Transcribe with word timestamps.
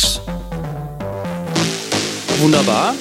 News. 0.00 0.20
Wunderbar. 2.38 2.94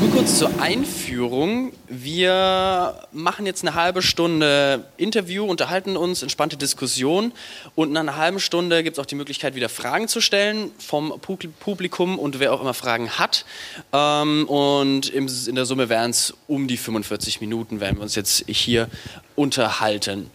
Nur 0.00 0.10
kurz 0.10 0.38
zur 0.38 0.60
Einführung. 0.60 1.72
Wir 1.88 2.94
machen 3.12 3.46
jetzt 3.46 3.62
eine 3.62 3.74
halbe 3.74 4.02
Stunde 4.02 4.84
Interview, 4.98 5.46
unterhalten 5.46 5.96
uns, 5.96 6.22
entspannte 6.22 6.58
Diskussion 6.58 7.32
und 7.74 7.92
nach 7.92 8.02
einer 8.02 8.16
halben 8.16 8.38
Stunde 8.38 8.82
gibt 8.82 8.98
es 8.98 9.02
auch 9.02 9.06
die 9.06 9.14
Möglichkeit, 9.14 9.54
wieder 9.54 9.70
Fragen 9.70 10.08
zu 10.08 10.20
stellen 10.20 10.70
vom 10.78 11.18
Publikum 11.20 12.18
und 12.18 12.38
wer 12.38 12.52
auch 12.52 12.60
immer 12.60 12.74
Fragen 12.74 13.10
hat. 13.12 13.46
Ähm, 13.94 14.46
und 14.46 15.08
in 15.08 15.54
der 15.54 15.64
Summe 15.64 15.88
wären 15.88 16.10
es 16.10 16.34
um 16.46 16.68
die 16.68 16.76
45 16.76 17.40
Minuten, 17.40 17.80
werden 17.80 17.96
wir 17.96 18.02
uns 18.02 18.14
jetzt 18.14 18.44
hier 18.46 18.90
unterhalten. 19.36 20.30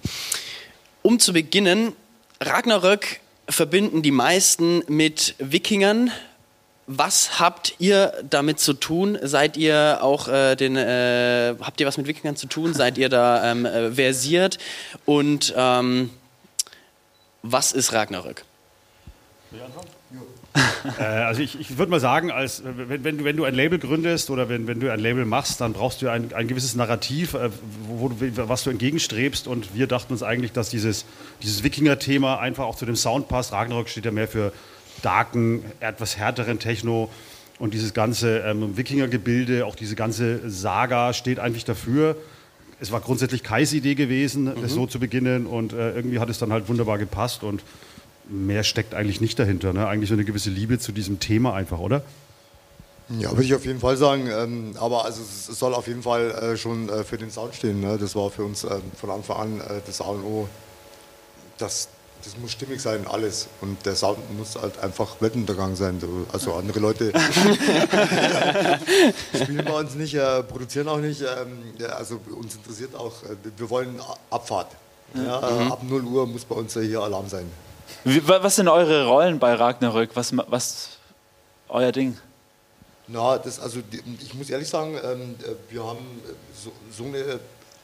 Um 1.04 1.20
zu 1.20 1.33
beginnen, 1.33 1.93
Ragnarök 2.39 3.20
verbinden 3.52 4.02
die 4.02 4.11
meisten 4.11 4.84
mit 4.88 5.36
Wikingern. 5.39 6.11
Was 6.88 7.39
habt 7.39 7.76
ihr 7.80 8.13
damit 8.30 8.59
zu 8.59 8.73
tun? 8.73 9.17
Seid 9.21 9.55
ihr 9.55 9.99
auch 10.02 10.27
äh, 10.27 10.55
den, 10.55 10.76
äh, 10.76 11.55
habt 11.62 11.79
ihr 11.79 11.88
was 11.88 11.98
mit 11.98 12.07
Wikingern 12.07 12.35
zu 12.35 12.48
tun? 12.48 12.73
Seid 12.73 12.98
ihr 12.98 13.09
da 13.09 13.52
ähm, 13.52 13.66
äh, 13.66 13.91
versiert? 13.91 14.57
Und 15.05 15.53
ähm, 15.55 16.09
was 17.43 17.71
ist 17.71 17.93
Ragnarök? 17.93 18.43
äh, 21.00 21.04
also 21.04 21.41
ich, 21.41 21.60
ich 21.60 21.78
würde 21.78 21.91
mal 21.91 22.00
sagen, 22.00 22.32
als, 22.32 22.64
wenn, 22.66 23.04
wenn, 23.04 23.18
du, 23.18 23.23
wenn 23.23 23.38
du 23.38 23.46
ein 23.46 23.55
Label 23.55 23.80
gründest 23.80 24.30
oder 24.30 24.50
wenn, 24.50 24.68
wenn 24.68 24.80
du 24.80 24.91
ein 24.91 25.00
Label 25.00 25.26
machst, 25.26 25.62
dann 25.62 25.74
brauchst 25.74 26.02
du 26.02 26.10
ein, 26.10 26.34
ein 26.34 26.48
gewisses 26.48 26.76
Narrativ, 26.76 27.34
äh, 27.34 27.50
wo, 27.88 28.12
wo 28.12 28.50
was 28.50 28.64
du 28.64 28.70
entgegenstrebst. 28.70 29.48
Und 29.48 29.76
wir 29.76 29.88
dachten 29.88 30.12
uns 30.14 30.24
eigentlich, 30.24 30.52
dass 30.52 30.70
dieses, 30.70 31.05
dieses 31.41 31.64
Wikinger-Thema 31.64 32.40
einfach 32.40 32.66
auch 32.66 32.76
zu 32.76 32.86
dem 32.86 32.96
Sound 32.96 33.27
passt. 33.27 33.54
Ragnarok 33.54 33.90
steht 33.90 34.05
ja 34.05 34.12
mehr 34.12 34.27
für 34.27 34.52
darken, 35.02 35.64
etwas 35.80 36.18
härteren 36.18 36.60
Techno. 36.60 37.10
Und 37.60 37.74
dieses 37.74 37.94
ganze 37.94 38.40
ähm, 38.40 38.76
Wikinger-Gebilde, 38.76 39.65
auch 39.65 39.76
diese 39.76 39.96
ganze 39.96 40.49
Saga 40.49 41.13
steht 41.13 41.40
eigentlich 41.40 41.63
dafür. 41.63 42.18
Es 42.80 42.91
war 42.91 42.99
grundsätzlich 42.99 43.43
Kais 43.43 43.71
Idee 43.74 43.93
gewesen, 43.93 44.46
mhm. 44.46 44.62
das 44.62 44.74
so 44.74 44.88
zu 44.88 44.99
beginnen. 44.99 45.46
Und 45.46 45.71
äh, 45.71 45.91
irgendwie 45.91 46.20
hat 46.20 46.30
es 46.30 46.40
dann 46.40 46.52
halt 46.52 46.68
wunderbar 46.68 46.98
gepasst. 46.98 47.43
Und 47.43 47.62
mehr 48.27 48.64
steckt 48.64 48.94
eigentlich 48.94 49.22
nicht 49.22 49.38
dahinter. 49.40 49.74
Ne? 49.74 49.88
Eigentlich 49.88 50.10
so 50.10 50.16
eine 50.16 50.26
gewisse 50.26 50.50
Liebe 50.50 50.80
zu 50.80 50.91
diesem 50.91 51.20
Thema 51.20 51.54
einfach, 51.54 51.80
oder? 51.80 52.04
Ja, 53.20 53.32
würde 53.32 53.44
ich 53.44 53.54
auf 53.54 53.66
jeden 53.66 53.80
Fall 53.80 53.98
sagen. 53.98 54.27
Ähm, 54.27 54.76
aber 54.80 55.05
also 55.05 55.22
es 55.22 55.48
soll 55.48 55.74
auf 55.74 55.88
jeden 55.88 56.04
Fall 56.04 56.32
äh, 56.32 56.58
schon 56.58 56.88
äh, 56.90 57.04
für 57.04 57.18
den 57.18 57.32
Sound 57.32 57.55
stehen. 57.55 57.82
Ne? 57.82 57.98
Das 57.98 58.16
war 58.16 58.30
für 58.30 58.44
uns 58.44 58.64
äh, 58.64 58.77
von 58.96 59.10
Anfang 59.10 59.38
an 59.38 59.60
äh, 59.60 59.82
das 59.86 59.99
A 60.02 60.05
und 60.05 60.24
O. 60.24 60.48
Das, 61.58 61.90
das 62.24 62.38
muss 62.38 62.54
stimmig 62.54 62.80
sein, 62.82 63.05
alles. 63.08 63.48
Und 63.60 63.86
der 63.86 63.96
Sound 63.96 64.19
muss 64.38 64.56
halt 64.56 64.80
einfach 64.80 65.19
Weltuntergang 65.19 65.75
sein. 65.75 66.02
Also 66.31 66.53
andere 66.53 66.80
Leute 66.80 67.12
spielen 69.34 69.66
bei 69.66 69.80
uns 69.80 69.96
nicht, 69.96 70.14
äh, 70.14 70.44
produzieren 70.44 70.88
auch 70.88 71.00
nicht. 71.00 71.22
Ähm, 71.22 71.74
also 71.90 72.22
uns 72.31 72.56
interessiert 72.56 72.96
auch, 72.96 73.24
äh, 73.24 73.36
wir 73.58 73.69
wollen 73.69 74.00
Abfahrt. 74.30 74.72
Ja, 75.14 75.42
mhm. 75.42 75.72
Ab 75.74 75.84
0 75.84 76.03
Uhr 76.06 76.25
muss 76.25 76.46
bei 76.46 76.56
uns 76.56 76.74
hier 76.74 77.02
Alarm 77.02 77.28
sein. 77.28 77.46
Wie, 78.03 78.28
was 78.28 78.56
sind 78.56 78.68
eure 78.68 79.06
Rollen 79.06 79.40
bei 79.40 79.53
Ragnarök? 79.53 80.12
Was, 80.16 80.34
was 80.47 80.90
euer 81.69 81.91
Ding? 81.91 82.18
Na, 83.07 83.38
das, 83.38 83.59
also 83.59 83.79
ich 84.22 84.34
muss 84.34 84.50
ehrlich 84.50 84.69
sagen, 84.69 84.97
ähm, 85.03 85.35
wir 85.69 85.84
haben 85.84 86.22
so, 86.56 86.72
so 86.96 87.03
eine, 87.03 87.40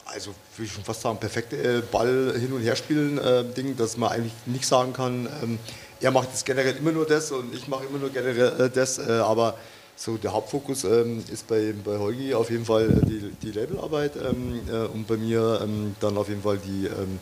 also 0.06 0.30
würde 0.56 0.66
ich 0.66 0.72
schon 0.72 0.84
fast 0.84 1.02
sagen, 1.02 1.18
perfekte 1.18 1.56
äh, 1.56 1.82
Ball 1.82 2.34
hin 2.38 2.52
und 2.52 2.62
her 2.62 2.76
spielen 2.76 3.18
äh, 3.18 3.44
Ding, 3.44 3.76
dass 3.76 3.96
man 3.96 4.10
eigentlich 4.10 4.32
nicht 4.46 4.66
sagen 4.66 4.92
kann, 4.92 5.28
ähm, 5.42 5.58
er 6.00 6.10
macht 6.12 6.28
jetzt 6.30 6.46
generell 6.46 6.76
immer 6.76 6.92
nur 6.92 7.06
das 7.06 7.30
und 7.32 7.54
ich 7.54 7.68
mache 7.68 7.84
immer 7.84 7.98
nur 7.98 8.10
generell 8.10 8.60
äh, 8.60 8.70
das, 8.70 8.98
äh, 8.98 9.12
aber 9.12 9.54
so 9.96 10.16
der 10.16 10.32
Hauptfokus 10.32 10.84
ähm, 10.84 11.24
ist 11.30 11.46
bei, 11.48 11.74
bei 11.84 11.98
Holgi 11.98 12.32
auf 12.32 12.50
jeden 12.50 12.64
Fall 12.64 12.88
die, 12.88 13.32
die 13.42 13.50
Labelarbeit 13.50 14.12
ähm, 14.16 14.60
äh, 14.70 14.86
und 14.86 15.06
bei 15.06 15.16
mir 15.16 15.60
ähm, 15.62 15.96
dann 16.00 16.16
auf 16.16 16.28
jeden 16.28 16.42
Fall 16.42 16.58
die 16.58 16.86
ähm, 16.86 17.18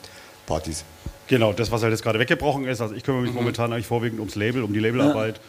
Partys. 0.46 0.84
Genau, 1.28 1.52
das, 1.52 1.70
was 1.70 1.82
halt 1.82 1.92
jetzt 1.92 2.02
gerade 2.02 2.18
weggebrochen 2.18 2.66
ist. 2.66 2.80
Also 2.80 2.94
ich 2.94 3.02
kümmere 3.02 3.22
mich 3.22 3.32
mhm. 3.32 3.38
momentan 3.38 3.72
eigentlich 3.72 3.86
vorwiegend 3.86 4.20
ums 4.20 4.34
Label, 4.34 4.62
um 4.62 4.72
die 4.72 4.80
Labelarbeit. 4.80 5.36
Ja. 5.36 5.42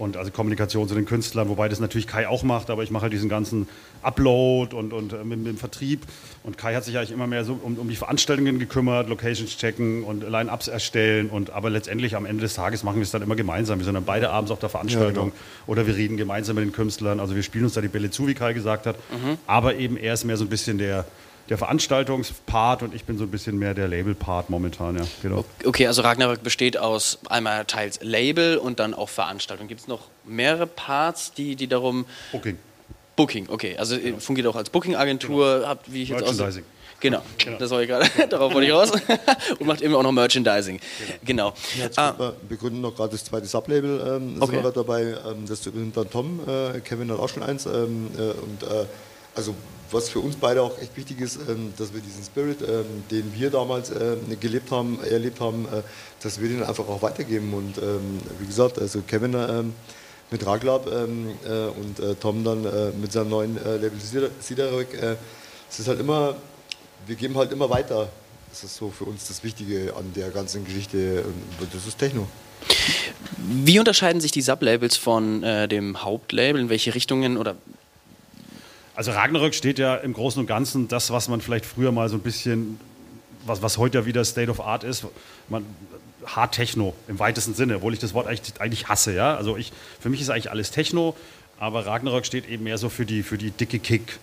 Und 0.00 0.16
also 0.16 0.30
Kommunikation 0.30 0.88
zu 0.88 0.94
den 0.94 1.04
Künstlern, 1.04 1.50
wobei 1.50 1.68
das 1.68 1.78
natürlich 1.78 2.06
Kai 2.06 2.26
auch 2.26 2.42
macht, 2.42 2.70
aber 2.70 2.82
ich 2.82 2.90
mache 2.90 3.02
halt 3.02 3.12
diesen 3.12 3.28
ganzen 3.28 3.68
Upload 4.00 4.74
und, 4.74 4.94
und 4.94 5.12
äh, 5.12 5.16
mit, 5.24 5.40
mit, 5.40 5.48
dem 5.48 5.58
Vertrieb. 5.58 6.06
Und 6.42 6.56
Kai 6.56 6.74
hat 6.74 6.84
sich 6.84 6.96
eigentlich 6.96 7.10
immer 7.10 7.26
mehr 7.26 7.44
so 7.44 7.60
um, 7.62 7.76
um 7.76 7.86
die 7.86 7.96
Veranstaltungen 7.96 8.58
gekümmert, 8.58 9.10
Locations 9.10 9.54
checken 9.58 10.02
und 10.04 10.26
Line-Ups 10.26 10.68
erstellen. 10.68 11.28
Und, 11.28 11.50
aber 11.50 11.68
letztendlich 11.68 12.16
am 12.16 12.24
Ende 12.24 12.40
des 12.40 12.54
Tages 12.54 12.82
machen 12.82 12.96
wir 12.96 13.02
es 13.02 13.10
dann 13.10 13.20
immer 13.20 13.36
gemeinsam. 13.36 13.78
Wir 13.78 13.84
sind 13.84 13.92
dann 13.92 14.06
beide 14.06 14.30
abends 14.30 14.50
auf 14.50 14.58
der 14.58 14.70
Veranstaltung 14.70 15.26
ja, 15.26 15.32
genau. 15.32 15.66
oder 15.66 15.86
wir 15.86 15.94
reden 15.94 16.16
gemeinsam 16.16 16.56
mit 16.56 16.64
den 16.64 16.72
Künstlern. 16.72 17.20
Also 17.20 17.36
wir 17.36 17.42
spielen 17.42 17.64
uns 17.64 17.74
da 17.74 17.82
die 17.82 17.88
Bälle 17.88 18.10
zu, 18.10 18.26
wie 18.26 18.32
Kai 18.32 18.54
gesagt 18.54 18.86
hat. 18.86 18.96
Mhm. 19.10 19.36
Aber 19.46 19.74
eben 19.74 19.98
er 19.98 20.14
ist 20.14 20.24
mehr 20.24 20.38
so 20.38 20.46
ein 20.46 20.48
bisschen 20.48 20.78
der, 20.78 21.04
der 21.50 21.58
Veranstaltungspart 21.58 22.84
und 22.84 22.94
ich 22.94 23.04
bin 23.04 23.18
so 23.18 23.24
ein 23.24 23.30
bisschen 23.30 23.58
mehr 23.58 23.74
der 23.74 23.88
Label-Part 23.88 24.50
momentan, 24.50 24.96
ja. 24.96 25.02
Genau. 25.20 25.44
Okay, 25.64 25.88
also 25.88 26.02
Ragnarök 26.02 26.44
besteht 26.44 26.78
aus 26.78 27.18
einmal 27.28 27.64
teils 27.64 27.98
Label 28.02 28.56
und 28.56 28.78
dann 28.78 28.94
auch 28.94 29.08
Veranstaltung. 29.08 29.66
Gibt 29.66 29.80
es 29.80 29.88
noch 29.88 30.06
mehrere 30.24 30.68
Parts, 30.68 31.32
die, 31.32 31.56
die 31.56 31.66
darum. 31.66 32.06
Booking. 32.30 32.56
Booking, 33.16 33.48
okay. 33.48 33.76
Also 33.76 33.98
genau. 33.98 34.20
fungiert 34.20 34.46
auch 34.46 34.54
als 34.54 34.70
Booking-Agentur, 34.70 35.56
genau. 35.56 35.68
habt 35.68 35.92
wie 35.92 36.04
ich 36.04 36.10
jetzt 36.10 36.20
Merchandising. 36.20 36.64
Genau, 37.00 37.22
genau. 37.38 37.58
das 37.58 37.70
war 37.70 37.82
ich 37.82 37.88
gerade, 37.88 38.08
darauf 38.28 38.54
wollte 38.54 38.68
ich 38.68 38.72
raus. 38.72 38.92
und 39.58 39.66
macht 39.66 39.82
eben 39.82 39.96
auch 39.96 40.04
noch 40.04 40.12
Merchandising. 40.12 40.78
Genau. 41.24 41.50
genau. 41.50 41.84
Jetzt 41.84 41.98
ah. 41.98 42.32
Wir 42.48 42.56
gründen 42.58 42.80
noch 42.80 42.94
gerade 42.94 43.10
das 43.10 43.24
zweite 43.24 43.46
Sublabel, 43.46 44.00
ähm, 44.06 44.36
okay. 44.40 44.52
sind 44.52 44.64
wir 44.64 44.70
dabei. 44.70 45.16
Ähm, 45.26 45.46
das 45.48 45.66
übernimmt 45.66 45.96
dann 45.96 46.08
Tom, 46.10 46.40
äh, 46.46 46.78
Kevin 46.78 47.10
hat 47.10 47.18
auch 47.18 47.28
schon 47.28 47.42
eins. 47.42 47.66
Ähm, 47.66 48.08
äh, 48.16 48.20
und 48.20 48.62
äh, 48.62 48.86
also 49.34 49.56
was 49.90 50.08
für 50.08 50.20
uns 50.20 50.36
beide 50.36 50.62
auch 50.62 50.78
echt 50.78 50.96
wichtig 50.96 51.20
ist, 51.20 51.38
ähm, 51.48 51.72
dass 51.76 51.92
wir 51.92 52.00
diesen 52.00 52.22
Spirit, 52.24 52.62
ähm, 52.62 53.04
den 53.10 53.32
wir 53.34 53.50
damals 53.50 53.90
ähm, 53.90 54.38
gelebt 54.40 54.70
haben, 54.70 54.98
erlebt 55.04 55.40
haben, 55.40 55.66
äh, 55.66 55.82
dass 56.22 56.40
wir 56.40 56.48
den 56.48 56.62
einfach 56.62 56.88
auch 56.88 57.02
weitergeben. 57.02 57.54
Und 57.54 57.76
wie 58.38 58.46
gesagt, 58.46 58.78
also 58.78 59.00
Kevin 59.00 59.72
mit 60.30 60.46
Raglab 60.46 60.86
äh, 60.86 60.90
und 60.90 61.98
äh, 61.98 62.14
Tom 62.16 62.44
dann 62.44 62.62
mit 63.00 63.10
seinem 63.10 63.30
neuen 63.30 63.54
Label 63.54 63.98
Siderök, 64.40 64.88
es 65.70 65.78
ist 65.78 65.88
halt 65.88 66.00
immer, 66.00 66.34
wir 67.06 67.16
geben 67.16 67.36
halt 67.36 67.52
immer 67.52 67.70
weiter. 67.70 68.08
Das 68.50 68.64
ist 68.64 68.76
so 68.76 68.90
für 68.90 69.04
uns 69.04 69.28
das 69.28 69.42
Wichtige 69.44 69.94
an 69.96 70.12
der 70.14 70.30
ganzen 70.30 70.64
Geschichte. 70.64 71.24
Das 71.72 71.86
ist 71.86 71.98
Techno. 71.98 72.26
Wie 73.38 73.78
unterscheiden 73.78 74.20
sich 74.20 74.32
die 74.32 74.42
Sublabels 74.42 74.96
von 74.96 75.42
äh, 75.42 75.68
dem 75.68 76.02
Hauptlabel? 76.02 76.60
In 76.60 76.68
welche 76.68 76.94
Richtungen 76.94 77.36
oder 77.38 77.56
also 79.00 79.12
Ragnarök 79.12 79.54
steht 79.54 79.78
ja 79.78 79.94
im 79.96 80.12
Großen 80.12 80.38
und 80.40 80.46
Ganzen 80.46 80.86
das, 80.86 81.10
was 81.10 81.26
man 81.28 81.40
vielleicht 81.40 81.64
früher 81.64 81.90
mal 81.90 82.10
so 82.10 82.16
ein 82.16 82.20
bisschen, 82.20 82.78
was, 83.46 83.62
was 83.62 83.78
heute 83.78 83.96
ja 83.96 84.04
wieder 84.04 84.22
State 84.26 84.50
of 84.50 84.60
Art 84.60 84.84
ist, 84.84 85.06
man, 85.48 85.64
Hard 86.26 86.52
Techno 86.52 86.94
im 87.08 87.18
weitesten 87.18 87.54
Sinne, 87.54 87.76
obwohl 87.76 87.94
ich 87.94 87.98
das 87.98 88.12
Wort 88.12 88.26
eigentlich, 88.26 88.60
eigentlich 88.60 88.88
hasse. 88.88 89.14
Ja? 89.14 89.36
Also 89.36 89.56
ich, 89.56 89.72
für 90.00 90.10
mich 90.10 90.20
ist 90.20 90.28
eigentlich 90.28 90.50
alles 90.50 90.70
Techno, 90.70 91.16
aber 91.58 91.86
Ragnarök 91.86 92.26
steht 92.26 92.46
eben 92.46 92.64
mehr 92.64 92.76
so 92.76 92.90
für 92.90 93.06
die, 93.06 93.22
für 93.22 93.38
die 93.38 93.52
dicke 93.52 93.78
Kick 93.78 94.18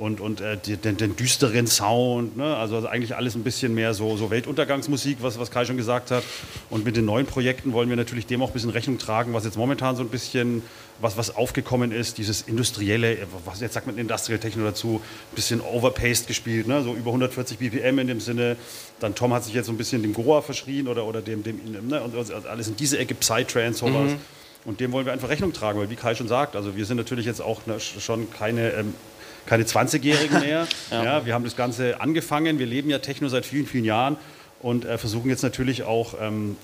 und, 0.00 0.20
und 0.20 0.40
äh, 0.40 0.56
den, 0.56 0.96
den, 0.96 1.14
düsteren 1.14 1.66
Sound. 1.66 2.36
Ne? 2.36 2.56
Also, 2.56 2.88
eigentlich 2.88 3.14
alles 3.14 3.34
ein 3.34 3.42
bisschen 3.42 3.74
mehr 3.74 3.92
so, 3.92 4.16
so 4.16 4.30
Weltuntergangsmusik, 4.30 5.18
was, 5.20 5.38
was 5.38 5.50
Kai 5.50 5.66
schon 5.66 5.76
gesagt 5.76 6.10
hat. 6.10 6.24
Und 6.70 6.86
mit 6.86 6.96
den 6.96 7.04
neuen 7.04 7.26
Projekten 7.26 7.74
wollen 7.74 7.90
wir 7.90 7.96
natürlich 7.96 8.26
dem 8.26 8.42
auch 8.42 8.48
ein 8.48 8.52
bisschen 8.54 8.70
Rechnung 8.70 8.96
tragen, 8.96 9.34
was 9.34 9.44
jetzt 9.44 9.58
momentan 9.58 9.96
so 9.96 10.02
ein 10.02 10.08
bisschen, 10.08 10.62
was, 11.00 11.18
was 11.18 11.36
aufgekommen 11.36 11.92
ist, 11.92 12.16
dieses 12.16 12.40
industrielle, 12.42 13.18
was 13.44 13.60
jetzt 13.60 13.74
sagt 13.74 13.86
man 13.86 13.98
Industrial 13.98 14.40
Techno 14.40 14.64
dazu, 14.64 15.02
ein 15.32 15.34
bisschen 15.34 15.60
overpaced 15.60 16.26
gespielt, 16.26 16.66
ne? 16.66 16.82
so 16.82 16.94
über 16.94 17.10
140 17.10 17.58
BPM 17.58 17.98
in 17.98 18.06
dem 18.06 18.20
Sinne. 18.20 18.56
Dann 19.00 19.14
Tom 19.14 19.34
hat 19.34 19.44
sich 19.44 19.52
jetzt 19.52 19.66
so 19.66 19.72
ein 19.72 19.78
bisschen 19.78 20.00
dem 20.00 20.14
Goa 20.14 20.40
verschrien 20.40 20.88
oder, 20.88 21.04
oder 21.04 21.20
dem, 21.20 21.42
dem 21.42 21.60
ne? 21.88 22.00
und 22.00 22.14
alles 22.48 22.68
in 22.68 22.76
diese 22.76 22.98
Ecke, 22.98 23.14
Psytrance, 23.14 23.80
sowas. 23.80 24.12
Mhm. 24.12 24.16
Und 24.64 24.80
dem 24.80 24.92
wollen 24.92 25.06
wir 25.06 25.12
einfach 25.12 25.28
Rechnung 25.28 25.52
tragen, 25.52 25.78
weil 25.78 25.90
wie 25.90 25.96
Kai 25.96 26.14
schon 26.14 26.28
sagt, 26.28 26.54
also 26.54 26.76
wir 26.76 26.84
sind 26.84 26.98
natürlich 26.98 27.24
jetzt 27.24 27.40
auch 27.40 27.66
ne, 27.66 27.80
schon 27.80 28.30
keine 28.30 28.72
ähm, 28.72 28.94
keine 29.46 29.64
20-Jährigen 29.64 30.40
mehr. 30.40 30.66
ja. 30.90 31.04
ja. 31.04 31.26
wir 31.26 31.34
haben 31.34 31.44
das 31.44 31.56
Ganze 31.56 32.00
angefangen. 32.00 32.58
Wir 32.58 32.66
leben 32.66 32.90
ja 32.90 32.98
Techno 32.98 33.28
seit 33.28 33.46
vielen, 33.46 33.66
vielen 33.66 33.84
Jahren 33.84 34.16
und 34.60 34.84
äh, 34.84 34.98
versuchen 34.98 35.30
jetzt 35.30 35.42
natürlich 35.42 35.84
auch 35.84 36.14
ähm, 36.20 36.56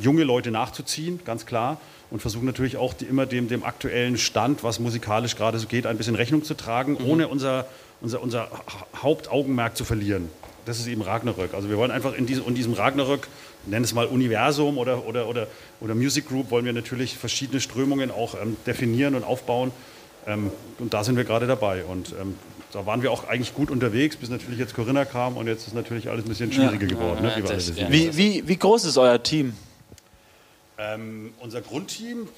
junge 0.00 0.24
Leute 0.24 0.50
nachzuziehen, 0.50 1.20
ganz 1.24 1.46
klar. 1.46 1.80
Und 2.10 2.20
versuchen 2.20 2.44
natürlich 2.44 2.76
auch 2.76 2.92
die, 2.92 3.04
immer 3.04 3.26
dem, 3.26 3.48
dem 3.48 3.62
aktuellen 3.62 4.18
Stand, 4.18 4.64
was 4.64 4.80
musikalisch 4.80 5.36
gerade 5.36 5.58
so 5.58 5.68
geht, 5.68 5.86
ein 5.86 5.96
bisschen 5.96 6.16
Rechnung 6.16 6.42
zu 6.42 6.54
tragen, 6.54 6.92
mhm. 6.92 7.08
ohne 7.08 7.28
unser, 7.28 7.66
unser, 8.00 8.20
unser 8.22 8.48
Hauptaugenmerk 8.96 9.76
zu 9.76 9.84
verlieren. 9.84 10.28
Das 10.64 10.78
ist 10.78 10.86
eben 10.86 11.02
Ragnarök. 11.02 11.54
Also 11.54 11.70
wir 11.70 11.76
wollen 11.76 11.90
einfach 11.90 12.14
in 12.14 12.26
diesem, 12.26 12.46
in 12.46 12.54
diesem 12.54 12.72
Ragnarök, 12.72 13.28
nennen 13.66 13.84
es 13.84 13.94
mal 13.94 14.06
Universum 14.06 14.78
oder, 14.78 15.06
oder, 15.06 15.28
oder, 15.28 15.46
oder 15.80 15.94
Music 15.94 16.28
Group, 16.28 16.50
wollen 16.50 16.64
wir 16.64 16.72
natürlich 16.72 17.16
verschiedene 17.16 17.60
Strömungen 17.60 18.10
auch 18.10 18.34
ähm, 18.40 18.56
definieren 18.66 19.14
und 19.14 19.24
aufbauen 19.24 19.72
ähm, 20.26 20.50
und 20.78 20.94
da 20.94 21.04
sind 21.04 21.16
wir 21.16 21.24
gerade 21.24 21.46
dabei. 21.46 21.84
Und 21.84 22.14
ähm, 22.20 22.36
da 22.72 22.86
waren 22.86 23.02
wir 23.02 23.10
auch 23.10 23.28
eigentlich 23.28 23.54
gut 23.54 23.70
unterwegs, 23.70 24.16
bis 24.16 24.28
natürlich 24.28 24.58
jetzt 24.58 24.74
Corinna 24.74 25.04
kam 25.04 25.36
und 25.36 25.46
jetzt 25.46 25.66
ist 25.66 25.74
natürlich 25.74 26.08
alles 26.08 26.24
ein 26.24 26.28
bisschen 26.28 26.52
schwieriger 26.52 26.86
ja. 26.86 26.88
geworden. 26.88 27.22
Ne, 27.22 27.34
wie, 27.36 27.92
wie, 27.92 28.16
wie, 28.16 28.48
wie, 28.48 28.56
groß 28.56 28.84
ist 28.84 28.96
euer 28.98 29.22
Team? 29.22 29.54
Ähm, 30.78 31.32
unser 31.40 31.60
Grundteam, 31.60 32.28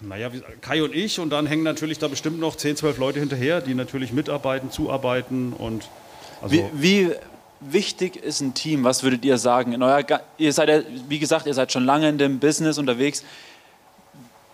naja, 0.00 0.30
Kai 0.60 0.82
und 0.82 0.94
ich 0.94 1.18
und 1.18 1.30
dann 1.30 1.46
hängen 1.46 1.62
natürlich 1.62 1.98
da 1.98 2.08
bestimmt 2.08 2.38
noch 2.38 2.56
10, 2.56 2.76
12 2.76 2.98
Leute 2.98 3.18
hinterher, 3.18 3.60
die 3.60 3.74
natürlich 3.74 4.12
mitarbeiten, 4.12 4.70
zuarbeiten 4.70 5.52
und 5.52 5.88
also 6.42 6.54
wie, 6.54 6.64
wie 6.74 7.12
wichtig 7.60 8.16
ist 8.16 8.40
ein 8.40 8.54
Team? 8.54 8.84
Was 8.84 9.02
würdet 9.02 9.24
ihr 9.24 9.38
sagen? 9.38 9.72
In 9.72 9.82
euer, 9.82 10.04
ihr 10.38 10.52
seid 10.52 10.68
ja, 10.68 10.80
wie 11.08 11.18
gesagt, 11.18 11.46
ihr 11.46 11.54
seid 11.54 11.72
schon 11.72 11.84
lange 11.84 12.08
in 12.08 12.18
dem 12.18 12.38
Business 12.38 12.78
unterwegs. 12.78 13.24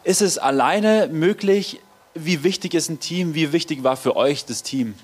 Ist 0.04 0.22
es 0.22 0.38
alleine 0.38 1.08
möglich? 1.12 1.80
Wie 2.14 2.42
wichtig 2.44 2.74
ist 2.74 2.88
ein 2.88 3.00
Team? 3.00 3.34
Wie 3.34 3.52
wichtig 3.52 3.82
war 3.82 3.96
für 3.96 4.16
euch 4.16 4.44
das 4.44 4.62
Team? 4.62 4.94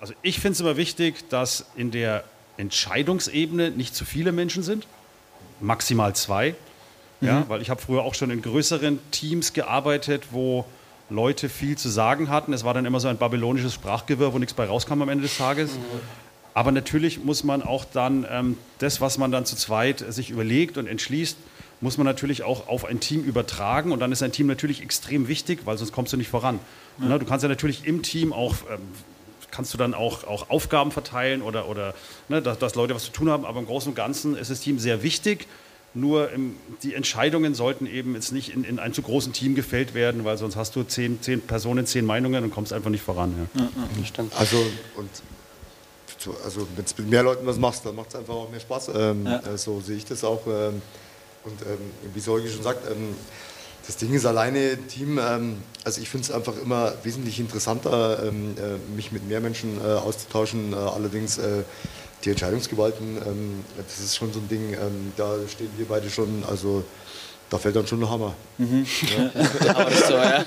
Also 0.00 0.14
ich 0.22 0.38
finde 0.40 0.52
es 0.52 0.60
immer 0.60 0.76
wichtig, 0.76 1.28
dass 1.28 1.66
in 1.76 1.90
der 1.90 2.24
Entscheidungsebene 2.56 3.70
nicht 3.70 3.94
zu 3.94 4.04
viele 4.04 4.32
Menschen 4.32 4.62
sind, 4.62 4.86
maximal 5.60 6.14
zwei. 6.14 6.54
Mhm. 7.20 7.26
Ja, 7.28 7.44
weil 7.48 7.62
ich 7.62 7.70
habe 7.70 7.80
früher 7.80 8.02
auch 8.02 8.14
schon 8.14 8.30
in 8.30 8.42
größeren 8.42 8.98
Teams 9.10 9.52
gearbeitet, 9.52 10.24
wo 10.30 10.64
Leute 11.08 11.48
viel 11.48 11.76
zu 11.76 11.88
sagen 11.88 12.28
hatten. 12.28 12.52
Es 12.52 12.64
war 12.64 12.74
dann 12.74 12.84
immer 12.84 13.00
so 13.00 13.08
ein 13.08 13.16
babylonisches 13.18 13.74
Sprachgewirr, 13.74 14.32
wo 14.32 14.38
nichts 14.38 14.54
bei 14.54 14.66
rauskam 14.66 15.02
am 15.02 15.08
Ende 15.08 15.22
des 15.22 15.36
Tages. 15.36 15.72
Mhm. 15.72 16.00
Aber 16.54 16.72
natürlich 16.72 17.22
muss 17.22 17.44
man 17.44 17.62
auch 17.62 17.84
dann 17.84 18.26
ähm, 18.30 18.58
das, 18.78 19.00
was 19.00 19.18
man 19.18 19.30
dann 19.32 19.46
zu 19.46 19.56
zweit 19.56 20.04
sich 20.08 20.30
überlegt 20.30 20.76
und 20.76 20.86
entschließt, 20.86 21.36
muss 21.82 21.98
man 21.98 22.06
natürlich 22.06 22.44
auch 22.44 22.68
auf 22.68 22.84
ein 22.84 23.00
Team 23.00 23.24
übertragen. 23.24 23.92
Und 23.92 24.00
dann 24.00 24.12
ist 24.12 24.22
ein 24.22 24.32
Team 24.32 24.46
natürlich 24.46 24.82
extrem 24.82 25.28
wichtig, 25.28 25.60
weil 25.64 25.76
sonst 25.76 25.92
kommst 25.92 26.12
du 26.12 26.16
nicht 26.16 26.28
voran. 26.28 26.60
Ja. 26.98 27.08
Ne, 27.08 27.18
du 27.18 27.26
kannst 27.26 27.42
ja 27.42 27.48
natürlich 27.48 27.84
im 27.84 28.02
Team 28.02 28.32
auch, 28.32 28.54
ähm, 28.70 28.80
kannst 29.50 29.74
du 29.74 29.78
dann 29.78 29.92
auch, 29.92 30.24
auch 30.24 30.48
Aufgaben 30.48 30.92
verteilen 30.92 31.42
oder, 31.42 31.68
oder 31.68 31.94
ne, 32.28 32.40
dass, 32.40 32.58
dass, 32.58 32.76
Leute 32.76 32.94
was 32.94 33.04
zu 33.04 33.12
tun 33.12 33.28
haben. 33.28 33.44
Aber 33.44 33.58
im 33.58 33.66
Großen 33.66 33.90
und 33.90 33.96
Ganzen 33.96 34.36
ist 34.36 34.50
das 34.50 34.60
Team 34.60 34.78
sehr 34.78 35.02
wichtig. 35.02 35.48
Nur 35.92 36.30
im, 36.30 36.56
die 36.84 36.94
Entscheidungen 36.94 37.54
sollten 37.54 37.86
eben 37.86 38.14
jetzt 38.14 38.32
nicht 38.32 38.54
in, 38.54 38.64
in 38.64 38.78
einem 38.78 38.94
zu 38.94 39.02
großen 39.02 39.32
Team 39.32 39.54
gefällt 39.54 39.92
werden, 39.92 40.24
weil 40.24 40.38
sonst 40.38 40.56
hast 40.56 40.74
du 40.76 40.84
zehn, 40.84 41.20
zehn 41.20 41.40
Personen, 41.42 41.84
zehn 41.84 42.06
Meinungen 42.06 42.44
und 42.44 42.50
kommst 42.50 42.72
einfach 42.72 42.88
nicht 42.90 43.02
voran. 43.02 43.48
Ja. 43.54 43.62
Ja, 43.62 44.24
also, 44.38 44.56
und 44.96 45.10
also 46.44 46.66
wenn 46.76 46.84
du 46.84 47.02
mit 47.02 47.10
mehr 47.10 47.24
Leuten 47.24 47.44
was 47.44 47.58
machst, 47.58 47.84
dann 47.84 47.96
macht 47.96 48.10
es 48.10 48.14
einfach 48.14 48.34
auch 48.34 48.48
mehr 48.48 48.60
Spaß. 48.60 48.90
Ähm, 48.94 49.26
ja. 49.26 49.40
äh, 49.40 49.58
so 49.58 49.80
sehe 49.80 49.96
ich 49.96 50.04
das 50.04 50.22
auch. 50.22 50.46
Ähm, 50.46 50.80
und 51.44 51.62
ähm, 51.62 51.78
wie 52.14 52.20
Sorge 52.20 52.48
schon 52.48 52.62
sagt, 52.62 52.90
ähm, 52.90 53.14
das 53.86 53.96
Ding 53.96 54.14
ist 54.14 54.26
alleine 54.26 54.76
Team. 54.86 55.18
Ähm, 55.18 55.62
also 55.84 56.00
ich 56.00 56.08
finde 56.08 56.26
es 56.26 56.32
einfach 56.32 56.54
immer 56.62 56.92
wesentlich 57.02 57.40
interessanter, 57.40 58.24
ähm, 58.24 58.54
äh, 58.56 58.94
mich 58.94 59.12
mit 59.12 59.26
mehr 59.26 59.40
Menschen 59.40 59.78
äh, 59.80 59.94
auszutauschen. 59.94 60.72
Äh, 60.72 60.76
allerdings 60.76 61.38
äh, 61.38 61.62
die 62.24 62.30
Entscheidungsgewalten, 62.30 63.64
das 63.76 63.98
ist 63.98 64.16
schon 64.16 64.32
so 64.32 64.38
ein 64.38 64.46
Ding, 64.46 64.76
da 65.16 65.34
stehen 65.48 65.70
wir 65.76 65.86
beide 65.86 66.08
schon, 66.08 66.44
also 66.48 66.84
da 67.50 67.58
fällt 67.58 67.74
dann 67.74 67.86
schon 67.86 68.00
ein 68.00 68.08
Hammer. 68.08 68.34
Mhm. 68.58 68.86
Ja. 69.16 69.90
so, 70.06 70.14
ja. 70.14 70.44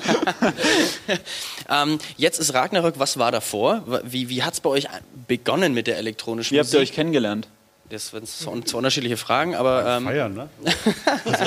ähm, 1.83 1.99
jetzt 2.15 2.39
ist 2.39 2.53
Ragnarök, 2.53 2.97
was 2.97 3.19
war 3.19 3.33
davor? 3.33 3.83
Wie, 4.05 4.29
wie 4.29 4.41
hat 4.41 4.53
es 4.53 4.61
bei 4.61 4.69
euch 4.69 4.87
begonnen 5.27 5.73
mit 5.73 5.87
der 5.87 5.97
elektronischen 5.97 6.55
Musik? 6.55 6.71
Wie 6.71 6.77
habt 6.77 6.79
ihr 6.79 6.79
euch 6.79 6.93
kennengelernt? 6.93 7.49
Das 7.89 8.09
sind 8.09 8.67
zwei 8.67 8.77
unterschiedliche 8.77 9.15
Fragen, 9.15 9.53
aber. 9.53 9.97
Ähm, 9.97 10.05
Feiern, 10.05 10.33
ne? 10.33 10.49
also, 11.25 11.45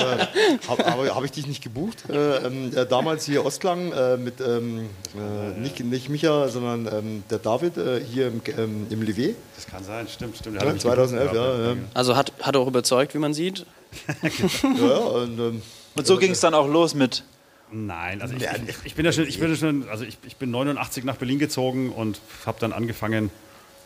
Habe 0.69 1.15
hab 1.15 1.23
ich 1.25 1.31
dich 1.31 1.47
nicht 1.47 1.61
gebucht? 1.61 2.05
Äh, 2.09 2.37
äh, 2.37 2.85
damals 2.87 3.25
hier 3.25 3.45
Ostklang 3.45 3.91
äh, 3.91 4.15
mit 4.15 4.39
ähm, 4.39 4.89
äh, 5.15 5.59
nicht, 5.59 5.81
nicht 5.81 6.07
Micha, 6.07 6.47
sondern 6.47 6.87
ähm, 6.87 7.23
der 7.29 7.39
David 7.39 7.77
äh, 7.77 7.99
hier 7.99 8.27
im, 8.27 8.41
ähm, 8.57 8.87
im 8.89 9.01
Livet. 9.01 9.35
Das 9.55 9.67
kann 9.67 9.83
sein, 9.83 10.07
stimmt, 10.07 10.37
stimmt. 10.37 10.61
Ja, 10.61 10.77
2011, 10.77 11.33
ja, 11.33 11.71
ja. 11.71 11.75
Also 11.93 12.15
hat, 12.15 12.31
hat 12.41 12.55
auch 12.55 12.67
überzeugt, 12.67 13.13
wie 13.13 13.19
man 13.19 13.33
sieht. 13.33 13.65
ja, 14.23 14.97
und, 14.97 15.39
ähm, 15.39 15.61
und 15.95 16.07
so 16.07 16.17
ging 16.17 16.31
es 16.31 16.39
dann 16.39 16.53
auch 16.53 16.67
los 16.67 16.93
mit. 16.95 17.23
Nein, 17.71 18.21
also 18.21 18.33
ich, 18.33 18.43
ich, 18.43 18.75
ich, 18.85 18.95
bin 18.95 19.05
ja 19.05 19.11
schon, 19.11 19.27
ich 19.27 19.39
bin 19.39 19.49
ja 19.49 19.55
schon, 19.55 19.89
also 19.89 20.03
ich, 20.05 20.17
ich 20.25 20.37
bin 20.37 20.51
89 20.51 21.03
nach 21.03 21.17
Berlin 21.17 21.37
gezogen 21.37 21.91
und 21.91 22.19
habe 22.45 22.59
dann 22.59 22.71
angefangen, 22.71 23.29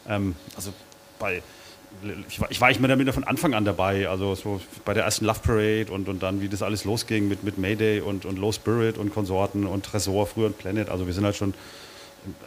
ähm, 0.08 0.36
also 0.56 0.72
bei, 1.20 1.42
ich 2.28 2.40
war, 2.40 2.52
ich 2.52 2.62
war 2.62 2.72
ich 2.72 2.80
mir 2.80 2.88
damit 2.88 3.12
von 3.14 3.24
Anfang 3.24 3.54
an 3.54 3.66
dabei, 3.66 4.08
also 4.08 4.36
so 4.36 4.62
bei 4.86 4.94
der 4.94 5.04
ersten 5.04 5.26
Love 5.26 5.40
Parade 5.44 5.86
und, 5.92 6.10
und 6.10 6.24
dann 6.24 6.42
wie 6.42 6.50
das 6.50 6.62
alles 6.62 6.84
losging 6.86 7.28
mit, 7.28 7.44
mit 7.44 7.58
Mayday 7.58 8.02
und, 8.02 8.26
und 8.26 8.38
Low 8.38 8.52
Spirit 8.52 8.98
und 8.98 9.14
Konsorten 9.14 9.66
und 9.66 9.86
Tresor, 9.86 10.28
früher 10.28 10.48
und 10.48 10.58
Planet, 10.58 10.90
also 10.90 11.06
wir 11.08 11.14
sind 11.14 11.26
halt 11.26 11.36
schon, 11.36 11.54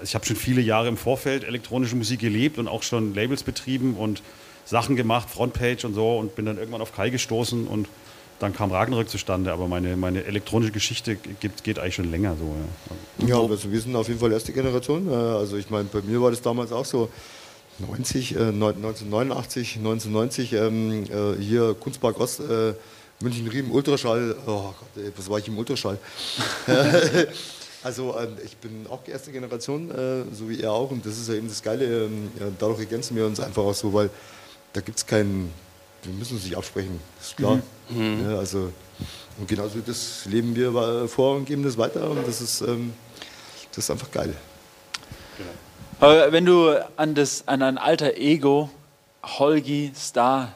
ich 0.03 0.15
habe 0.15 0.25
schon 0.25 0.37
viele 0.37 0.61
Jahre 0.61 0.89
im 0.89 0.97
Vorfeld 0.97 1.45
elektronische 1.45 1.97
Musik 1.97 2.21
gelebt 2.21 2.59
und 2.59 2.69
auch 2.69 2.83
schon 2.83 3.15
Labels 3.15 3.43
betrieben 3.43 3.95
und 3.95 4.23
Sachen 4.65 4.97
gemacht, 4.97 5.31
Frontpage 5.31 5.85
und 5.85 5.95
so 5.95 6.19
und 6.19 6.35
bin 6.35 6.47
dann 6.47 6.59
irgendwann 6.59 6.81
auf 6.81 6.95
Kai 6.95 7.11
gestoßen 7.11 7.67
und 7.67 7.89
dann 8.39 8.53
kam 8.53 8.71
Ragnarök 8.71 9.09
zustande, 9.09 9.53
aber 9.53 9.67
meine, 9.67 9.97
meine 9.97 10.25
elektronische 10.25 10.73
Geschichte 10.73 11.17
geht, 11.17 11.65
geht 11.65 11.79
eigentlich 11.79 11.95
schon 11.95 12.11
länger 12.11 12.37
so. 12.37 12.55
Ja, 13.27 13.29
ja 13.29 13.41
also 13.41 13.71
wir 13.71 13.81
sind 13.81 13.97
auf 13.97 14.09
jeden 14.09 14.21
Fall 14.21 14.33
erste 14.33 14.53
Generation. 14.53 15.11
Äh, 15.11 15.15
also 15.15 15.57
ich 15.57 15.71
meine, 15.71 15.85
bei 15.85 16.03
mir 16.03 16.21
war 16.21 16.31
das 16.31 16.43
damals 16.43 16.73
auch 16.73 16.85
so. 16.85 17.09
90, 17.79 18.37
äh, 18.37 18.39
1989, 18.39 19.77
1990 19.77 20.53
ähm, 20.53 21.05
äh, 21.05 21.43
hier 21.43 21.75
Kunstpark 21.79 22.19
Ost, 22.19 22.41
äh, 22.41 22.75
München 23.21 23.49
Riem, 23.49 23.71
Ultraschall. 23.71 24.37
Oh 24.47 24.75
Gott, 24.79 25.05
ey, 25.05 25.13
was 25.17 25.29
war 25.29 25.39
ich 25.39 25.49
im 25.49 25.59
Ultraschall? 25.59 25.99
also 27.83 28.19
ähm, 28.19 28.37
ich 28.45 28.57
bin 28.57 28.87
auch 28.89 29.01
erste 29.07 29.31
Generation, 29.31 29.91
äh, 29.91 30.25
so 30.35 30.49
wie 30.49 30.61
er 30.61 30.73
auch, 30.73 30.91
und 30.91 31.05
das 31.05 31.19
ist 31.19 31.29
ja 31.29 31.35
eben 31.35 31.49
das 31.49 31.63
Geile. 31.63 32.05
Ähm, 32.05 32.31
dadurch 32.59 32.81
ergänzen 32.81 33.17
wir 33.17 33.27
uns 33.27 33.41
einfach 33.41 33.63
auch 33.63 33.75
so, 33.75 33.93
weil 33.93 34.11
da 34.73 34.81
gibt 34.81 34.99
es 34.99 35.07
keinen, 35.07 35.53
wir 36.03 36.13
müssen 36.15 36.35
uns 36.35 36.45
nicht 36.45 36.57
absprechen, 36.57 37.01
ist 37.21 37.37
klar. 37.37 37.61
Mhm. 37.89 38.23
Ja, 38.29 38.39
also, 38.39 38.73
und 39.39 39.49
genauso 39.49 39.81
das 39.81 40.25
leben 40.27 40.57
wir 40.57 41.09
vor 41.09 41.37
und 41.37 41.45
geben 41.45 41.63
das 41.63 41.77
weiter 41.77 42.11
und 42.11 42.27
das 42.27 42.41
ist, 42.41 42.63
ähm, 42.63 42.93
das 43.71 43.85
ist 43.85 43.91
einfach 43.91 44.11
geil. 44.11 44.35
Genau. 45.37 45.51
Aber 46.01 46.33
wenn 46.33 46.45
du 46.45 46.75
an, 46.97 47.15
das, 47.15 47.49
an 47.49 47.63
ein 47.63 47.79
alter 47.79 48.17
Ego, 48.17 48.71
Holgi 49.23 49.93
Star, 49.97 50.53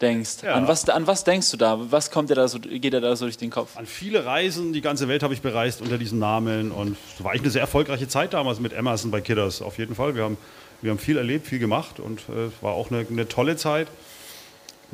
denkst. 0.00 0.42
Ja. 0.42 0.54
An, 0.54 0.66
was, 0.66 0.88
an 0.88 1.06
was 1.06 1.24
denkst 1.24 1.50
du 1.50 1.58
da? 1.58 1.78
Was 1.90 2.10
kommt 2.10 2.30
dir 2.30 2.34
da 2.34 2.48
so, 2.48 2.58
geht 2.58 2.84
dir 2.84 3.00
da 3.00 3.14
so 3.16 3.26
durch 3.26 3.36
den 3.36 3.50
Kopf? 3.50 3.76
An 3.76 3.84
viele 3.84 4.24
Reisen, 4.24 4.72
die 4.72 4.80
ganze 4.80 5.08
Welt 5.08 5.22
habe 5.22 5.34
ich 5.34 5.42
bereist 5.42 5.82
unter 5.82 5.98
diesem 5.98 6.18
Namen 6.18 6.72
und 6.72 6.96
es 7.14 7.22
war 7.22 7.32
eigentlich 7.32 7.42
eine 7.42 7.50
sehr 7.50 7.60
erfolgreiche 7.60 8.08
Zeit 8.08 8.32
damals 8.32 8.60
mit 8.60 8.72
Emerson 8.72 9.10
bei 9.10 9.20
Kidders, 9.20 9.60
auf 9.60 9.76
jeden 9.76 9.94
Fall. 9.94 10.14
Wir 10.14 10.24
haben 10.24 10.38
wir 10.82 10.90
haben 10.90 10.98
viel 10.98 11.18
erlebt, 11.18 11.46
viel 11.46 11.58
gemacht 11.58 12.00
und 12.00 12.20
es 12.20 12.52
äh, 12.52 12.62
war 12.62 12.72
auch 12.72 12.90
eine, 12.90 13.06
eine, 13.08 13.28
tolle 13.28 13.56
Zeit. 13.56 13.88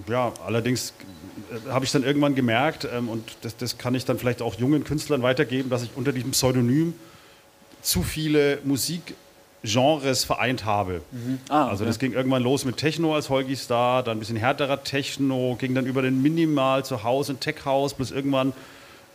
Ja, 0.09 0.33
allerdings 0.45 0.93
äh, 1.51 1.71
habe 1.71 1.85
ich 1.85 1.93
dann 1.93 2.03
irgendwann 2.03 2.35
gemerkt, 2.35 2.87
ähm, 2.93 3.09
und 3.09 3.37
das, 3.43 3.57
das, 3.57 3.79
kann 3.79 3.95
ich 3.95 4.05
dann 4.05 4.19
vielleicht 4.19 4.43
auch 4.43 4.57
jungen 4.57 4.85
Künstlern 4.85 5.23
weitergeben, 5.23 5.71
dass 5.71 5.83
ich 5.83 5.91
unter 5.95 6.13
diesem 6.13 6.33
Pseudonym 6.33 6.95
zu 7.83 8.03
viele 8.03 8.59
Musikgenres 9.66 10.25
vereint 10.25 10.64
habe. 10.64 11.02
Mhm. 11.11 11.38
Ah, 11.49 11.68
also 11.68 11.85
das 11.85 11.99
ging 11.99 12.12
irgendwann 12.12 12.42
los 12.42 12.64
mit 12.64 12.76
Techno 12.76 13.14
als 13.14 13.28
Holgi 13.30 13.56
Star, 13.56 14.02
dann 14.02 14.16
ein 14.16 14.20
bisschen 14.20 14.37
härterer 14.37 14.82
Techno, 14.82 15.56
ging 15.58 15.75
dann 15.75 15.87
über 15.87 16.02
den 16.02 16.23
Minimal 16.23 16.85
zu 16.85 17.02
Hause, 17.02 17.32
ein 17.32 17.40
Tech 17.40 17.64
House, 17.64 17.94
bis 17.94 18.11
irgendwann 18.11 18.52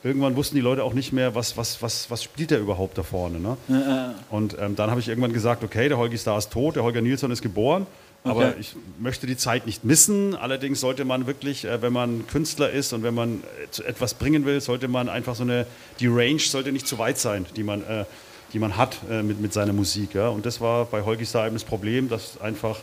irgendwann 0.03 0.35
wussten 0.35 0.55
die 0.55 0.61
Leute 0.61 0.83
auch 0.83 0.93
nicht 0.93 1.13
mehr, 1.13 1.35
was, 1.35 1.57
was, 1.57 1.79
was, 1.83 2.09
was 2.09 2.23
spielt 2.23 2.49
der 2.49 2.59
überhaupt 2.59 2.97
da 2.97 3.03
vorne. 3.03 3.39
Ne? 3.39 3.57
Ja, 3.67 4.15
Und 4.31 4.57
ähm, 4.59 4.75
dann 4.75 4.89
habe 4.89 4.99
ich 4.99 5.07
irgendwann 5.07 5.31
gesagt, 5.31 5.63
okay, 5.63 5.89
der 5.89 5.99
Holgi 5.99 6.17
Star 6.17 6.39
ist 6.39 6.51
tot, 6.51 6.75
der 6.75 6.81
Holger 6.81 7.01
Nilsson 7.01 7.29
ist 7.29 7.43
geboren. 7.43 7.85
Aber 8.23 8.49
okay. 8.49 8.55
ich 8.59 8.75
möchte 8.99 9.27
die 9.27 9.37
Zeit 9.37 9.65
nicht 9.65 9.83
missen. 9.83 10.35
Allerdings 10.35 10.79
sollte 10.79 11.05
man 11.05 11.27
wirklich, 11.27 11.65
äh, 11.65 11.81
wenn 11.83 11.93
man 11.93 12.25
Künstler 12.27 12.71
ist 12.71 12.93
und 12.93 13.03
wenn 13.03 13.13
man 13.13 13.43
äh, 13.79 13.83
etwas 13.83 14.15
bringen 14.15 14.45
will, 14.45 14.59
sollte 14.61 14.87
man 14.87 15.07
einfach 15.07 15.35
so 15.35 15.43
eine, 15.43 15.65
die 15.99 16.07
Range 16.07 16.39
sollte 16.39 16.71
nicht 16.71 16.87
zu 16.87 16.97
weit 16.97 17.19
sein, 17.19 17.45
die 17.55 17.63
man, 17.63 17.81
äh, 17.83 18.05
die 18.53 18.59
man 18.59 18.77
hat 18.77 18.97
äh, 19.09 19.23
mit, 19.23 19.39
mit 19.39 19.53
seiner 19.53 19.73
Musik. 19.73 20.13
Ja? 20.13 20.29
Und 20.29 20.45
das 20.45 20.61
war 20.61 20.85
bei 20.85 21.03
Holgi 21.03 21.25
Star 21.25 21.45
eben 21.45 21.55
das 21.55 21.63
Problem, 21.63 22.09
dass 22.09 22.39
einfach, 22.41 22.79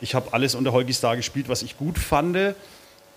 ich 0.00 0.14
habe 0.14 0.32
alles 0.32 0.54
unter 0.54 0.72
Holgi 0.72 0.92
Star 0.92 1.16
gespielt, 1.16 1.48
was 1.48 1.62
ich 1.62 1.76
gut 1.76 1.98
fand 1.98 2.36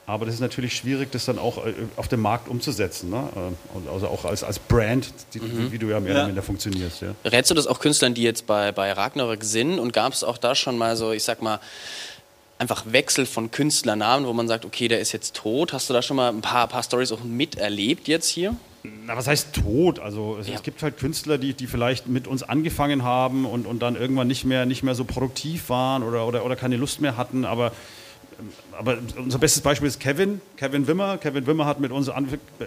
aber 0.05 0.25
das 0.25 0.35
ist 0.35 0.41
natürlich 0.41 0.75
schwierig, 0.75 1.11
das 1.11 1.25
dann 1.25 1.39
auch 1.39 1.65
äh, 1.65 1.73
auf 1.95 2.09
dem 2.09 2.21
Markt 2.21 2.49
umzusetzen. 2.49 3.09
Ne? 3.09 3.29
Äh, 3.35 3.89
also 3.89 4.07
auch 4.07 4.25
als, 4.25 4.43
als 4.43 4.59
Brand, 4.59 5.13
die, 5.33 5.39
mhm. 5.39 5.71
wie 5.71 5.77
du 5.77 5.87
ja 5.87 5.99
mehr 6.01 6.13
oder 6.13 6.25
minder 6.25 6.43
funktionierst. 6.43 7.01
Ja. 7.01 7.15
Rätst 7.23 7.49
du 7.51 7.55
das 7.55 7.67
auch 7.67 7.79
Künstlern, 7.79 8.13
die 8.13 8.23
jetzt 8.23 8.45
bei, 8.45 8.73
bei 8.73 8.91
Ragnarök 8.91 9.43
sind? 9.43 9.79
Und 9.79 9.93
gab 9.93 10.11
es 10.11 10.23
auch 10.23 10.37
da 10.37 10.55
schon 10.55 10.77
mal 10.77 10.97
so, 10.97 11.13
ich 11.13 11.23
sag 11.23 11.41
mal, 11.41 11.59
einfach 12.59 12.83
Wechsel 12.87 13.25
von 13.25 13.51
Künstlernamen, 13.51 14.25
wo 14.25 14.33
man 14.33 14.47
sagt, 14.47 14.65
okay, 14.65 14.87
der 14.87 14.99
ist 14.99 15.11
jetzt 15.11 15.35
tot? 15.35 15.73
Hast 15.73 15.89
du 15.89 15.93
da 15.93 16.01
schon 16.01 16.17
mal 16.17 16.29
ein 16.29 16.41
paar, 16.41 16.67
paar 16.67 16.83
Stories 16.83 17.11
auch 17.11 17.23
miterlebt 17.23 18.07
jetzt 18.07 18.29
hier? 18.29 18.55
Na, 18.83 19.15
was 19.15 19.27
heißt 19.27 19.53
tot? 19.53 19.99
Also 19.99 20.37
es, 20.39 20.47
ja. 20.47 20.55
es, 20.55 20.63
gibt 20.63 20.83
halt 20.83 20.97
Künstler, 20.97 21.37
die, 21.37 21.53
die 21.53 21.67
vielleicht 21.67 22.07
mit 22.07 22.27
uns 22.27 22.43
angefangen 22.43 23.03
haben 23.03 23.45
und, 23.45 23.65
und 23.65 23.79
dann 23.81 23.95
irgendwann 23.95 24.27
nicht 24.27 24.43
mehr, 24.43 24.65
nicht 24.65 24.83
mehr 24.83 24.95
so 24.95 25.05
produktiv 25.05 25.69
waren 25.69 26.03
oder, 26.03 26.27
oder, 26.27 26.45
oder 26.45 26.55
keine 26.55 26.75
Lust 26.75 26.99
mehr 26.99 27.15
hatten, 27.15 27.45
aber 27.45 27.71
aber 28.77 28.97
unser 29.17 29.37
bestes 29.37 29.61
Beispiel 29.61 29.87
ist 29.87 29.99
Kevin, 29.99 30.41
Kevin 30.57 30.87
Wimmer. 30.87 31.17
Kevin 31.17 31.45
Wimmer 31.45 31.65
hat 31.65 31.79
mit 31.79 31.91
uns 31.91 32.11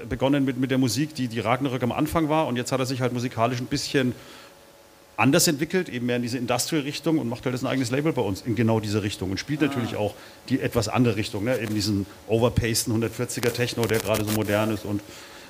begonnen 0.09 0.45
mit, 0.45 0.59
mit 0.59 0.71
der 0.71 0.79
Musik, 0.79 1.15
die, 1.15 1.29
die 1.29 1.41
Ragnarök 1.41 1.83
am 1.83 1.93
Anfang 1.93 2.29
war. 2.29 2.47
Und 2.47 2.57
jetzt 2.57 2.73
hat 2.73 2.81
er 2.81 2.87
sich 2.87 3.01
halt 3.01 3.13
musikalisch 3.13 3.61
ein 3.61 3.67
bisschen 3.67 4.15
anders 5.17 5.49
entwickelt, 5.49 5.89
eben 5.89 6.07
mehr 6.07 6.17
in 6.17 6.23
diese 6.23 6.39
Industrial-Richtung 6.39 7.19
und 7.19 7.29
macht 7.29 7.45
halt 7.45 7.55
jetzt 7.55 7.63
ein 7.63 7.69
eigenes 7.69 7.91
Label 7.91 8.13
bei 8.13 8.23
uns 8.23 8.43
in 8.43 8.55
genau 8.55 8.81
diese 8.81 9.03
Richtung 9.03 9.31
und 9.31 9.39
spielt 9.39 9.63
ah. 9.63 9.67
natürlich 9.67 9.97
auch 9.97 10.15
die 10.49 10.61
etwas 10.61 10.89
andere 10.89 11.17
Richtung, 11.17 11.45
ne? 11.45 11.59
eben 11.59 11.75
diesen 11.75 12.07
overpaceden 12.29 13.03
140er 13.03 13.53
Techno, 13.53 13.87
der 13.87 13.99
gerade 13.99 14.25
so 14.25 14.33
modern 14.33 14.73
ist 14.73 14.85
und 14.85 15.01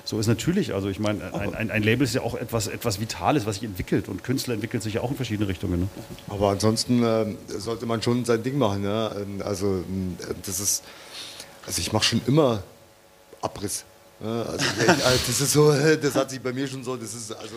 so 0.07 0.17
ist 0.21 0.27
natürlich, 0.27 0.73
also 0.73 0.87
ich 0.87 0.99
meine, 0.99 1.33
ein, 1.33 1.53
ein, 1.53 1.69
ein, 1.69 1.83
Label 1.83 2.05
ist 2.05 2.15
ja 2.15 2.21
auch 2.21 2.35
etwas, 2.35 2.67
etwas 2.67 3.01
Vitales, 3.01 3.45
was 3.45 3.55
sich 3.55 3.65
entwickelt 3.65 4.07
und 4.07 4.23
Künstler 4.23 4.53
entwickelt 4.53 4.81
sich 4.81 4.93
ja 4.93 5.01
auch 5.01 5.09
in 5.09 5.17
verschiedene 5.17 5.49
Richtungen. 5.49 5.81
Ne? 5.81 5.87
Aber 6.29 6.51
ansonsten 6.51 7.03
äh, 7.03 7.25
sollte 7.49 7.85
man 7.85 8.01
schon 8.01 8.23
sein 8.23 8.41
Ding 8.41 8.57
machen. 8.57 8.85
Ähm, 8.85 9.41
also 9.43 9.79
äh, 9.79 10.33
das 10.45 10.61
ist, 10.61 10.85
also 11.65 11.81
ich 11.81 11.91
mache 11.91 12.05
schon 12.05 12.21
immer 12.25 12.63
Abriss. 13.41 13.83
Ja? 14.23 14.43
Also, 14.43 14.65
also, 14.87 15.19
das 15.27 15.41
ist 15.41 15.51
so, 15.51 15.73
das 16.01 16.15
hat 16.15 16.29
sich 16.29 16.39
bei 16.39 16.53
mir 16.53 16.69
schon 16.69 16.85
so, 16.85 16.95
das 16.95 17.13
ist 17.13 17.33
also, 17.33 17.55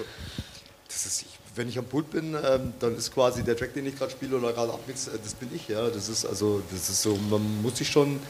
das 0.89 1.07
ist, 1.07 1.27
wenn 1.55 1.69
ich 1.69 1.79
am 1.79 1.85
Pult 1.85 2.11
bin, 2.11 2.35
ähm, 2.35 2.73
dann 2.79 2.97
ist 2.97 3.13
quasi 3.13 3.43
der 3.43 3.57
Track, 3.57 3.75
den 3.75 3.87
ich 3.87 3.97
gerade 3.97 4.11
spiele 4.11 4.37
oder 4.37 4.53
gerade 4.53 4.73
abmix, 4.73 5.09
äh, 5.09 5.13
das 5.23 5.35
bin 5.35 5.51
ich. 5.55 5.69
Ja, 5.69 5.89
das 5.89 6.09
ist 6.09 6.25
also, 6.25 6.63
das 6.71 6.89
ist 6.89 7.03
so, 7.03 7.17
man 7.31 7.63
muss 7.63 7.79
sich 7.79 7.89
schon 7.89 8.21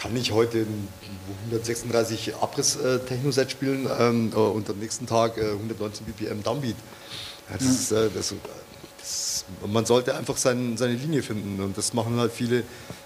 kann 0.00 0.16
ich 0.16 0.32
heute 0.32 0.66
136 1.50 2.34
Abriss-Techno-Set 2.36 3.50
spielen 3.50 3.86
ähm, 3.98 4.32
äh, 4.34 4.36
und 4.36 4.68
am 4.70 4.78
nächsten 4.78 5.06
Tag 5.06 5.36
äh, 5.36 5.50
119 5.50 6.06
BPM 6.06 6.42
Downbeat. 6.42 6.76
Ja, 7.50 7.58
das 7.58 7.66
ist, 7.66 7.92
äh, 7.92 8.08
das, 8.14 8.34
das, 8.98 9.44
man 9.66 9.84
sollte 9.84 10.14
einfach 10.16 10.38
sein, 10.38 10.78
seine 10.78 10.94
Linie 10.94 11.22
finden 11.22 11.62
und 11.62 11.76
das 11.76 11.92
machen 11.92 12.18
halt 12.18 12.32
viele 12.32 12.64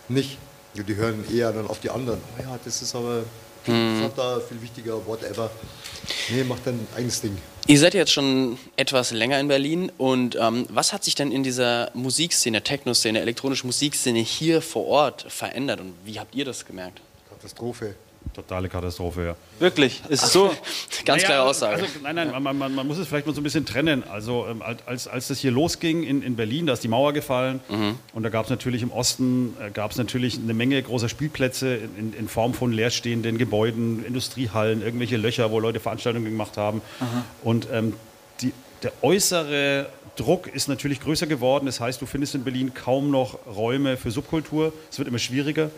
nicht. 0.09 0.39
Die 0.75 0.97
hören 0.97 1.25
eher 1.33 1.53
dann 1.53 1.67
auf 1.67 1.81
die 1.81 1.91
anderen. 1.91 2.21
Oh 2.39 2.43
ja, 2.43 2.59
das 2.65 2.83
ist 2.83 2.95
aber 2.95 3.25
mhm. 3.67 4.11
viel 4.49 4.63
wichtiger, 4.63 5.07
whatever. 5.07 5.51
Nee, 6.31 6.45
mach 6.45 6.59
dein 6.65 6.87
eigenes 6.97 7.21
Ding. 7.21 7.37
Ihr 7.67 7.79
seid 7.79 7.95
jetzt 7.95 8.13
schon 8.13 8.59
etwas 8.77 9.11
länger 9.11 9.41
in 9.41 9.49
Berlin 9.49 9.91
und 9.97 10.37
ähm, 10.39 10.67
was 10.69 10.93
hat 10.93 11.03
sich 11.03 11.15
denn 11.15 11.33
in 11.33 11.43
dieser 11.43 11.91
Musikszene, 11.95 12.63
Techno-Szene, 12.63 13.21
elektronische 13.21 13.67
Musikszene 13.67 14.19
hier 14.19 14.61
vor 14.61 14.87
Ort 14.87 15.25
verändert 15.29 15.81
und 15.81 15.95
wie 16.05 16.21
habt 16.21 16.35
ihr 16.35 16.45
das 16.45 16.67
gemerkt? 16.67 17.01
Katastrophe. 17.31 17.95
Totale 18.35 18.69
Katastrophe, 18.69 19.25
ja. 19.25 19.37
Wirklich? 19.61 20.03
Ist 20.09 20.33
so? 20.33 20.49
Ganz 21.05 21.23
naja, 21.23 21.35
klare 21.35 21.49
Aussage. 21.49 21.83
Also, 21.83 21.87
nein, 22.03 22.17
nein, 22.17 22.43
man, 22.43 22.59
man, 22.59 22.75
man, 22.75 22.87
muss 22.87 22.99
es 22.99 23.07
vielleicht 23.07 23.27
mal 23.27 23.35
so 23.35 23.41
ein 23.41 23.45
bisschen 23.45 23.65
trennen. 23.65 24.03
Also 24.05 24.47
ähm, 24.51 24.63
als, 24.63 25.07
als 25.07 25.29
das 25.29 25.39
hier 25.39 25.51
losging 25.51 26.03
in, 26.03 26.23
in 26.23 26.37
Berlin, 26.37 26.67
da 26.67 26.73
ist 26.73 26.83
die 26.83 26.89
Mauer 26.89 27.13
gefallen 27.13 27.61
mhm. 27.69 27.95
und 28.13 28.23
da 28.25 28.29
gab 28.29 28.45
es 28.45 28.51
natürlich 28.51 28.83
im 28.83 28.91
Osten 28.91 29.57
äh, 29.61 29.71
gab 29.71 29.93
es 29.93 29.97
natürlich 29.97 30.37
eine 30.37 30.55
Menge 30.55 30.83
großer 30.83 31.09
Spielplätze 31.09 31.77
in, 31.99 32.13
in, 32.13 32.29
Form 32.29 32.55
von 32.55 32.73
leerstehenden 32.73 33.39
Gebäuden, 33.39 34.05
Industriehallen, 34.05 34.83
irgendwelche 34.83 35.17
Löcher, 35.17 35.51
wo 35.51 35.61
Leute 35.61 35.79
Veranstaltungen 35.79 36.25
gemacht 36.25 36.57
haben. 36.57 36.83
Mhm. 37.01 37.05
Und 37.43 37.69
ähm, 37.73 37.95
die, 38.41 38.53
der 38.83 38.93
äußere 39.03 39.87
Druck 40.17 40.47
ist 40.47 40.69
natürlich 40.69 41.01
größer 41.01 41.27
geworden. 41.27 41.67
Das 41.67 41.81
heißt, 41.81 42.01
du 42.01 42.07
findest 42.07 42.35
in 42.35 42.45
Berlin 42.45 42.73
kaum 42.75 43.11
noch 43.11 43.39
Räume 43.47 43.97
für 43.97 44.11
Subkultur. 44.11 44.73
Es 44.91 44.99
wird 44.99 45.09
immer 45.09 45.19
schwieriger. 45.19 45.71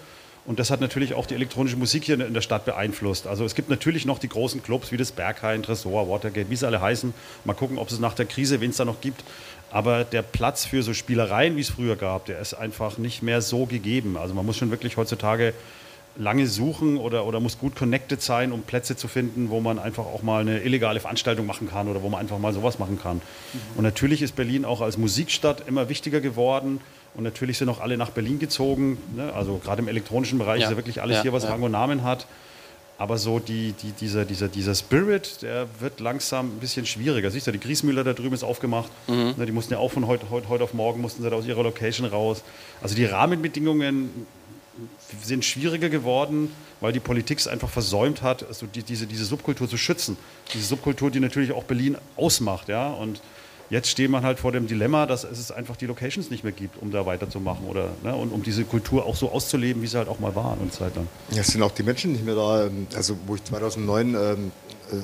Und 0.47 0.61
das 0.61 0.71
hat 0.71 0.81
natürlich 0.81 1.15
auch 1.15 1.27
die 1.27 1.35
elektronische 1.35 1.77
Musik 1.77 2.05
hier 2.05 2.21
in 2.21 2.35
der 2.35 2.41
Stadt 2.41 2.65
beeinflusst. 2.65 3.27
Also 3.27 3.45
es 3.45 3.55
gibt 3.55 3.69
natürlich 3.69 4.07
noch 4.07 4.19
die 4.19 4.29
großen 4.29 4.63
Clubs 4.63 4.93
wie 4.93 4.97
das 4.97 5.11
Berghain, 5.11 5.63
Tresor, 5.63 6.09
Watergate, 6.09 6.51
wie 6.51 6.57
sie 6.57 6.67
alle 6.67 6.81
heißen. 6.81 7.13
Mal 7.45 7.55
gucken, 7.55 7.79
ob 7.79 7.91
es 7.91 7.99
nach 7.99 8.15
der 8.15 8.27
Krise, 8.27 8.61
wen 8.61 8.71
es 8.71 8.77
da 8.77 8.85
noch 8.85 9.01
gibt. 9.01 9.25
Aber 9.71 10.05
der 10.05 10.23
Platz 10.23 10.65
für 10.65 10.83
so 10.83 10.95
Spielereien, 10.95 11.57
wie 11.57 11.61
es 11.61 11.71
früher 11.71 11.97
gab, 11.97 12.27
der 12.27 12.39
ist 12.39 12.55
einfach 12.55 12.99
nicht 12.99 13.23
mehr 13.23 13.43
so 13.43 13.67
gegeben. 13.67 14.17
Also 14.17 14.35
man 14.35 14.47
muss 14.47 14.57
schon 14.57 14.71
wirklich 14.71 14.97
heutzutage 14.97 15.53
lange 16.19 16.47
suchen 16.47 16.97
oder, 16.97 17.27
oder 17.27 17.41
muss 17.41 17.59
gut 17.59 17.77
connected 17.77 18.23
sein, 18.23 18.53
um 18.53 18.63
Plätze 18.63 18.97
zu 18.97 19.09
finden, 19.09 19.51
wo 19.51 19.61
man 19.61 19.79
einfach 19.79 20.07
auch 20.07 20.23
mal 20.23 20.41
eine 20.41 20.61
illegale 20.61 21.01
Veranstaltung 21.01 21.47
machen 21.47 21.69
kann 21.69 21.89
oder 21.89 22.03
wo 22.03 22.09
man 22.09 22.21
einfach 22.21 22.39
mal 22.39 22.55
sowas 22.55 22.79
machen 22.79 22.99
kann. 23.03 23.17
Mhm. 23.17 23.61
Und 23.77 23.85
natürlich 23.85 24.23
ist 24.23 24.37
Berlin 24.37 24.65
auch 24.65 24.81
als 24.81 24.97
Musikstadt 24.97 25.69
immer 25.69 25.89
wichtiger 25.89 26.21
geworden. 26.21 26.81
Und 27.17 27.25
natürlich 27.25 27.59
sind 27.59 27.69
auch 27.69 27.81
alle 27.81 27.97
nach 27.97 28.11
Berlin 28.11 28.39
gezogen. 28.39 28.99
Ne? 29.15 29.33
Also 29.33 29.59
gerade 29.59 29.81
im 29.81 29.89
elektronischen 29.89 30.39
Bereich 30.39 30.61
ja. 30.61 30.67
ist 30.67 30.71
ja 30.73 30.77
wirklich 30.77 31.01
alles 31.01 31.17
ja, 31.17 31.23
hier, 31.23 31.33
was 31.33 31.45
ja. 31.45 31.51
Rang 31.51 31.63
und 31.63 31.73
Namen 31.73 32.03
hat. 32.03 32.27
Aber 32.99 33.19
so 33.19 33.39
die, 33.39 33.73
die, 33.73 33.93
dieser, 33.93 34.25
dieser, 34.25 34.49
dieser 34.49 34.75
Spirit, 34.75 35.43
der 35.43 35.67
wird 35.81 36.01
langsam 36.01 36.57
ein 36.57 36.61
bisschen 36.61 36.87
schwieriger. 36.87 37.31
Siehst 37.31 37.47
du, 37.47 37.53
die 37.53 37.61
Griesmüller 37.61 38.05
da 38.05 38.15
drüben 38.15 38.35
ist 38.35 38.43
aufgemacht. 38.43 38.91
Mhm. 39.07 39.35
Ne, 39.37 39.47
die 39.47 39.53
mussten 39.53 39.75
ja 39.75 39.79
auch 39.79 39.91
von 39.93 40.07
heute, 40.07 40.31
heute, 40.31 40.49
heute 40.49 40.65
auf 40.65 40.73
morgen 40.73 41.01
mussten 41.01 41.23
sie 41.23 41.29
da 41.29 41.37
aus 41.37 41.47
ihrer 41.47 41.63
Location 41.63 42.07
raus. 42.07 42.43
Also 42.83 42.95
die 42.95 43.05
Rahmenbedingungen 43.05 44.27
sind 45.23 45.45
schwieriger 45.45 45.89
geworden, 45.89 46.51
weil 46.81 46.93
die 46.93 47.01
Politik 47.01 47.39
es 47.39 47.49
einfach 47.49 47.69
versäumt 47.69 48.23
hat, 48.23 48.47
also 48.47 48.67
die, 48.67 48.83
diese, 48.83 49.07
diese 49.07 49.25
Subkultur 49.25 49.69
zu 49.69 49.79
schützen. 49.79 50.17
Diese 50.53 50.67
Subkultur, 50.67 51.11
die 51.11 51.21
natürlich 51.21 51.53
auch 51.53 51.65
Berlin 51.65 51.97
ausmacht. 52.17 52.69
Ja? 52.69 52.89
Und 52.89 53.21
Jetzt 53.69 53.89
steht 53.89 54.11
man 54.11 54.25
halt 54.25 54.39
vor 54.39 54.53
dem 54.53 54.67
Dilemma, 54.67 55.07
dass 55.07 55.25
es 55.25 55.51
einfach 55.51 55.77
die 55.77 55.87
Locations 55.87 56.31
nicht 56.31 56.45
mehr 56.45 56.53
gibt, 56.53 56.81
um 56.81 56.93
da 56.93 57.05
weiterzumachen 57.05 57.67
oder 57.67 57.91
ne, 58.05 58.15
und 58.15 58.31
um 58.33 58.43
diese 58.43 58.65
Kultur 58.65 59.05
auch 59.07 59.17
so 59.17 59.33
auszuleben, 59.33 59.83
wie 59.83 59.89
sie 59.89 59.99
halt 59.99 60.09
auch 60.09 60.21
mal 60.21 60.35
war 60.37 60.57
und 60.61 60.73
Zeit 60.73 60.95
lang. 60.95 61.09
Ja, 61.31 61.41
es 61.41 61.49
sind 61.49 61.63
auch 61.63 61.73
die 61.73 61.83
Menschen 61.83 62.13
nicht 62.13 62.25
mehr 62.25 62.37
da. 62.37 62.67
Ähm, 62.67 62.87
also 62.95 63.17
wo 63.27 63.35
ich 63.35 63.43
2009 63.43 64.15
ähm, 64.15 64.53
äh, 64.93 64.97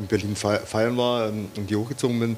in 0.00 0.06
Berlin 0.08 0.34
feiern 0.34 0.96
war 0.96 1.28
ähm, 1.28 1.48
und 1.56 1.68
hier 1.68 1.78
hochgezogen 1.78 2.18
bin, 2.18 2.36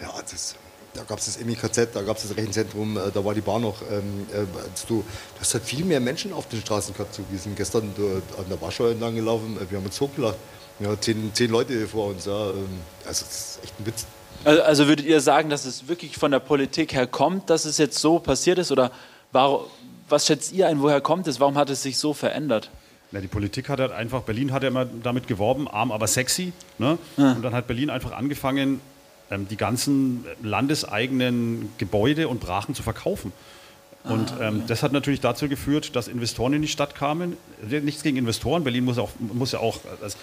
ja, 0.00 0.10
das, 0.30 0.56
da 0.92 1.02
gab 1.04 1.18
es 1.18 1.26
das 1.26 1.42
MIKZ, 1.42 1.88
da 1.94 2.02
gab 2.02 2.18
es 2.18 2.28
das 2.28 2.36
Rechenzentrum, 2.36 2.98
äh, 2.98 3.10
da 3.12 3.24
war 3.24 3.34
die 3.34 3.40
Bar 3.40 3.58
noch. 3.58 3.80
Ähm, 3.90 4.26
äh, 4.32 4.44
du, 4.86 4.96
du 4.96 5.04
hast 5.40 5.54
halt 5.54 5.64
viel 5.64 5.84
mehr 5.86 6.00
Menschen 6.00 6.34
auf 6.34 6.48
den 6.48 6.60
Straßen 6.60 6.94
gehabt. 6.94 7.14
So. 7.14 7.22
Wir 7.30 7.38
sind 7.38 7.56
gestern 7.56 7.94
an 8.38 8.44
der 8.50 8.60
Warschau 8.60 8.88
entlang 8.88 9.14
gelaufen, 9.14 9.56
äh, 9.56 9.70
wir 9.70 9.78
haben 9.78 9.86
uns 9.86 9.98
hochgelacht. 9.98 10.36
Ja, 10.78 11.00
zehn, 11.00 11.30
zehn 11.32 11.50
Leute 11.50 11.88
vor 11.88 12.08
uns. 12.08 12.26
Ja. 12.26 12.50
Ähm, 12.50 12.68
also 13.06 13.24
das 13.24 13.56
ist 13.56 13.64
echt 13.64 13.80
ein 13.80 13.86
Witz. 13.86 14.06
Also, 14.46 14.62
also 14.62 14.86
würdet 14.86 15.06
ihr 15.06 15.20
sagen, 15.20 15.50
dass 15.50 15.64
es 15.64 15.88
wirklich 15.88 16.16
von 16.16 16.30
der 16.30 16.38
Politik 16.38 16.94
her 16.94 17.08
kommt, 17.08 17.50
dass 17.50 17.64
es 17.64 17.78
jetzt 17.78 17.98
so 17.98 18.20
passiert 18.20 18.58
ist? 18.58 18.70
Oder 18.70 18.92
war, 19.32 19.64
was 20.08 20.26
schätzt 20.26 20.52
ihr 20.52 20.68
ein, 20.68 20.80
woher 20.80 21.00
kommt 21.00 21.26
es? 21.26 21.40
Warum 21.40 21.56
hat 21.56 21.68
es 21.68 21.82
sich 21.82 21.98
so 21.98 22.14
verändert? 22.14 22.70
Na, 23.10 23.20
die 23.20 23.26
Politik 23.26 23.68
hat 23.68 23.80
halt 23.80 23.90
einfach, 23.90 24.22
Berlin 24.22 24.52
hat 24.52 24.62
ja 24.62 24.68
immer 24.68 24.84
damit 24.84 25.26
geworben, 25.26 25.66
arm 25.66 25.90
aber 25.90 26.06
sexy. 26.06 26.52
Ne? 26.78 26.96
Ja. 27.16 27.32
Und 27.32 27.42
dann 27.42 27.54
hat 27.54 27.66
Berlin 27.66 27.90
einfach 27.90 28.12
angefangen, 28.12 28.80
ähm, 29.32 29.48
die 29.48 29.56
ganzen 29.56 30.24
landeseigenen 30.44 31.72
Gebäude 31.78 32.28
und 32.28 32.38
Brachen 32.38 32.76
zu 32.76 32.84
verkaufen. 32.84 33.32
Und 34.04 34.32
ah, 34.38 34.48
ähm, 34.48 34.62
das 34.68 34.84
hat 34.84 34.92
natürlich 34.92 35.20
dazu 35.20 35.48
geführt, 35.48 35.96
dass 35.96 36.06
Investoren 36.06 36.52
in 36.52 36.62
die 36.62 36.68
Stadt 36.68 36.94
kamen. 36.94 37.36
Nichts 37.68 38.04
gegen 38.04 38.16
Investoren. 38.16 38.62
Berlin 38.62 38.84
muss, 38.84 38.98
auch, 38.98 39.10
muss 39.18 39.50
ja 39.50 39.58
auch, 39.58 39.80
also 40.00 40.16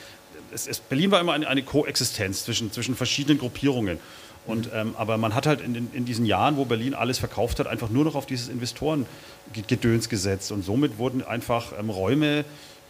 es, 0.53 0.67
es, 0.67 0.79
Berlin 0.79 1.11
war 1.11 1.19
immer 1.19 1.33
eine, 1.33 1.47
eine 1.47 1.63
Koexistenz 1.63 2.43
zwischen, 2.43 2.71
zwischen 2.71 2.95
verschiedenen 2.95 3.39
Gruppierungen. 3.39 3.99
Und, 4.45 4.69
ähm, 4.73 4.93
aber 4.97 5.17
man 5.17 5.35
hat 5.35 5.47
halt 5.47 5.61
in, 5.61 5.89
in, 5.93 6.05
diesen 6.05 6.25
Jahren, 6.25 6.57
wo 6.57 6.65
Berlin 6.65 6.93
alles 6.93 7.17
verkauft 7.17 7.59
hat, 7.59 7.67
einfach 7.67 7.89
nur 7.89 8.03
noch 8.03 8.15
auf 8.15 8.25
dieses 8.25 8.49
Investorengedöns 8.49 10.09
gesetzt. 10.09 10.51
Und 10.51 10.65
somit 10.65 10.97
wurden 10.97 11.23
einfach 11.23 11.71
ähm, 11.79 11.89
Räume 11.89 12.43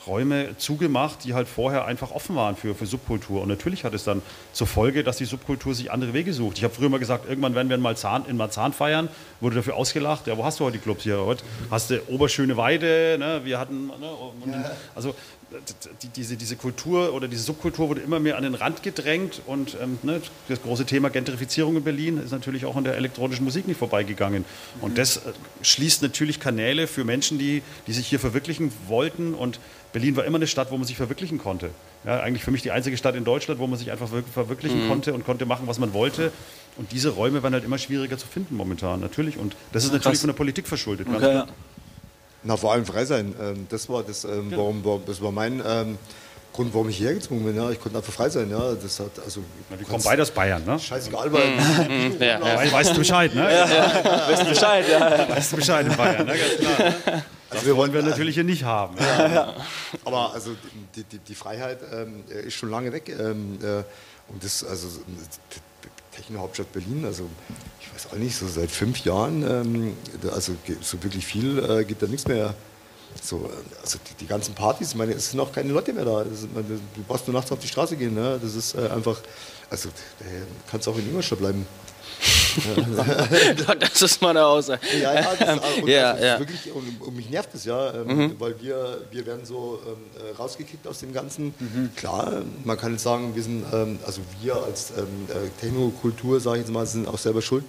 Räume 0.07 0.57
zugemacht, 0.57 1.23
die 1.23 1.33
halt 1.33 1.47
vorher 1.47 1.85
einfach 1.85 2.11
offen 2.11 2.35
waren 2.35 2.55
für, 2.55 2.75
für 2.75 2.85
Subkultur. 2.85 3.41
Und 3.41 3.47
natürlich 3.47 3.83
hat 3.83 3.93
es 3.93 4.03
dann 4.03 4.21
zur 4.51 4.67
Folge, 4.67 5.03
dass 5.03 5.17
die 5.17 5.25
Subkultur 5.25 5.73
sich 5.73 5.91
andere 5.91 6.13
Wege 6.13 6.33
sucht. 6.33 6.57
Ich 6.57 6.63
habe 6.63 6.73
früher 6.73 6.89
mal 6.89 6.99
gesagt, 6.99 7.27
irgendwann 7.27 7.55
werden 7.55 7.69
wir 7.69 7.75
in 7.75 7.81
Marzahn, 7.81 8.25
in 8.27 8.37
Marzahn 8.37 8.73
feiern, 8.73 9.07
wurde 9.39 9.55
dafür 9.55 9.75
ausgelacht. 9.75 10.27
Ja, 10.27 10.37
wo 10.37 10.43
hast 10.43 10.59
du 10.59 10.65
heute 10.65 10.77
die 10.77 10.83
Clubs 10.83 11.03
hier? 11.03 11.19
Heute 11.19 11.43
hast 11.71 11.89
du 11.89 12.01
Oberschöne 12.09 12.57
Weide, 12.57 13.17
ne? 13.17 13.41
wir 13.43 13.59
hatten, 13.59 13.87
ne? 13.87 14.71
also 14.95 15.15
diese, 16.15 16.35
diese 16.35 16.55
Kultur 16.55 17.13
oder 17.13 17.27
diese 17.27 17.43
Subkultur 17.43 17.89
wurde 17.89 18.01
immer 18.01 18.19
mehr 18.19 18.37
an 18.37 18.43
den 18.43 18.55
Rand 18.55 18.83
gedrängt 18.83 19.41
und 19.45 19.77
ähm, 19.81 19.99
ne, 20.03 20.21
das 20.47 20.61
große 20.61 20.85
Thema 20.85 21.09
Gentrifizierung 21.09 21.77
in 21.77 21.83
Berlin 21.83 22.17
ist 22.17 22.31
natürlich 22.31 22.65
auch 22.65 22.75
an 22.75 22.83
der 22.83 22.95
elektronischen 22.95 23.43
Musik 23.43 23.67
nicht 23.67 23.77
vorbeigegangen. 23.77 24.45
Und 24.81 24.91
mhm. 24.91 24.95
das 24.95 25.17
äh, 25.17 25.33
schließt 25.61 26.01
natürlich 26.01 26.39
Kanäle 26.39 26.87
für 26.87 27.03
Menschen, 27.03 27.37
die, 27.37 27.61
die 27.87 27.93
sich 27.93 28.07
hier 28.07 28.19
verwirklichen 28.19 28.71
wollten 28.87 29.33
und 29.33 29.59
Berlin 29.93 30.15
war 30.15 30.25
immer 30.25 30.37
eine 30.37 30.47
Stadt, 30.47 30.71
wo 30.71 30.77
man 30.77 30.87
sich 30.87 30.97
verwirklichen 30.97 31.37
konnte. 31.37 31.69
Ja, 32.03 32.19
eigentlich 32.19 32.43
für 32.43 32.51
mich 32.51 32.63
die 32.63 32.71
einzige 32.71 32.97
Stadt 32.97 33.15
in 33.15 33.23
Deutschland, 33.23 33.59
wo 33.59 33.67
man 33.67 33.77
sich 33.77 33.91
einfach 33.91 34.09
verwirklichen 34.33 34.85
mhm. 34.85 34.89
konnte 34.89 35.13
und 35.13 35.23
konnte 35.23 35.45
machen, 35.45 35.67
was 35.67 35.77
man 35.77 35.93
wollte. 35.93 36.33
Und 36.77 36.91
diese 36.91 37.09
Räume 37.09 37.43
waren 37.43 37.53
halt 37.53 37.63
immer 37.63 37.77
schwieriger 37.77 38.17
zu 38.17 38.27
finden 38.27 38.57
momentan, 38.57 38.99
natürlich. 38.99 39.37
Und 39.37 39.55
das 39.71 39.85
ist 39.85 39.91
natürlich 39.91 40.13
Krass. 40.13 40.21
von 40.21 40.29
der 40.29 40.35
Politik 40.35 40.67
verschuldet. 40.67 41.07
Okay, 41.07 41.33
ja. 41.33 41.47
Na, 42.43 42.57
vor 42.57 42.73
allem 42.73 42.85
frei 42.85 43.05
sein. 43.05 43.33
Ähm, 43.41 43.67
das 43.69 43.87
war 43.89 44.03
das, 44.03 44.23
ähm, 44.25 44.51
warum, 44.51 44.83
das 45.05 45.21
war 45.21 45.31
mein 45.31 45.61
ähm, 45.65 45.97
Grund, 46.51 46.73
warum 46.73 46.89
ich 46.89 46.97
hierher 46.97 47.15
gezwungen 47.15 47.45
bin. 47.45 47.55
Ja. 47.55 47.71
Ich 47.71 47.79
konnte 47.79 47.97
einfach 47.97 48.13
frei 48.13 48.29
sein. 48.29 48.49
Ja. 48.49 48.73
Das 48.73 48.99
hat, 48.99 49.11
also, 49.23 49.41
Na, 49.69 49.79
wir 49.79 49.87
kommen 49.87 50.03
beide 50.03 50.21
aus 50.21 50.31
Bayern, 50.31 50.63
ne? 50.65 50.79
Scheißegal, 50.79 51.31
weil. 51.31 51.47
Mhm. 51.87 52.21
ja. 52.21 52.71
Weißt 52.71 52.91
du 52.91 52.99
Bescheid, 52.99 53.33
ne? 53.33 53.41
Ja, 53.41 53.67
ja. 53.67 54.27
Weißt 54.29 54.41
du 54.43 54.47
Bescheid, 54.47 54.85
ja. 54.89 55.29
Weißt 55.29 55.51
du 55.51 55.55
Bescheid 55.55 55.85
in 55.87 55.95
Bayern, 55.95 56.25
ne? 56.25 56.37
Ganz 56.37 56.57
klar. 56.59 56.89
Ne? 56.89 56.95
Das 57.49 57.59
also 57.59 57.65
wir 57.67 57.77
wollen 57.77 57.93
wir 57.93 58.01
natürlich 58.01 58.33
hier 58.33 58.43
nicht 58.43 58.63
haben. 58.63 58.95
Ja, 58.97 59.31
ja. 59.31 59.53
Aber 60.05 60.33
also 60.33 60.55
die, 60.95 61.03
die, 61.03 61.19
die 61.19 61.35
Freiheit 61.35 61.79
ähm, 61.93 62.23
ist 62.27 62.55
schon 62.55 62.71
lange 62.71 62.91
weg. 62.91 63.09
Ähm, 63.09 63.59
äh, 63.61 63.83
und 64.29 64.43
das, 64.43 64.63
also 64.63 64.87
Techno-Hauptstadt 66.15 66.71
Berlin, 66.71 67.05
also 67.05 67.29
ich 67.81 67.93
weiß 67.93 68.13
auch 68.13 68.17
nicht, 68.17 68.35
so 68.35 68.47
seit 68.47 68.71
fünf 68.71 69.03
Jahren, 69.05 69.43
ähm, 69.43 69.97
also 70.31 70.55
so 70.81 71.01
wirklich 71.03 71.25
viel 71.25 71.59
äh, 71.59 71.83
geht 71.83 72.01
da 72.01 72.07
nichts 72.07 72.27
mehr. 72.27 72.55
So, 73.21 73.37
äh, 73.37 73.81
also 73.81 73.99
die, 74.09 74.15
die, 74.21 74.27
ganzen 74.27 74.55
Partys, 74.55 74.89
ich 74.89 74.95
meine, 74.95 75.13
es 75.13 75.31
sind 75.31 75.39
auch 75.39 75.51
keine 75.51 75.71
Leute 75.71 75.93
mehr 75.93 76.05
da. 76.05 76.21
Ist, 76.21 76.43
du 76.43 77.03
brauchst 77.07 77.27
nur 77.27 77.33
nachts 77.35 77.51
auf 77.51 77.59
die 77.59 77.67
Straße 77.67 77.95
gehen. 77.95 78.13
Ne? 78.13 78.39
Das 78.41 78.55
ist 78.55 78.75
äh, 78.75 78.87
einfach, 78.89 79.19
also 79.69 79.89
kannst 80.69 80.87
auch 80.87 80.97
in 80.97 81.07
Ingolstadt 81.07 81.39
bleiben. 81.39 81.65
Das 83.79 84.01
ist 84.01 84.21
meine 84.21 84.45
Aussage. 84.45 84.81
Ja, 85.01 85.13
ja, 85.13 85.35
das, 85.37 85.59
und 85.81 85.87
Ja, 85.87 86.11
also, 86.11 86.23
ja. 86.25 86.39
Wirklich, 86.39 86.71
und, 86.71 87.01
und 87.01 87.15
mich 87.15 87.29
nervt 87.29 87.49
es 87.53 87.65
ja, 87.65 87.93
ähm, 87.93 88.07
Mhm. 88.07 88.35
weil 88.39 88.55
wir, 88.61 89.01
wir 89.11 89.25
werden 89.25 89.45
so 89.45 89.79
ähm, 89.85 89.93
äh, 90.29 90.35
rausgekickt 90.35 90.87
aus 90.87 90.99
dem 90.99 91.13
Ganzen. 91.13 91.53
Mhm. 91.59 91.89
Klar, 91.95 92.43
man 92.63 92.77
kann 92.77 92.91
jetzt 92.93 93.03
sagen, 93.03 93.35
wir 93.35 93.43
sind, 93.43 93.65
ähm, 93.73 93.99
also 94.05 94.21
wir 94.41 94.55
als 94.63 94.91
ähm, 94.97 95.05
äh, 95.29 95.49
Technokultur, 95.59 96.39
sage 96.39 96.57
ich 96.59 96.63
jetzt 96.65 96.71
mal, 96.73 96.85
sind 96.85 97.07
auch 97.07 97.17
selber 97.17 97.41
schuld, 97.41 97.63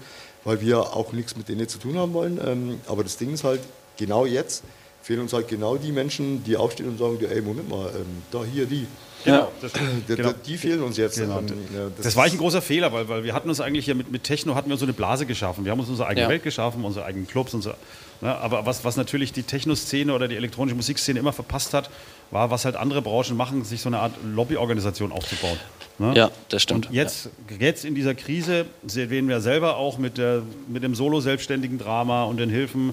weil 0.45 0.61
wir 0.61 0.79
auch 0.95 1.13
nichts 1.13 1.37
mit 1.37 1.49
denen 1.49 1.69
zu 1.69 1.79
tun 1.79 1.97
haben 1.99 2.13
wollen. 2.13 2.39
Ähm, 2.45 2.81
aber 2.87 3.03
das 3.03 3.17
Ding 3.17 3.33
ist 3.33 3.45
halt, 3.45 3.61
genau 3.97 4.27
jetzt 4.27 4.63
fehlen 5.03 5.21
uns 5.21 5.33
halt 5.35 5.49
genau 5.49 5.77
die 5.77 5.93
Menschen, 5.93 6.43
die 6.45 6.57
aufstehen 6.57 6.89
und 6.89 6.99
sagen, 6.99 7.19
ey, 7.31 7.43
Moment 7.43 7.69
mal, 7.69 7.91
ähm, 7.95 8.23
da, 8.31 8.43
hier, 8.45 8.67
die. 8.67 8.87
Genau, 9.25 9.51
das, 9.61 9.73
Die, 10.09 10.17
genau. 10.17 10.33
die 10.47 10.57
fehlen 10.59 10.83
uns 10.83 10.97
jetzt. 10.97 11.19
Genau. 11.19 11.39
Ähm, 11.39 11.47
ja, 11.75 11.81
Das, 12.03 12.15
war 12.17 12.25
eigentlich 12.25 12.35
ein 12.35 12.39
großer 12.39 12.63
Fehler, 12.63 12.93
weil, 12.93 13.09
weil 13.09 13.25
wir 13.25 13.33
hatten 13.35 13.49
uns 13.49 13.61
eigentlich 13.61 13.87
hier 13.87 13.95
mit, 13.95 14.11
mit 14.13 14.25
Techno 14.25 14.55
hatten 14.55 14.69
wir 14.69 14.75
uns 14.75 14.81
so 14.81 14.87
eine 14.87 14.93
Blase 14.93 15.27
geschaffen. 15.27 15.65
Wir 15.65 15.73
haben 15.73 15.81
uns 15.81 15.89
unsere 15.89 16.09
eigene 16.09 16.25
Ja. 16.25 16.29
Welt 16.29 16.43
geschaffen, 16.43 16.85
unsere 16.85 17.07
eigenen 17.07 17.27
Clubs, 17.27 17.55
unsere, 17.55 17.77
ne, 18.21 18.35
aber 18.37 18.67
was, 18.67 18.85
was 18.85 18.97
natürlich 18.97 19.33
die 19.33 19.43
Techno-Szene 19.43 20.13
oder 20.13 20.29
die 20.29 20.37
elektronische 20.37 20.77
Musikszene 20.77 21.19
immer 21.19 21.33
verpasst 21.33 21.75
hat, 21.75 21.91
war, 22.31 22.51
was 22.51 22.65
halt 22.65 22.77
andere 22.77 23.03
Branchen 23.03 23.37
machen, 23.37 23.65
sich 23.65 23.81
so 23.81 23.89
eine 23.89 23.99
Art 24.01 24.13
Lobbyorganisation 24.25 25.13
aufzubauen. 25.13 25.59
Ne? 25.99 26.13
Ja, 26.17 26.31
das 26.49 26.63
stimmt. 26.63 26.87
Und 26.87 26.95
jetzt, 26.95 27.31
jetzt 27.61 27.85
in 27.85 27.95
dieser 27.95 28.15
Krise 28.15 28.67
sehen 28.87 29.29
wir 29.29 29.41
selber 29.41 29.77
auch 29.77 29.99
mit, 29.99 30.19
der, 30.19 30.43
mit 30.69 30.83
dem 30.83 30.95
solo-selbstständigen 30.95 31.79
Drama 31.79 32.25
und 32.25 32.39
den 32.39 32.51
Hilfen, 32.51 32.93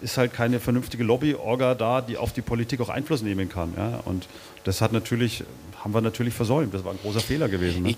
ist 0.00 0.16
halt 0.16 0.32
keine 0.32 0.60
vernünftige 0.60 1.04
Lobby-Orga 1.04 1.74
da, 1.74 2.00
die 2.00 2.16
auf 2.16 2.32
die 2.32 2.40
Politik 2.40 2.80
auch 2.80 2.88
Einfluss 2.88 3.22
nehmen 3.22 3.48
kann. 3.48 3.74
Ja? 3.76 4.00
Und 4.04 4.26
das 4.64 4.80
hat 4.80 4.92
natürlich, 4.92 5.44
haben 5.82 5.94
wir 5.94 6.00
natürlich 6.00 6.34
versäumt. 6.34 6.74
Das 6.74 6.84
war 6.84 6.92
ein 6.92 6.98
großer 7.02 7.20
Fehler 7.20 7.48
gewesen. 7.48 7.82
Ne? 7.82 7.96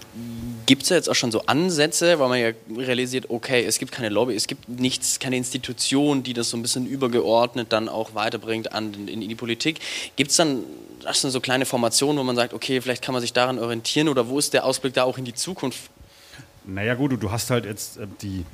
Gibt 0.66 0.82
es 0.82 0.88
da 0.88 0.94
jetzt 0.94 1.08
auch 1.08 1.14
schon 1.14 1.32
so 1.32 1.42
Ansätze, 1.46 2.18
weil 2.18 2.28
man 2.28 2.38
ja 2.38 2.50
realisiert, 2.76 3.30
okay, 3.30 3.64
es 3.64 3.78
gibt 3.78 3.92
keine 3.92 4.08
Lobby, 4.08 4.34
es 4.34 4.46
gibt 4.46 4.68
nichts, 4.68 5.18
keine 5.18 5.36
Institution, 5.36 6.22
die 6.22 6.32
das 6.32 6.50
so 6.50 6.56
ein 6.56 6.62
bisschen 6.62 6.86
übergeordnet 6.86 7.72
dann 7.72 7.88
auch 7.88 8.14
weiterbringt 8.14 8.72
an, 8.72 8.94
in, 8.94 9.22
in 9.22 9.28
die 9.28 9.34
Politik. 9.34 9.80
Gibt 10.16 10.30
es 10.30 10.36
dann 10.36 10.64
das 11.02 11.20
sind 11.20 11.30
so 11.30 11.40
kleine 11.40 11.66
Formationen, 11.66 12.18
wo 12.18 12.22
man 12.22 12.36
sagt, 12.36 12.54
okay, 12.54 12.80
vielleicht 12.80 13.02
kann 13.02 13.12
man 13.12 13.22
sich 13.22 13.32
daran 13.32 13.58
orientieren 13.58 14.08
oder 14.08 14.28
wo 14.28 14.38
ist 14.38 14.52
der 14.52 14.64
Ausblick 14.64 14.94
da 14.94 15.04
auch 15.04 15.18
in 15.18 15.24
die 15.24 15.34
Zukunft? 15.34 15.90
Naja 16.64 16.94
gut, 16.94 17.12
du, 17.12 17.16
du 17.16 17.30
hast 17.30 17.50
halt 17.50 17.64
jetzt 17.64 17.96
äh, 17.96 18.06
die, 18.22 18.44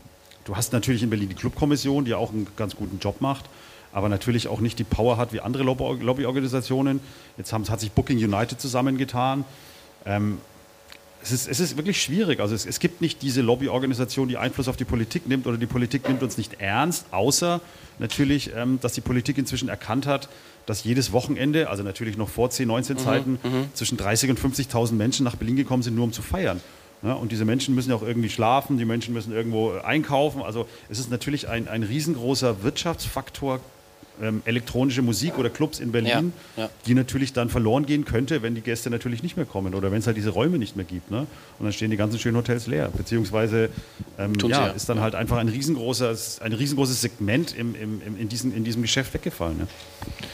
du 0.45 0.56
hast 0.56 0.73
natürlich 0.73 1.02
in 1.02 1.11
Berlin 1.11 1.28
die 1.28 1.35
Clubkommission, 1.35 2.04
die 2.04 2.14
auch 2.14 2.33
einen 2.33 2.47
ganz 2.56 2.76
guten 2.76 2.99
Job 2.99 3.21
macht, 3.21 3.47
aber 3.96 4.10
natürlich 4.10 4.46
auch 4.48 4.60
nicht 4.60 4.78
die 4.78 4.84
Power 4.84 5.16
hat 5.16 5.32
wie 5.32 5.40
andere 5.40 5.62
Lobby- 5.62 6.04
Lobbyorganisationen. 6.04 7.00
Jetzt 7.38 7.54
haben, 7.54 7.66
hat 7.66 7.80
sich 7.80 7.92
Booking 7.92 8.18
United 8.18 8.60
zusammengetan. 8.60 9.46
Ähm, 10.04 10.36
es 11.22 11.32
ist, 11.32 11.48
es 11.48 11.60
ist 11.60 11.78
wirklich 11.78 12.02
schwierig. 12.02 12.40
Also 12.40 12.54
es, 12.54 12.66
es 12.66 12.78
gibt 12.78 13.00
nicht 13.00 13.22
diese 13.22 13.40
Lobbyorganisation, 13.40 14.28
die 14.28 14.36
Einfluss 14.36 14.68
auf 14.68 14.76
die 14.76 14.84
Politik 14.84 15.26
nimmt 15.26 15.46
oder 15.46 15.56
die 15.56 15.64
Politik 15.64 16.06
nimmt 16.08 16.22
uns 16.22 16.36
nicht 16.36 16.60
ernst, 16.60 17.06
außer 17.10 17.62
natürlich, 17.98 18.50
ähm, 18.54 18.78
dass 18.82 18.92
die 18.92 19.00
Politik 19.00 19.38
inzwischen 19.38 19.70
erkannt 19.70 20.06
hat, 20.06 20.28
dass 20.66 20.84
jedes 20.84 21.12
Wochenende, 21.12 21.70
also 21.70 21.82
natürlich 21.82 22.18
noch 22.18 22.28
vor 22.28 22.50
10, 22.50 22.68
19 22.68 22.98
Zeiten, 22.98 23.38
zwischen 23.72 23.96
30 23.96 24.28
und 24.28 24.38
50.000 24.38 24.92
Menschen 24.92 25.24
nach 25.24 25.36
Berlin 25.36 25.56
gekommen 25.56 25.82
sind, 25.82 25.94
nur 25.94 26.04
um 26.04 26.12
zu 26.12 26.20
feiern. 26.20 26.60
Ja, 27.02 27.14
und 27.14 27.32
diese 27.32 27.46
Menschen 27.46 27.74
müssen 27.74 27.88
ja 27.90 27.96
auch 27.96 28.02
irgendwie 28.02 28.28
schlafen, 28.28 28.76
die 28.76 28.84
Menschen 28.84 29.14
müssen 29.14 29.32
irgendwo 29.32 29.72
äh, 29.72 29.80
einkaufen. 29.80 30.42
Also 30.42 30.68
es 30.90 30.98
ist 30.98 31.10
natürlich 31.10 31.48
ein, 31.48 31.66
ein 31.66 31.82
riesengroßer 31.82 32.62
Wirtschaftsfaktor, 32.62 33.60
ähm, 34.23 34.42
elektronische 34.44 35.02
Musik 35.02 35.38
oder 35.38 35.50
Clubs 35.50 35.80
in 35.80 35.92
Berlin, 35.92 36.32
Ja, 36.56 36.64
ja. 36.64 36.70
die 36.87 36.94
natürlich 36.94 37.32
dann 37.32 37.49
verloren 37.49 37.87
gehen 37.87 38.04
könnte, 38.04 38.42
wenn 38.42 38.54
die 38.54 38.61
Gäste 38.61 38.90
natürlich 38.90 39.23
nicht 39.23 39.37
mehr 39.37 39.46
kommen 39.46 39.75
oder 39.75 39.90
wenn 39.90 39.99
es 39.99 40.06
halt 40.06 40.16
diese 40.16 40.30
Räume 40.30 40.58
nicht 40.58 40.76
mehr 40.76 40.85
gibt. 40.85 41.11
Ne? 41.11 41.26
Und 41.58 41.64
dann 41.64 41.73
stehen 41.73 41.90
die 41.90 41.96
ganzen 41.96 42.18
schönen 42.18 42.37
Hotels 42.37 42.66
leer. 42.66 42.90
Beziehungsweise 42.96 43.70
ähm, 44.18 44.35
ja, 44.42 44.49
ja. 44.49 44.66
ist 44.68 44.88
dann 44.88 45.00
halt 45.00 45.14
einfach 45.14 45.37
ein, 45.38 45.49
riesengroßer, 45.49 46.14
ein 46.40 46.52
riesengroßes 46.52 47.00
Segment 47.00 47.56
im, 47.56 47.75
im, 47.75 48.02
im, 48.02 48.18
in, 48.18 48.28
diesen, 48.28 48.54
in 48.54 48.64
diesem 48.64 48.82
Geschäft 48.82 49.14
weggefallen. 49.14 49.58
Ne? 49.58 49.66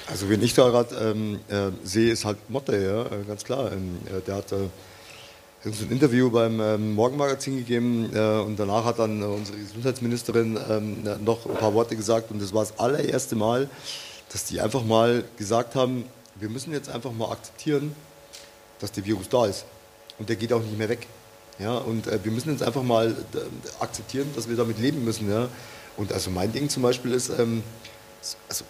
Also 0.09 0.29
wenn 0.29 0.43
ich 0.43 0.55
da 0.55 0.69
gerade 0.69 0.95
ähm, 0.95 1.39
äh, 1.49 1.71
sehe, 1.85 2.13
ist 2.13 2.25
halt 2.25 2.39
Motte, 2.49 2.77
ja, 2.77 3.03
äh, 3.07 3.25
ganz 3.27 3.45
klar. 3.45 3.73
Ähm, 3.73 3.99
äh, 4.07 4.21
der 4.27 4.37
hat 4.37 4.53
äh, 4.53 4.57
uns 5.65 5.81
ein 5.81 5.91
Interview 5.91 6.31
beim 6.31 6.61
ähm, 6.61 6.95
Morgenmagazin 6.95 7.57
gegeben 7.57 8.11
äh, 8.15 8.41
und 8.41 8.59
danach 8.59 8.85
hat 8.85 8.99
dann 8.99 9.23
äh, 9.23 9.25
unsere 9.25 9.59
Gesundheitsministerin 9.59 10.59
ähm, 10.69 11.05
noch 11.25 11.47
ein 11.47 11.57
paar 11.57 11.73
Worte 11.75 11.97
gesagt 11.97 12.31
und 12.31 12.43
das 12.43 12.53
war 12.53 12.65
das 12.65 12.79
allererste 12.79 13.37
Mal, 13.37 13.71
dass 14.33 14.45
die 14.45 14.61
einfach 14.61 14.85
mal 14.85 15.25
gesagt 15.37 15.75
haben, 15.75 16.05
wir 16.37 16.49
müssen 16.49 16.73
jetzt 16.73 16.89
einfach 16.89 17.13
mal 17.13 17.31
akzeptieren, 17.31 17.95
dass 18.81 18.91
der 18.93 19.05
Virus 19.05 19.29
da 19.29 19.47
ist 19.47 19.65
und 20.19 20.29
der 20.29 20.37
geht 20.37 20.53
auch 20.53 20.63
nicht 20.63 20.77
mehr 20.77 20.89
weg. 20.89 21.07
Ja, 21.59 21.77
und 21.79 22.07
äh, 22.07 22.19
wir 22.23 22.33
müssen 22.33 22.51
jetzt 22.51 22.63
einfach 22.63 22.83
mal 22.83 23.11
äh, 23.11 23.83
akzeptieren, 23.83 24.31
dass 24.35 24.49
wir 24.49 24.57
damit 24.57 24.79
leben 24.79 25.05
müssen. 25.05 25.31
Ja. 25.31 25.49
Und 25.97 26.13
also 26.13 26.31
mein 26.31 26.53
Ding 26.53 26.69
zum 26.69 26.83
Beispiel 26.83 27.13
ist, 27.13 27.29
ähm, 27.39 27.63
also 28.49 28.65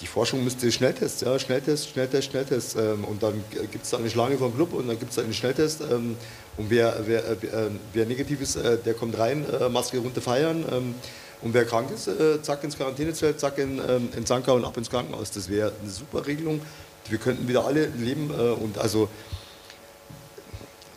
die, 0.00 0.06
Forschung 0.06 0.44
müsste 0.44 0.70
Schnelltests, 0.70 1.22
ja, 1.22 1.38
Schnelltest, 1.38 1.90
Schnelltest, 1.90 2.30
Schnelltest. 2.30 2.76
Ähm, 2.76 3.04
und 3.04 3.22
dann 3.22 3.42
gibt 3.72 3.84
es 3.84 3.90
da 3.90 3.98
eine 3.98 4.10
Schlange 4.10 4.36
vom 4.36 4.54
Club 4.54 4.72
und 4.72 4.88
dann 4.88 4.98
gibt 4.98 5.10
es 5.10 5.16
da 5.16 5.22
einen 5.22 5.34
Schnelltest. 5.34 5.80
Ähm, 5.82 6.16
und 6.56 6.70
wer, 6.70 6.96
wer, 7.06 7.24
äh, 7.24 7.36
wer, 7.40 7.70
wer 7.92 8.06
negativ 8.06 8.40
ist, 8.40 8.56
äh, 8.56 8.78
der 8.78 8.94
kommt 8.94 9.18
rein, 9.18 9.44
äh, 9.48 9.68
Maske 9.68 9.98
runter 9.98 10.20
feiern. 10.20 10.64
Ähm, 10.70 10.94
und 11.42 11.54
wer 11.54 11.64
krank 11.64 11.90
ist, 11.90 12.08
äh, 12.08 12.40
zack 12.42 12.64
ins 12.64 12.76
Quarantänezelt, 12.76 13.38
zack 13.38 13.58
in, 13.58 13.78
ähm, 13.78 14.08
in 14.16 14.24
Sanka 14.24 14.52
und 14.52 14.64
ab 14.64 14.76
ins 14.76 14.90
Krankenhaus. 14.90 15.30
Das 15.30 15.48
wäre 15.48 15.72
eine 15.80 15.90
super 15.90 16.26
Regelung. 16.26 16.60
Wir 17.08 17.18
könnten 17.18 17.46
wieder 17.46 17.64
alle 17.64 17.86
leben. 17.86 18.30
Äh, 18.30 18.50
und 18.50 18.78
also 18.78 19.08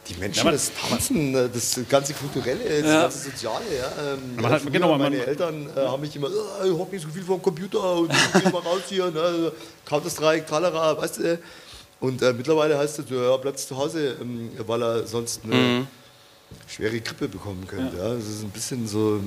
die 0.10 0.16
Menschen, 0.20 0.44
man- 0.44 0.54
das 0.54 0.72
Tanzen, 0.74 1.36
äh, 1.36 1.50
das 1.54 1.80
ganze 1.88 2.14
Kulturelle, 2.14 2.60
das 2.82 2.86
Ja. 2.92 3.02
ganze 3.04 3.30
Soziale. 3.30 3.66
Ja, 3.78 4.14
ähm, 4.14 4.36
Man 4.42 4.52
hat- 4.52 4.62
früher 4.62 4.72
genau, 4.72 4.90
man- 4.90 5.00
meine 5.02 5.26
Eltern 5.26 5.70
äh, 5.76 5.80
haben 5.80 6.02
mich 6.02 6.16
immer, 6.16 6.28
äh, 6.28 6.68
ich 6.68 6.72
hock 6.74 6.92
nicht 6.92 7.04
so 7.04 7.10
viel 7.10 7.24
vom 7.24 7.42
Computer 7.42 7.94
und 7.96 8.12
geh 8.34 8.50
mal 8.50 8.60
raus 8.62 8.82
hier, 8.90 9.10
ne, 9.12 9.52
Counter-Strike, 9.86 10.46
Tralala, 10.46 10.98
weißt 10.98 11.18
du. 11.20 11.40
Und 12.02 12.22
äh, 12.22 12.34
mittlerweile 12.34 12.78
heißt 12.78 13.00
es, 13.00 13.06
ja, 13.10 13.38
bleibst 13.38 13.68
zu 13.68 13.78
Hause, 13.78 14.16
ähm, 14.22 14.52
weil 14.66 14.82
er 14.82 15.06
sonst 15.06 15.42
eine 15.44 15.86
schwere 16.68 17.00
Grippe 17.02 17.28
bekommen 17.28 17.68
könnte. 17.68 17.98
Ja. 17.98 18.14
Das 18.16 18.26
ist 18.26 18.42
ein 18.44 18.50
bisschen 18.52 18.88
so, 18.88 19.20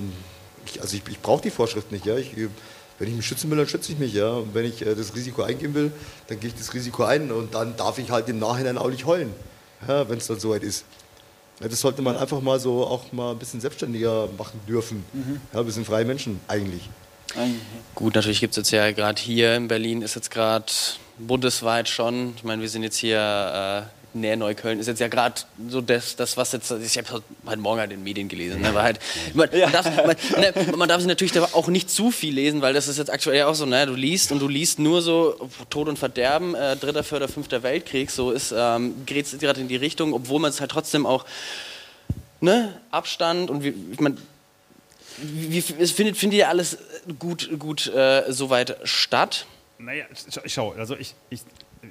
ich, 0.67 0.81
also 0.81 0.97
ich, 0.97 1.03
ich 1.11 1.21
brauche 1.21 1.43
die 1.43 1.51
Vorschrift 1.51 1.93
nicht. 1.93 2.07
Ja. 2.07 2.17
Ich, 2.17 2.35
wenn 2.99 3.09
ich 3.09 3.15
mich 3.15 3.27
schützen 3.27 3.51
will, 3.51 3.59
dann 3.59 3.69
schütze 3.69 3.93
ich 3.93 3.99
mich. 3.99 4.15
Ja. 4.15 4.31
Und 4.33 4.55
wenn 4.55 4.65
ich 4.65 4.81
äh, 4.87 4.95
das 4.95 5.15
Risiko 5.15 5.43
eingehen 5.43 5.75
will, 5.75 5.93
dann 6.29 6.41
gehe 6.41 6.49
ich 6.49 6.55
das 6.57 6.73
Risiko 6.73 7.05
ein 7.05 7.31
und 7.31 7.55
dann 7.55 7.77
darf 7.77 7.99
ich 7.99 8.11
halt 8.11 8.29
im 8.29 8.39
Nachhinein 8.39 8.79
auch 8.79 8.89
nicht 8.91 9.05
heulen, 9.07 9.33
ja, 9.87 10.09
wenn 10.09 10.19
es 10.19 10.27
dann 10.27 10.41
soweit 10.41 10.63
ist. 10.63 10.85
Ja, 11.61 11.69
das 11.69 11.81
sollte 11.81 12.03
man 12.03 12.17
einfach 12.17 12.41
mal 12.41 12.59
so 12.59 12.85
auch 12.87 13.13
mal 13.13 13.33
ein 13.33 13.39
bisschen 13.39 13.61
selbstständiger 13.61 14.29
machen 14.37 14.61
dürfen. 14.67 15.05
Ja, 15.53 15.65
wir 15.65 15.73
sind 15.73 15.87
freie 15.87 16.05
Menschen 16.05 16.41
eigentlich. 16.49 16.89
Gut, 17.95 18.15
natürlich 18.15 18.41
gibt 18.41 18.53
es 18.53 18.57
jetzt 18.59 18.71
ja 18.73 18.91
gerade 18.93 19.21
hier 19.21 19.55
in 19.57 19.69
Berlin, 19.69 20.03
ist 20.03 20.17
jetzt 20.17 20.31
gerade 20.31 20.67
bundesweit 21.19 21.89
schon, 21.89 22.35
ich 22.37 22.45
meine, 22.45 22.63
wir 22.63 22.69
sind 22.69 22.83
jetzt 22.83 22.97
hier 22.97 23.19
äh, 23.19 24.02
näher 24.15 24.37
Neukölln, 24.37 24.79
ist 24.79 24.87
jetzt 24.87 25.01
ja 25.01 25.09
gerade 25.09 25.35
so 25.69 25.81
das, 25.81 26.17
das, 26.17 26.37
was 26.37 26.53
jetzt, 26.53 26.71
ich 26.71 26.99
habe 26.99 27.23
heute 27.47 27.61
Morgen 27.61 27.81
halt 27.81 27.91
in 27.93 27.99
den 27.99 28.05
Medien 28.05 28.29
gelesen, 28.29 28.61
ne, 28.61 28.75
war 28.75 28.83
halt, 28.83 28.99
man, 29.35 29.49
man, 29.51 29.73
darf, 29.73 29.85
man, 30.07 30.17
ne, 30.41 30.77
man 30.77 30.89
darf 30.89 30.99
sich 31.01 31.09
natürlich 31.09 31.39
auch 31.39 31.69
nicht 31.69 31.91
zu 31.91 32.11
viel 32.11 32.35
lesen, 32.35 32.61
weil 32.63 32.75
das 32.75 32.89
ist 32.89 32.99
jetzt 32.99 33.11
aktuell 33.11 33.39
ja 33.39 33.47
auch 33.47 33.55
so, 33.55 33.65
ne, 33.67 33.87
du 33.87 33.95
liest 33.95 34.33
und 34.33 34.39
du 34.41 34.49
liest 34.49 34.79
nur 34.79 35.03
so 35.03 35.49
Tod 35.71 35.89
und 35.89 35.99
Verderben, 35.99 36.55
äh, 36.55 36.77
dritter, 36.77 37.03
vierter, 37.05 37.29
fünfter 37.29 37.63
Weltkrieg, 37.63 38.11
so 38.11 38.31
ist, 38.33 38.55
ähm, 38.57 38.95
geht 39.07 39.27
es 39.27 39.39
gerade 39.39 39.61
in 39.61 39.69
die 39.69 39.77
Richtung, 39.77 40.13
obwohl 40.13 40.41
man 40.41 40.51
es 40.51 40.61
halt 40.61 40.71
trotzdem 40.71 41.07
auch, 41.07 41.25
ne, 42.41 42.79
Abstand 42.91 43.51
und 43.51 43.63
wie, 43.65 43.75
ich 43.93 44.01
meine, 44.01 44.17
wie, 45.19 45.53
wie, 45.53 45.83
es 45.83 45.91
findet, 45.93 46.17
findet 46.17 46.39
ja 46.41 46.49
alles 46.49 46.79
gut, 47.19 47.51
gut 47.59 47.87
äh, 47.87 48.25
soweit 48.33 48.77
statt? 48.85 49.47
Naja, 49.79 50.05
sch- 50.15 50.41
schau, 50.47 50.73
also 50.79 50.97
ich, 50.97 51.15
ich, 51.31 51.41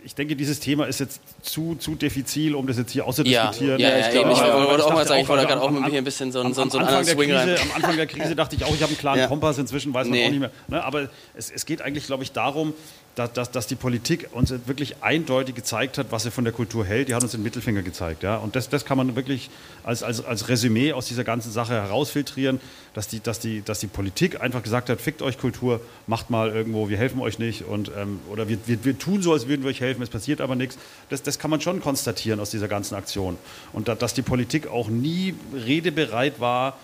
ich 0.05 0.15
denke, 0.15 0.35
dieses 0.37 0.59
Thema 0.61 0.85
ist 0.87 0.99
jetzt 1.01 1.19
zu, 1.41 1.75
zu 1.75 1.95
diffizil, 1.95 2.55
um 2.55 2.65
das 2.65 2.77
jetzt 2.77 2.91
hier 2.91 3.01
Ja, 3.03 3.07
auszudiskutieren. 3.07 3.79
ja, 3.79 3.89
ja, 3.89 3.99
ich 3.99 4.09
glaube. 4.11 4.31
Ich 4.31 4.37
aber- 4.39 4.67
wollte 4.67 4.85
auch 4.85 4.93
mal 4.93 5.05
sagen, 5.05 5.21
ich 5.21 5.27
wollte 5.27 5.45
gerade 5.45 5.61
auch 5.61 5.69
mit 5.69 5.85
hier 5.87 5.97
ein 5.97 6.03
bisschen 6.05 6.31
so 6.31 6.39
einen- 6.39 6.47
am- 6.47 6.53
so 6.53 6.61
einen- 6.61 6.71
so 6.71 6.77
einen 6.77 6.87
am 6.87 6.93
anderen 6.95 7.09
Anfang 7.09 7.17
der 7.17 7.25
Swing 7.25 7.35
rein. 7.37 7.55
Krise, 7.57 7.61
Am 7.69 7.75
Anfang 7.75 7.97
der 7.97 8.07
Krise 8.07 8.35
dachte 8.35 8.55
ich 8.55 8.63
auch, 8.63 8.73
ich 8.73 8.81
habe 8.81 8.91
einen 8.91 8.97
klaren 8.97 9.19
Ja. 9.19 9.27
Kompass, 9.27 9.57
inzwischen 9.57 9.93
weiß 9.93 10.07
man 10.07 10.17
Nee. 10.17 10.25
auch 10.25 10.29
nicht 10.29 10.39
mehr. 10.39 10.51
Ne, 10.69 10.81
aber 10.83 11.09
es, 11.33 11.51
es 11.51 11.65
geht 11.65 11.81
eigentlich, 11.81 12.05
glaube 12.05 12.23
ich, 12.23 12.31
darum, 12.31 12.73
dass, 13.15 13.33
dass, 13.33 13.51
dass 13.51 13.67
die 13.67 13.75
Politik 13.75 14.29
uns 14.31 14.53
wirklich 14.65 15.01
eindeutig 15.01 15.55
gezeigt 15.55 15.97
hat, 15.97 16.07
was 16.11 16.23
sie 16.23 16.31
von 16.31 16.43
der 16.43 16.53
Kultur 16.53 16.85
hält. 16.85 17.09
Die 17.09 17.15
hat 17.15 17.23
uns 17.23 17.33
den 17.33 17.43
Mittelfinger 17.43 17.81
gezeigt. 17.81 18.23
Ja? 18.23 18.37
Und 18.37 18.55
das, 18.55 18.69
das 18.69 18.85
kann 18.85 18.97
man 18.97 19.15
wirklich 19.15 19.49
als, 19.83 20.01
als, 20.03 20.23
als 20.23 20.47
Resümee 20.47 20.93
aus 20.93 21.07
dieser 21.07 21.23
ganzen 21.23 21.51
Sache 21.51 21.73
herausfiltrieren, 21.73 22.61
dass 22.93 23.07
die, 23.07 23.19
dass, 23.19 23.39
die, 23.39 23.61
dass 23.61 23.79
die 23.79 23.87
Politik 23.87 24.41
einfach 24.41 24.63
gesagt 24.63 24.89
hat, 24.89 25.01
fickt 25.01 25.21
euch 25.21 25.37
Kultur, 25.37 25.81
macht 26.07 26.29
mal 26.29 26.49
irgendwo, 26.51 26.89
wir 26.89 26.97
helfen 26.97 27.19
euch 27.19 27.37
nicht. 27.37 27.63
Und, 27.63 27.91
ähm, 27.97 28.19
oder 28.29 28.47
wir, 28.47 28.57
wir, 28.65 28.83
wir 28.85 28.97
tun 28.97 29.21
so, 29.21 29.33
als 29.33 29.47
würden 29.47 29.63
wir 29.63 29.69
euch 29.69 29.81
helfen, 29.81 30.01
es 30.01 30.09
passiert 30.09 30.39
aber 30.39 30.55
nichts. 30.55 30.77
Das, 31.09 31.21
das 31.21 31.37
kann 31.37 31.51
man 31.51 31.59
schon 31.59 31.81
konstatieren 31.81 32.39
aus 32.39 32.51
dieser 32.51 32.67
ganzen 32.67 32.95
Aktion. 32.95 33.37
Und 33.73 33.87
da, 33.87 33.95
dass 33.95 34.13
die 34.13 34.21
Politik 34.21 34.67
auch 34.67 34.87
nie 34.87 35.35
redebereit 35.53 36.39
war, 36.39 36.77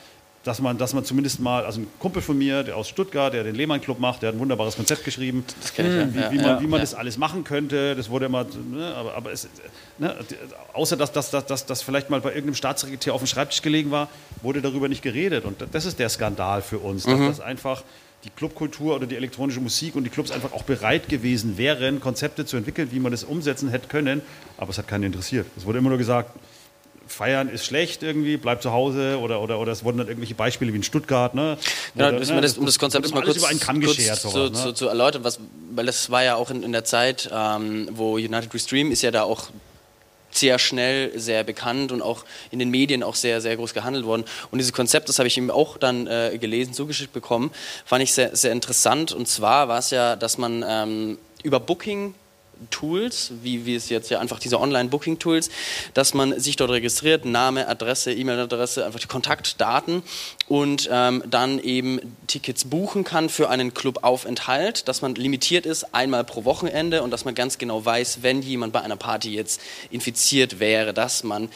dass 0.48 0.62
man, 0.62 0.78
dass 0.78 0.94
man 0.94 1.04
zumindest 1.04 1.40
mal, 1.40 1.66
also 1.66 1.82
ein 1.82 1.88
Kumpel 2.00 2.22
von 2.22 2.38
mir, 2.38 2.64
der 2.64 2.78
aus 2.78 2.88
Stuttgart, 2.88 3.34
der 3.34 3.44
den 3.44 3.54
Lehmann 3.56 3.82
Club 3.82 4.00
macht, 4.00 4.22
der 4.22 4.30
hat 4.30 4.36
ein 4.36 4.40
wunderbares 4.40 4.76
Konzept 4.76 5.04
geschrieben, 5.04 5.44
Das 5.62 5.74
kenn 5.74 5.86
ich, 5.86 5.94
ja. 5.94 6.14
wie, 6.14 6.20
Ja, 6.20 6.32
wie 6.32 6.38
ja, 6.38 6.54
man, 6.54 6.62
wie 6.64 6.68
man 6.68 6.80
ja. 6.80 6.84
das 6.86 6.94
alles 6.96 7.18
machen 7.18 7.44
könnte. 7.44 7.96
Das 7.96 8.10
wurde 8.10 8.26
immer, 8.28 8.46
ne, 8.46 8.94
aber, 8.96 9.14
aber 9.16 9.32
es, 9.32 9.48
ne, 9.98 10.16
außer 10.74 10.96
dass 10.96 11.12
das 11.12 11.30
dass, 11.32 11.46
dass, 11.46 11.66
dass 11.66 11.82
vielleicht 11.82 12.10
mal 12.10 12.22
bei 12.22 12.30
irgendeinem 12.30 12.56
Staatssekretär 12.56 13.14
auf 13.14 13.22
dem 13.22 13.28
Schreibtisch 13.28 13.62
gelegen 13.62 13.92
war, 13.92 14.08
wurde 14.42 14.62
darüber 14.62 14.88
nicht 14.88 15.02
geredet. 15.02 15.44
Und 15.46 15.58
das 15.72 15.86
ist 15.86 16.00
der 16.00 16.10
Skandal 16.10 16.62
für 16.62 16.80
uns, 16.80 17.04
dass 17.04 17.20
Mhm. 17.20 17.28
das 17.28 17.40
einfach 17.42 17.84
die 18.24 18.30
Clubkultur 18.30 18.96
oder 18.96 19.06
die 19.06 19.16
elektronische 19.16 19.60
Musik 19.60 19.96
und 19.96 20.04
die 20.04 20.10
Clubs 20.10 20.32
einfach 20.32 20.52
auch 20.54 20.64
bereit 20.64 21.08
gewesen 21.10 21.58
wären, 21.58 22.00
Konzepte 22.00 22.46
zu 22.46 22.58
entwickeln, 22.58 22.90
wie 22.92 23.00
man 23.00 23.12
das 23.12 23.24
umsetzen 23.24 23.70
hätte 23.70 23.88
können. 23.88 24.22
Aber 24.58 24.70
es 24.72 24.78
hat 24.78 24.88
keinen 24.88 25.04
interessiert. 25.04 25.46
Es 25.56 25.66
wurde 25.66 25.78
immer 25.80 25.90
nur 25.90 25.98
gesagt, 26.00 26.32
Feiern 27.08 27.50
ist 27.50 27.66
schlecht 27.66 28.04
irgendwie, 28.04 28.38
bleib 28.38 28.62
zu 28.62 28.72
Hause 28.72 29.20
oder, 29.20 29.42
oder, 29.42 29.60
oder 29.60 29.72
es 29.72 29.84
wurden 29.84 30.00
dann 30.00 30.08
irgendwelche 30.08 30.36
Beispiele 30.36 30.74
wie 30.74 30.78
in 30.78 30.84
Stuttgart. 30.84 31.34
Ne? 31.34 31.58
Genau, 31.96 32.10
Oder, 32.10 32.20
dass 32.20 32.30
ne, 32.30 32.42
das, 32.42 32.58
um 32.58 32.66
das 32.66 32.80
Konzept 32.80 33.06
wurde 33.06 33.16
mal 33.16 33.24
kurz, 33.24 33.38
über 33.38 33.48
einen 33.48 33.60
Kamm 33.60 33.82
kurz 33.82 33.98
geschert. 33.98 34.20
zu, 34.20 34.38
ne? 34.38 34.54
zu, 34.54 34.74
zu 34.74 34.88
erläutern, 34.88 35.24
was, 35.24 35.40
weil 35.72 35.86
das 35.86 36.10
war 36.10 36.24
ja 36.24 36.36
auch 36.36 36.50
in, 36.52 36.64
in 36.64 36.72
der 36.72 36.84
Zeit, 36.84 37.30
ähm, 37.34 37.90
wo 37.92 38.16
United 38.16 38.54
Restream 38.54 38.92
ist 38.92 39.02
ja 39.02 39.12
da 39.12 39.24
auch 39.24 39.50
sehr 40.32 40.60
schnell 40.60 41.18
sehr 41.18 41.44
bekannt 41.44 41.92
und 41.92 42.02
auch 42.02 42.26
in 42.52 42.60
den 42.60 42.70
Medien 42.70 43.04
auch 43.04 43.16
sehr, 43.16 43.42
sehr 43.42 43.56
groß 43.56 43.74
gehandelt 43.74 44.06
worden. 44.06 44.26
Und 44.52 44.60
dieses 44.60 44.74
Konzept, 44.74 45.10
das 45.10 45.20
habe 45.20 45.28
ich 45.28 45.38
ihm 45.38 45.50
auch 45.50 45.78
dann 45.78 46.08
äh, 46.08 46.38
gelesen, 46.40 46.74
zugeschickt 46.74 47.14
bekommen, 47.14 47.52
fand 47.86 48.04
ich 48.04 48.14
sehr, 48.14 48.36
sehr 48.36 48.52
interessant. 48.52 49.12
Und 49.12 49.28
zwar 49.28 49.68
war 49.68 49.80
es 49.80 49.90
ja, 49.90 50.16
dass 50.16 50.38
man 50.38 50.64
ähm, 50.68 51.18
über 51.44 51.60
Booking 51.60 52.14
Tools, 52.70 53.32
wie, 53.42 53.66
wie 53.66 53.76
es 53.76 53.90
jetzt 53.90 54.10
ja 54.10 54.20
einfach 54.20 54.40
diese 54.40 54.60
Online-Booking-Tools, 54.60 55.50
dass 55.94 56.14
man 56.14 56.40
sich 56.40 56.56
dort 56.56 56.72
registriert, 56.72 57.26
Name, 57.26 57.68
Adresse, 57.68 58.14
E-Mail-Adresse, 58.14 58.86
einfach 58.86 59.00
die 59.00 59.08
Kontaktdaten 59.08 60.04
und 60.48 60.90
ähm, 60.92 61.24
dann 61.30 61.60
eben 61.60 62.00
Tickets 62.28 62.66
buchen 62.66 63.04
kann 63.04 63.30
für 63.30 63.50
einen 63.50 63.74
Clubaufenthalt, 63.74 64.88
dass 64.88 65.02
man 65.02 65.16
limitiert 65.16 65.66
ist, 65.66 65.94
einmal 65.94 66.24
pro 66.24 66.46
Wochenende 66.46 67.04
und 67.04 67.12
dass 67.12 67.26
man 67.26 67.36
ganz 67.36 67.58
genau 67.58 67.84
weiß, 67.84 68.20
wenn 68.22 68.42
jemand 68.42 68.74
bei 68.74 68.82
einer 68.82 68.98
Party 68.98 69.34
jetzt 69.34 69.62
infiziert 69.92 70.60
wäre, 70.60 70.94
dass 70.94 71.24
man 71.24 71.50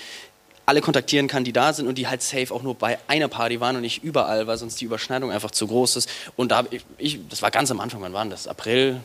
alle 0.66 0.82
kontaktieren 0.82 1.28
kann, 1.28 1.44
die 1.44 1.54
da 1.54 1.74
sind 1.74 1.88
und 1.88 1.98
die 1.98 2.08
halt 2.08 2.22
safe 2.22 2.54
auch 2.54 2.64
nur 2.64 2.76
bei 2.76 2.98
einer 3.08 3.28
Party 3.28 3.60
waren 3.60 3.76
und 3.76 3.82
nicht 3.82 4.04
überall, 4.04 4.48
weil 4.48 4.58
sonst 4.58 4.80
die 4.80 4.86
Überschneidung 4.86 5.32
einfach 5.32 5.52
zu 5.52 5.68
groß 5.68 5.98
ist. 5.98 6.10
Und 6.36 6.52
da 6.52 6.64
ich, 6.72 6.86
ich 6.98 7.20
das 7.28 7.42
war 7.42 7.52
ganz 7.52 7.72
am 7.72 7.80
Anfang, 7.80 8.02
wann 8.02 8.14
war 8.14 8.26
das? 8.26 8.48
April, 8.48 9.02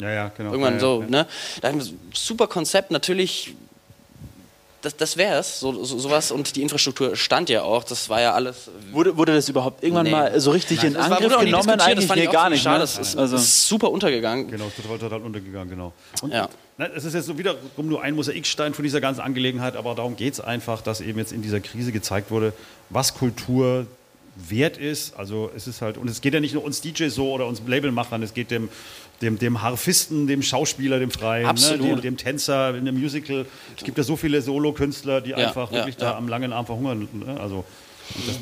Ja, 0.00 0.10
ja, 0.10 0.32
genau. 0.36 0.50
Irgendwann 0.52 0.74
ja, 0.74 0.80
so, 0.80 1.02
ja. 1.02 1.08
ne? 1.08 1.26
Da 1.60 1.68
hab 1.68 1.74
ich 1.76 1.82
mir 1.82 1.84
so, 1.84 1.94
super 2.14 2.46
Konzept, 2.46 2.90
natürlich, 2.90 3.54
das, 4.82 4.96
das 4.96 5.16
wäre 5.18 5.38
es, 5.38 5.60
so, 5.60 5.84
so, 5.84 5.98
sowas. 5.98 6.30
Und 6.30 6.56
die 6.56 6.62
Infrastruktur 6.62 7.14
stand 7.14 7.50
ja 7.50 7.62
auch, 7.62 7.84
das 7.84 8.08
war 8.08 8.20
ja 8.22 8.32
alles. 8.32 8.70
Wurde, 8.92 9.14
wurde 9.16 9.34
das 9.34 9.48
überhaupt 9.50 9.82
irgendwann 9.82 10.04
Nee. 10.06 10.10
mal 10.12 10.40
so 10.40 10.52
richtig 10.52 10.82
in 10.82 10.94
Das 10.94 11.10
war- 11.10 11.18
Angriff 11.18 11.38
nie 11.38 11.44
genommen? 11.46 11.66
das 11.76 11.86
Eigentlich 11.86 12.06
fand 12.06 12.16
ich 12.18 12.22
hier 12.22 12.30
auch 12.30 12.34
gar 12.34 12.48
nicht. 12.50 12.62
schade, 12.62 12.78
Ne? 12.78 12.80
Das 12.84 12.98
ist, 12.98 13.16
also, 13.16 13.36
ist 13.36 13.68
super 13.68 13.90
untergegangen. 13.90 14.50
Genau, 14.50 14.68
ist 14.68 14.76
total, 14.76 14.98
total 14.98 15.20
untergegangen, 15.20 15.68
genau. 15.68 15.92
Und 16.22 16.32
Ja. 16.32 16.48
ne, 16.78 16.90
es 16.96 17.04
ist 17.04 17.12
jetzt 17.12 17.26
so 17.26 17.36
wiederum 17.36 17.58
nur 17.88 18.00
ein 18.02 18.14
Mosaikstein 18.14 18.72
von 18.72 18.82
dieser 18.82 19.02
ganzen 19.02 19.20
Angelegenheit, 19.20 19.76
aber 19.76 19.94
darum 19.94 20.16
geht 20.16 20.32
es 20.32 20.40
einfach, 20.40 20.80
dass 20.80 21.02
eben 21.02 21.18
jetzt 21.18 21.32
in 21.32 21.42
dieser 21.42 21.60
Krise 21.60 21.92
gezeigt 21.92 22.30
wurde, 22.30 22.54
was 22.88 23.12
Kultur 23.12 23.86
wert 24.36 24.78
ist. 24.78 25.14
Also 25.18 25.50
es 25.54 25.66
ist 25.66 25.82
halt, 25.82 25.98
und 25.98 26.08
es 26.08 26.22
geht 26.22 26.32
ja 26.32 26.40
nicht 26.40 26.54
nur 26.54 26.64
uns 26.64 26.80
DJs 26.80 27.14
so 27.14 27.30
oder 27.32 27.46
uns 27.46 27.60
Labelmachern, 27.66 28.22
es 28.22 28.32
geht 28.32 28.50
dem, 28.50 28.70
dem, 29.22 29.38
dem 29.38 29.60
Harfisten, 29.62 30.26
dem 30.26 30.42
Schauspieler, 30.42 30.98
dem 30.98 31.10
Freien, 31.10 31.46
Absolut. 31.46 31.80
Ne, 31.82 31.88
dem, 31.96 32.00
dem 32.02 32.16
Tänzer 32.16 32.70
in 32.70 32.88
einem 32.88 32.98
Musical. 32.98 33.44
Es 33.76 33.84
gibt 33.84 33.98
ja 33.98 34.04
so 34.04 34.16
viele 34.16 34.40
Solo-Künstler, 34.42 35.20
die 35.20 35.30
Ja, 35.30 35.36
einfach 35.36 35.70
ja, 35.70 35.78
wirklich 35.78 35.96
da 35.96 36.12
ja. 36.12 36.16
am 36.16 36.28
langen 36.28 36.52
Arm 36.52 36.66
verhungern. 36.66 37.08
Ne? 37.12 37.38
Also 37.40 37.64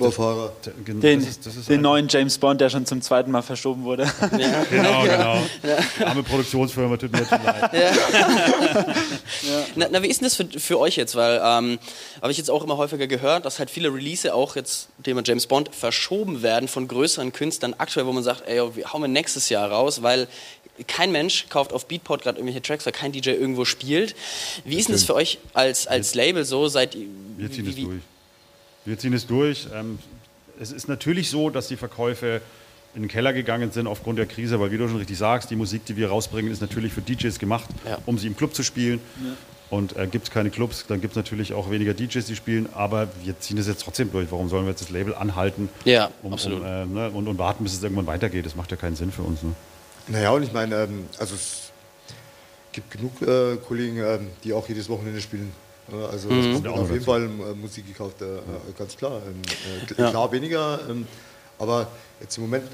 Uberfahrer. 0.01 0.53
gen- 0.83 1.01
den, 1.03 1.21
das 1.21 1.29
ist, 1.29 1.47
das 1.47 1.57
ist 1.57 1.69
den 1.69 1.83
neuen 1.83 2.09
James 2.09 2.39
Bond, 2.39 2.59
der 2.61 2.71
schon 2.71 2.87
zum 2.87 3.03
zweiten 3.03 3.31
Mal 3.31 3.43
verschoben 3.43 3.85
wurde. 3.85 4.07
Genau, 4.71 5.03
genau. 5.03 5.43
Arme 6.07 6.23
Produktionsfirma, 6.23 6.97
tut 6.97 7.13
mir 7.13 7.19
leid. 7.21 7.71
Na, 9.77 9.87
na, 9.91 10.03
wie 10.03 10.09
ist 10.09 10.21
denn 10.21 10.27
das 10.27 10.37
für, 10.37 10.47
für 10.59 10.79
euch 10.79 10.97
jetzt? 10.97 11.15
Weil 11.17 11.37
ähm, 11.45 11.79
habe 12.23 12.31
ich 12.33 12.39
jetzt 12.39 12.51
auch 12.51 12.65
immer 12.65 12.77
häufiger 12.77 13.07
gehört, 13.07 13.45
dass 13.45 13.59
halt 13.59 13.71
viele 13.71 13.93
Release 13.93 14.33
auch 14.33 14.57
jetzt, 14.57 14.89
Thema 15.03 15.23
James 15.25 15.47
Bond, 15.47 15.75
verschoben 15.75 16.43
werden 16.43 16.69
von 16.69 16.89
größeren 16.89 17.33
Künstlern 17.33 17.75
aktuell, 17.79 18.07
wo 18.07 18.13
man 18.13 18.23
sagt, 18.23 18.45
ey, 18.49 18.61
wir 18.75 18.93
hauen 18.93 19.03
wir 19.03 19.09
nächstes 19.09 19.49
Jahr 19.49 19.71
raus, 19.71 20.03
weil 20.03 20.29
kein 20.87 21.11
Mensch 21.13 21.47
kauft 21.49 21.73
auf 21.73 21.87
Beatport 21.87 22.23
gerade 22.23 22.39
irgendwelche 22.39 22.63
Tracks, 22.63 22.87
weil 22.87 22.93
kein 22.93 23.13
DJ 23.13 23.31
irgendwo 23.31 23.65
spielt. 23.65 24.15
Wie 24.65 24.79
ist 24.79 24.89
denn 24.89 24.95
das 24.95 25.05
für 25.05 25.15
euch 25.15 25.39
als, 25.55 25.87
als 25.87 26.15
Label 26.15 26.45
so? 26.45 26.69
Seid 26.69 26.95
Wir 26.95 27.51
ziehen 27.51 27.67
wie- 27.67 27.71
es 27.71 27.77
wie- 27.77 27.85
durch. 27.85 28.01
Wir 28.85 28.99
ziehen 28.99 29.13
es 29.13 29.27
durch. 29.27 29.67
Ähm, 29.75 29.99
es 30.61 30.73
ist 30.73 30.89
natürlich 30.89 31.31
so, 31.31 31.51
dass 31.51 31.69
die 31.69 31.77
Verkäufe 31.77 32.41
in 32.95 33.03
den 33.03 33.09
Keller 33.09 33.33
gegangen 33.33 33.71
sind 33.71 33.87
aufgrund 33.87 34.19
der 34.19 34.27
Krise, 34.27 34.59
weil 34.61 34.73
wie 34.73 34.79
du 34.79 34.89
schon 34.89 34.97
richtig 34.97 35.19
sagst, 35.19 35.51
die 35.51 35.57
Musik, 35.57 35.85
die 35.85 35.97
wir 35.97 36.09
rausbringen, 36.09 36.51
ist 36.51 36.61
natürlich 36.63 36.93
für 36.93 37.03
DJs 37.03 37.39
gemacht, 37.39 37.69
Ja. 37.87 37.99
um 38.07 38.19
sie 38.19 38.27
im 38.27 38.37
Club 38.37 38.55
zu 38.55 38.63
spielen. 38.63 39.01
Und 39.71 39.95
äh, 39.99 40.07
gibt 40.07 40.25
es 40.25 40.31
keine 40.31 40.49
Clubs, 40.49 40.87
dann 40.89 41.03
gibt 41.03 41.13
es 41.13 41.17
natürlich 41.17 41.53
auch 41.53 41.71
weniger 41.71 41.93
DJs, 41.93 42.25
die 42.25 42.35
spielen, 42.35 42.67
aber 42.73 43.09
wir 43.23 43.39
ziehen 43.39 43.59
es 43.59 43.67
jetzt 43.67 43.83
trotzdem 43.83 44.11
durch. 44.11 44.29
Warum 44.33 44.49
sollen 44.49 44.65
wir 44.65 44.71
jetzt 44.71 44.81
das 44.81 44.89
Label 44.89 45.15
anhalten 45.15 45.69
Ja, 45.85 46.11
um, 46.23 46.33
absolut. 46.33 46.61
Um, 46.61 46.67
äh, 46.67 46.87
ne, 46.87 47.11
und, 47.11 47.29
und 47.29 47.37
warten, 47.37 47.65
bis 47.65 47.75
es 47.75 47.83
irgendwann 47.83 48.07
weitergeht? 48.07 48.47
Das 48.47 48.57
macht 48.57 48.71
ja 48.71 48.79
keinen 48.79 48.97
Sinn 48.97 49.13
für 49.13 49.23
uns. 49.23 49.43
Ne? 49.43 49.53
Naja, 50.09 50.31
und 50.31 50.43
ich 50.43 50.53
meine, 50.53 50.75
ähm, 50.85 51.07
also 51.19 51.35
es 51.35 51.71
gibt 52.73 52.91
genug 52.91 53.21
äh, 53.23 53.57
Kollegen, 53.57 53.99
ähm, 53.99 54.29
die 54.45 54.53
auch 54.53 54.69
jedes 54.69 54.89
Wochenende 54.89 55.21
spielen. 55.21 55.53
Äh, 55.91 55.95
Also 55.97 56.29
Mhm. 56.29 56.53
kommt 56.53 56.65
Ja, 56.67 56.71
auf 56.73 56.91
jeden. 56.91 57.05
Fall 57.05 57.23
äh, 57.25 57.55
Musik 57.55 57.87
gekauft, 57.87 58.21
äh, 58.23 58.25
äh, 58.37 58.41
ganz 58.79 58.97
klar. 58.97 59.21
Ähm, 59.27 59.43
äh, 59.83 59.93
kl- 59.93 60.01
Ja. 60.01 60.11
Klar 60.11 60.33
weniger, 60.33 60.81
ähm, 60.89 61.07
aber 61.59 61.89
jetzt 62.21 62.37
im 62.39 62.45
Moment 62.45 62.65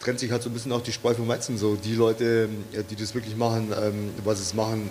trennt 0.00 0.18
sich 0.18 0.30
halt 0.30 0.42
so 0.42 0.50
ein 0.50 0.52
bisschen 0.52 0.72
auch 0.72 0.82
die 0.82 0.92
Spreu 0.92 1.14
vom 1.14 1.28
Weizen. 1.28 1.58
So 1.58 1.76
die 1.76 1.94
Leute, 1.94 2.48
äh, 2.72 2.82
die 2.88 2.96
das 2.96 3.14
wirklich 3.14 3.36
machen, 3.36 3.72
ähm, 3.80 4.10
was 4.24 4.38
sie 4.38 4.44
es 4.44 4.54
machen, 4.54 4.88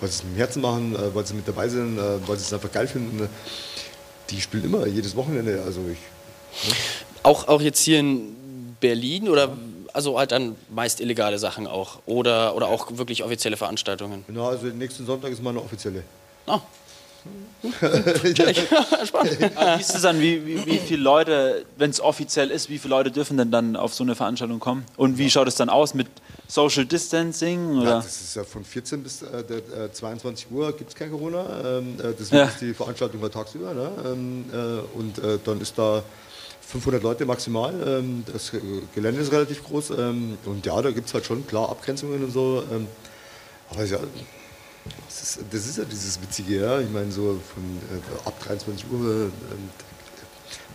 weil 0.00 0.08
sie 0.08 0.16
es 0.18 0.24
mit 0.24 0.34
dem 0.34 0.38
Herzen 0.38 0.62
machen, 0.62 0.96
weil 1.14 1.26
sie 1.26 1.34
mit 1.34 1.46
dabei 1.48 1.68
sind, 1.68 1.98
weil 1.98 2.36
sie 2.36 2.44
es 2.44 2.52
einfach 2.52 2.70
geil 2.70 2.86
finden, 2.86 3.28
die 4.30 4.40
spielen 4.40 4.64
immer, 4.64 4.86
jedes 4.86 5.16
Wochenende. 5.16 5.62
Also 5.64 5.80
ich, 5.90 5.98
Auch, 7.24 7.48
auch 7.48 7.60
jetzt 7.60 7.80
hier 7.80 7.98
in 7.98 8.76
Berlin 8.80 9.28
oder 9.28 9.56
also 9.94 10.18
halt 10.18 10.32
dann 10.32 10.56
meist 10.70 11.00
illegale 11.00 11.38
Sachen 11.38 11.66
auch 11.66 11.98
oder, 12.06 12.54
oder 12.54 12.68
auch 12.68 12.88
wirklich 12.98 13.22
offizielle 13.24 13.56
Veranstaltungen? 13.56 14.24
genau, 14.26 14.48
also 14.48 14.66
nächsten 14.66 15.06
Sonntag 15.06 15.30
ist 15.32 15.42
mal 15.42 15.50
eine 15.50 15.60
offizielle. 15.60 16.02
Oh, 16.46 16.60
Aber 17.80 19.24
wie 19.76 19.80
ist 19.80 19.94
es 19.94 20.02
dann, 20.02 20.20
wie, 20.20 20.44
wie, 20.46 20.66
wie 20.66 20.78
viele 20.78 21.02
Leute, 21.02 21.64
wenn 21.76 21.90
es 21.90 22.00
offiziell 22.00 22.50
ist, 22.50 22.70
wie 22.70 22.78
viele 22.78 22.90
Leute 22.94 23.10
dürfen 23.10 23.36
denn 23.36 23.50
dann 23.50 23.76
auf 23.76 23.92
so 23.94 24.04
eine 24.04 24.14
Veranstaltung 24.14 24.60
kommen? 24.60 24.84
Und 24.96 25.18
wie 25.18 25.28
schaut 25.30 25.48
es 25.48 25.56
dann 25.56 25.68
aus 25.68 25.94
mit 25.94 26.06
Social 26.46 26.86
Distancing? 26.86 27.74
Ja, 27.76 27.80
Oder? 27.82 27.94
das 27.96 28.20
ist 28.20 28.36
ja 28.36 28.44
von 28.44 28.64
14 28.64 29.02
bis 29.02 29.22
äh, 29.22 29.44
der, 29.44 29.84
äh, 29.86 29.92
22 29.92 30.50
Uhr 30.50 30.72
gibt 30.76 30.90
es 30.90 30.96
kein 30.96 31.10
Corona. 31.10 31.78
Ähm, 31.78 31.96
äh, 31.98 32.14
deswegen 32.18 32.36
Ja. 32.36 32.44
ist 32.44 32.60
die 32.60 32.72
Veranstaltung 32.72 33.20
mal 33.20 33.30
tagsüber. 33.30 33.74
Ne? 33.74 33.90
Ähm, 34.06 34.44
äh, 34.52 34.98
und 34.98 35.18
äh, 35.18 35.38
dann 35.44 35.60
ist 35.60 35.76
da 35.76 36.02
500 36.68 37.02
Leute 37.02 37.24
maximal. 37.24 37.74
Ähm, 37.86 38.24
das 38.30 38.52
äh, 38.52 38.60
Gelände 38.94 39.22
ist 39.22 39.32
relativ 39.32 39.64
groß. 39.64 39.90
Ähm, 39.98 40.36
und 40.44 40.66
ja, 40.66 40.80
da 40.82 40.90
gibt 40.90 41.08
es 41.08 41.14
halt 41.14 41.24
schon 41.24 41.46
klar 41.46 41.70
Abgrenzungen 41.70 42.22
und 42.22 42.30
so. 42.30 42.62
Ähm, 42.70 42.86
aber 43.70 43.84
ja, 43.84 43.98
das 45.06 45.22
ist, 45.22 45.38
das 45.50 45.66
ist 45.66 45.78
ja 45.78 45.84
dieses 45.84 46.20
Witzige. 46.20 46.60
Ja? 46.60 46.80
Ich 46.80 46.90
meine, 46.90 47.10
so 47.10 47.40
von 47.54 47.62
äh, 47.98 48.28
ab 48.28 48.38
23 48.44 48.84
Uhr 48.92 49.30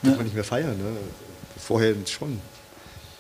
kann 0.01 0.15
man 0.15 0.23
nicht 0.23 0.34
mehr 0.34 0.43
feiern. 0.43 0.77
Ne? 0.77 0.97
Vorher 1.58 1.93
schon. 2.08 2.41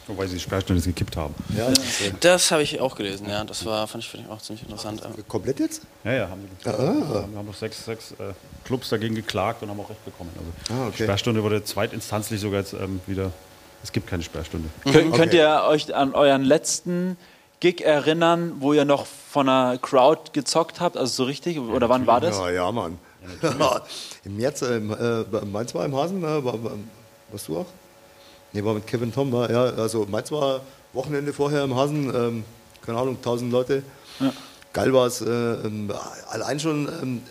Wobei 0.07 0.27
sie 0.27 0.33
die 0.35 0.39
Sperrstunde 0.41 0.79
jetzt 0.79 0.85
gekippt 0.87 1.15
haben. 1.15 1.33
Ja, 1.57 1.71
das 2.19 2.51
habe 2.51 2.61
ich 2.63 2.79
auch 2.81 2.95
gelesen, 2.95 3.29
ja. 3.29 3.43
Das 3.45 3.65
war, 3.65 3.87
fand 3.87 4.03
ich, 4.03 4.09
fand 4.09 4.25
ich 4.25 4.29
auch 4.29 4.41
ziemlich 4.41 4.63
interessant. 4.63 5.01
komplett 5.27 5.59
jetzt? 5.61 5.83
Ja, 6.03 6.11
ja, 6.13 6.29
haben 6.29 6.41
wir. 6.63 6.73
Ah. 6.73 7.25
Wir 7.29 7.37
haben 7.37 7.45
noch 7.45 7.53
sechs, 7.55 7.85
sechs 7.85 8.11
äh, 8.13 8.33
Clubs 8.65 8.89
dagegen 8.89 9.15
geklagt 9.15 9.63
und 9.63 9.69
haben 9.69 9.79
auch 9.79 9.89
Recht 9.89 10.03
bekommen. 10.03 10.29
Also 10.37 10.73
Ah, 10.81 10.87
okay. 10.87 11.03
Sperrstunde 11.03 11.41
wurde 11.43 11.63
zweitinstanzlich 11.63 12.41
sogar 12.41 12.59
jetzt 12.59 12.73
ähm, 12.73 12.99
wieder. 13.07 13.31
Es 13.81 13.91
gibt 13.91 14.07
keine 14.07 14.23
Sperrstunde. 14.23 14.69
Kön 14.83 15.11
Könnt 15.11 15.29
Okay. 15.33 15.37
ihr 15.37 15.63
euch 15.67 15.93
an 15.95 16.13
euren 16.15 16.43
letzten 16.43 17.17
Gig 17.59 17.81
erinnern, 17.81 18.53
wo 18.59 18.73
ihr 18.73 18.83
noch 18.85 19.05
von 19.05 19.47
einer 19.47 19.77
Crowd 19.77 20.31
gezockt 20.33 20.81
habt? 20.81 20.97
Also 20.97 21.13
so 21.13 21.23
richtig? 21.23 21.59
Oder 21.59 21.87
wann 21.87 22.07
war 22.07 22.19
das? 22.19 22.37
Ja, 22.39 22.49
ja, 22.49 22.71
Mann. 22.71 22.97
Im 24.25 24.35
März, 24.35 24.61
äh, 24.63 24.75
im, 24.77 24.91
äh, 24.91 25.23
Mainz 25.45 25.73
war 25.73 25.85
im 25.85 25.95
Hasen, 25.95 26.21
äh, 26.23 26.43
war, 26.43 26.61
war, 26.61 26.71
warst 27.31 27.47
du 27.47 27.59
auch? 27.59 27.65
Nee, 28.53 28.63
war 28.63 28.75
mit 28.75 28.85
Kevin 28.85 29.11
Tom, 29.11 29.31
war, 29.31 29.49
ja, 29.49 29.63
also 29.63 30.05
Mainz 30.09 30.31
war 30.31 30.61
Wochenende 30.93 31.33
vorher 31.33 31.63
im 31.63 31.75
Hasen, 31.75 32.13
ähm, 32.15 32.43
keine 32.85 32.99
Ahnung, 32.99 33.15
1000 33.15 33.51
Leute. 33.51 33.83
Geil 34.73 34.93
war 34.93 35.07
es, 35.07 35.21
äh, 35.21 35.25
ähm, 35.25 35.91
allein 36.29 36.59
schon 36.59 36.87
ähm, 37.01 37.21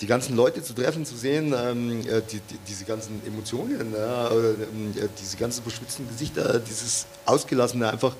die 0.00 0.06
ganzen 0.06 0.34
Leute 0.34 0.62
zu 0.62 0.72
treffen, 0.72 1.04
zu 1.04 1.16
sehen, 1.16 1.54
ähm, 1.56 2.00
äh, 2.00 2.20
die, 2.22 2.40
die, 2.40 2.58
diese 2.66 2.84
ganzen 2.84 3.22
Emotionen, 3.26 3.94
ja, 3.96 4.30
ähm, 4.30 4.92
äh, 4.96 5.08
diese 5.20 5.36
ganzen 5.36 5.62
verschwitzten 5.62 6.08
Gesichter, 6.08 6.58
dieses 6.58 7.06
Ausgelassene 7.26 7.88
einfach. 7.88 8.14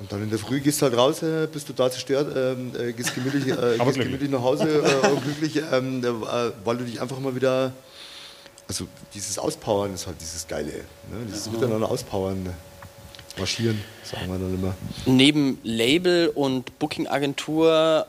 Und 0.00 0.12
dann 0.12 0.22
in 0.22 0.30
der 0.30 0.38
Früh 0.38 0.60
gehst 0.60 0.80
du 0.80 0.86
halt 0.86 0.96
raus, 0.96 1.22
äh, 1.22 1.48
bist 1.50 1.66
total 1.66 1.90
zerstört, 1.90 2.34
ähm, 2.36 2.72
äh, 2.78 2.92
gehst, 2.92 3.14
gemütlich, 3.14 3.46
äh, 3.46 3.78
gehst 3.84 3.98
gemütlich 3.98 4.30
nach 4.30 4.42
Hause 4.42 4.68
äh, 4.68 5.08
und 5.08 5.22
glücklich, 5.22 5.56
äh, 5.56 5.62
weil 6.64 6.76
du 6.76 6.84
dich 6.84 7.00
einfach 7.00 7.18
mal 7.18 7.34
wieder 7.34 7.72
also 8.68 8.86
dieses 9.14 9.38
Auspowern 9.38 9.94
ist 9.94 10.06
halt 10.06 10.20
dieses 10.20 10.46
Geile. 10.46 10.72
Ne? 11.10 11.26
Dieses 11.26 11.50
Miteinander 11.50 11.90
auspowern, 11.90 12.54
marschieren, 13.38 13.82
sagen 14.04 14.28
wir 14.28 14.38
dann 14.38 14.54
immer. 14.54 14.74
Neben 15.06 15.58
Label 15.62 16.28
und 16.28 16.78
Booking-Agentur 16.78 18.06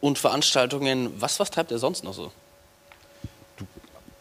und 0.00 0.18
Veranstaltungen, 0.18 1.10
was, 1.18 1.38
was 1.38 1.50
treibt 1.50 1.70
er 1.70 1.78
sonst 1.78 2.02
noch 2.02 2.12
so? 2.12 2.32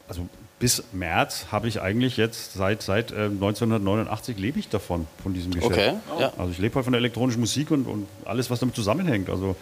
Also 0.07 0.27
bis 0.59 0.83
März 0.93 1.47
habe 1.51 1.67
ich 1.67 1.81
eigentlich 1.81 2.17
jetzt, 2.17 2.53
seit, 2.53 2.83
seit 2.83 3.11
äh, 3.11 3.25
1989 3.25 4.37
lebe 4.37 4.59
ich 4.59 4.69
davon, 4.69 5.07
von 5.21 5.33
diesem 5.33 5.51
Geschäft. 5.51 5.73
Okay, 5.73 5.93
ja. 6.19 6.31
Also 6.37 6.51
ich 6.51 6.59
lebe 6.59 6.75
halt 6.75 6.85
von 6.85 6.93
der 6.93 6.99
elektronischen 6.99 7.39
Musik 7.39 7.71
und, 7.71 7.85
und 7.85 8.07
alles, 8.25 8.49
was 8.49 8.59
damit 8.59 8.75
zusammenhängt. 8.75 9.29
Also 9.29 9.55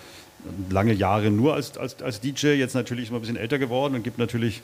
lange 0.69 0.93
Jahre 0.93 1.31
nur 1.31 1.53
als, 1.53 1.77
als, 1.77 2.01
als 2.01 2.19
DJ, 2.19 2.49
jetzt 2.53 2.75
natürlich 2.75 3.09
immer 3.09 3.17
ein 3.19 3.21
bisschen 3.21 3.37
älter 3.37 3.59
geworden 3.59 3.95
und 3.95 4.03
gibt 4.03 4.17
natürlich 4.17 4.61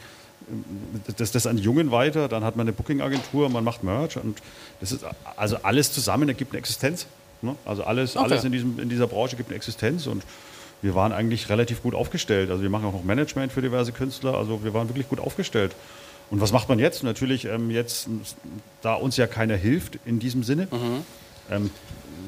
das, 1.17 1.31
das 1.31 1.47
an 1.47 1.57
Jungen 1.57 1.91
weiter. 1.91 2.27
Dann 2.27 2.43
hat 2.43 2.55
man 2.55 2.65
eine 2.65 2.73
Booking-Agentur, 2.73 3.49
man 3.49 3.63
macht 3.63 3.83
Merch 3.83 4.17
und 4.17 4.39
das 4.79 4.91
ist 4.91 5.05
also 5.35 5.57
alles 5.63 5.91
zusammen 5.91 6.27
ergibt 6.29 6.51
eine 6.51 6.59
Existenz. 6.59 7.07
Ne? 7.41 7.55
Also 7.65 7.83
alles, 7.83 8.15
Okay. 8.15 8.25
alles 8.25 8.43
in, 8.43 8.51
diesem, 8.51 8.79
in 8.79 8.89
dieser 8.89 9.07
Branche 9.07 9.35
gibt 9.35 9.49
eine 9.49 9.55
Existenz 9.57 10.07
und 10.07 10.23
wir 10.81 10.95
waren 10.95 11.11
eigentlich 11.11 11.49
relativ 11.49 11.81
gut 11.83 11.95
aufgestellt. 11.95 12.49
Also 12.51 12.61
wir 12.63 12.69
machen 12.69 12.85
auch 12.85 12.93
noch 12.93 13.03
Management 13.03 13.51
für 13.51 13.61
diverse 13.61 13.91
Künstler, 13.91 14.35
also 14.35 14.63
wir 14.63 14.73
waren 14.73 14.89
wirklich 14.89 15.09
gut 15.09 15.19
aufgestellt. 15.19 15.73
Und 16.29 16.41
was 16.41 16.51
macht 16.51 16.67
man 16.67 16.77
jetzt? 16.77 17.03
Natürlich 17.03 17.45
ähm, 17.45 17.71
jetzt, 17.71 18.07
da 18.81 18.95
uns 18.95 19.15
ja 19.17 19.27
keiner 19.27 19.55
hilft 19.55 19.97
in 20.05 20.19
diesem 20.19 20.43
Sinne, 20.43 20.67
ähm, 21.49 21.69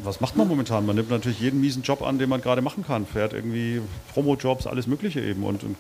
was 0.04 0.22
macht 0.22 0.38
man 0.38 0.48
momentan? 0.48 0.86
Man 0.86 0.96
nimmt 0.96 1.10
natürlich 1.10 1.42
jeden 1.42 1.60
miesen 1.60 1.84
Job 1.84 2.02
an, 2.02 2.20
den 2.20 2.30
man 2.30 2.42
gerade 2.42 2.62
machen 2.62 2.86
kann. 2.86 3.06
Fährt 3.06 3.34
irgendwie 3.34 3.82
Promo-Jobs, 4.14 4.66
alles 4.66 4.88
Mögliche 4.88 5.20
eben 5.20 5.44
und, 5.44 5.64
und 5.64 5.76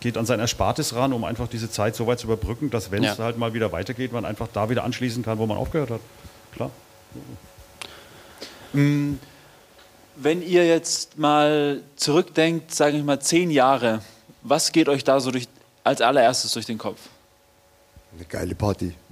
geht 0.00 0.16
an 0.16 0.24
sein 0.24 0.40
Erspartes 0.40 0.94
ran, 0.94 1.12
um 1.12 1.22
einfach 1.24 1.48
diese 1.48 1.70
Zeit 1.70 1.94
so 1.94 2.06
weit 2.06 2.18
zu 2.18 2.26
überbrücken, 2.28 2.70
dass 2.70 2.90
wenn 2.90 3.04
es 3.04 3.18
Ja. 3.18 3.24
halt 3.24 3.36
mal 3.36 3.52
wieder 3.52 3.70
weitergeht, 3.70 4.12
man 4.12 4.24
einfach 4.24 4.48
da 4.52 4.70
wieder 4.70 4.84
anschließen 4.84 5.22
kann, 5.22 5.38
wo 5.38 5.46
man 5.46 5.58
aufgehört 5.58 5.90
hat. 5.90 6.00
Klar. 6.54 6.70
Wenn 8.72 9.18
ihr 10.42 10.66
jetzt 10.66 11.18
mal 11.18 11.82
zurückdenkt, 11.96 12.74
sage 12.74 12.96
ich 12.96 13.04
mal 13.04 13.20
zehn 13.20 13.50
Jahre, 13.50 14.00
was 14.42 14.72
geht 14.72 14.88
euch 14.88 15.04
da 15.04 15.20
so 15.20 15.30
durch, 15.30 15.46
als 15.84 16.00
allererstes 16.00 16.52
durch 16.52 16.66
den 16.66 16.78
Kopf? 16.78 16.98
Eine 18.16 18.24
geile 18.24 18.54
Party. 18.54 18.94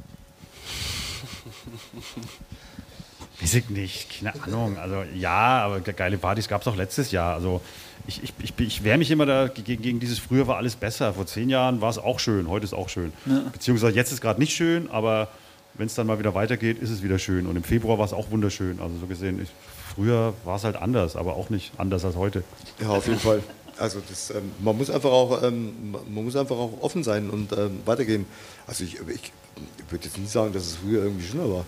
Weiß 3.47 3.55
ich 3.55 3.71
nicht, 3.71 4.09
keine 4.25 4.43
Ahnung. 4.43 4.77
Also 4.77 5.05
ja, 5.15 5.65
aber 5.65 5.81
ge- 5.81 5.95
geile 5.97 6.19
Partys 6.19 6.49
gab 6.49 6.63
es 6.63 6.67
auch 6.67 6.75
letztes 6.77 7.13
Jahr. 7.13 7.35
Also 7.35 7.61
ich, 8.09 8.23
ich, 8.25 8.33
ich, 8.43 8.53
ich 8.59 8.83
wehre 8.85 8.99
mich 8.99 9.11
immer 9.13 9.25
da 9.25 9.47
gegen, 9.49 9.83
gegen 9.83 10.01
dieses 10.01 10.19
früher 10.19 10.47
war 10.49 10.57
alles 10.57 10.75
besser. 10.75 11.15
Vor 11.15 11.27
zehn 11.27 11.49
Jahren 11.49 11.81
war 11.81 11.91
es 11.91 11.99
auch 11.99 12.19
schön, 12.19 12.49
heute 12.49 12.65
ist 12.65 12.73
auch 12.75 12.89
schön. 12.89 13.13
Beziehungsweise 13.53 13.95
jetzt 13.95 14.11
ist 14.13 14.21
gerade 14.21 14.41
nicht 14.41 14.55
schön, 14.57 14.91
aber 14.91 15.29
wenn 15.75 15.87
es 15.87 15.95
dann 15.95 16.07
mal 16.09 16.19
wieder 16.19 16.35
weitergeht, 16.35 16.79
ist 16.81 16.91
es 16.91 17.03
wieder 17.05 17.19
schön. 17.21 17.47
Und 17.47 17.55
im 17.55 17.63
Februar 17.63 17.99
war 17.99 18.05
es 18.07 18.13
auch 18.13 18.31
wunderschön. 18.33 18.81
Also 18.81 18.95
so 18.99 19.07
gesehen, 19.07 19.41
ich, 19.41 19.49
früher 19.95 20.35
war 20.45 20.57
es 20.57 20.65
halt 20.65 20.75
anders, 20.77 21.15
aber 21.15 21.37
auch 21.37 21.49
nicht 21.49 21.73
anders 21.79 22.05
als 22.05 22.17
heute. 22.17 22.43
Ja, 22.81 22.89
auf 22.89 23.07
jeden 23.07 23.21
Fall. 23.21 23.43
Also 23.79 24.01
das, 24.09 24.31
ähm, 24.31 24.51
man 24.59 24.77
muss 24.77 24.91
einfach 24.91 25.11
auch, 25.11 25.43
ähm, 25.45 25.73
man 26.13 26.25
muss 26.25 26.35
einfach 26.35 26.57
auch 26.57 26.73
offen 26.81 27.05
sein 27.05 27.31
und 27.31 27.53
ähm, 27.53 27.79
weitergehen. 27.85 28.27
Also 28.67 28.83
ich, 28.85 28.95
ich, 28.95 29.05
ich 29.07 29.91
würde 29.93 30.05
jetzt 30.07 30.19
nicht 30.19 30.31
sagen, 30.33 30.53
dass 30.53 30.65
es 30.65 30.77
früher 30.77 31.05
irgendwie 31.05 31.27
schöner 31.27 31.49
war. 31.51 31.65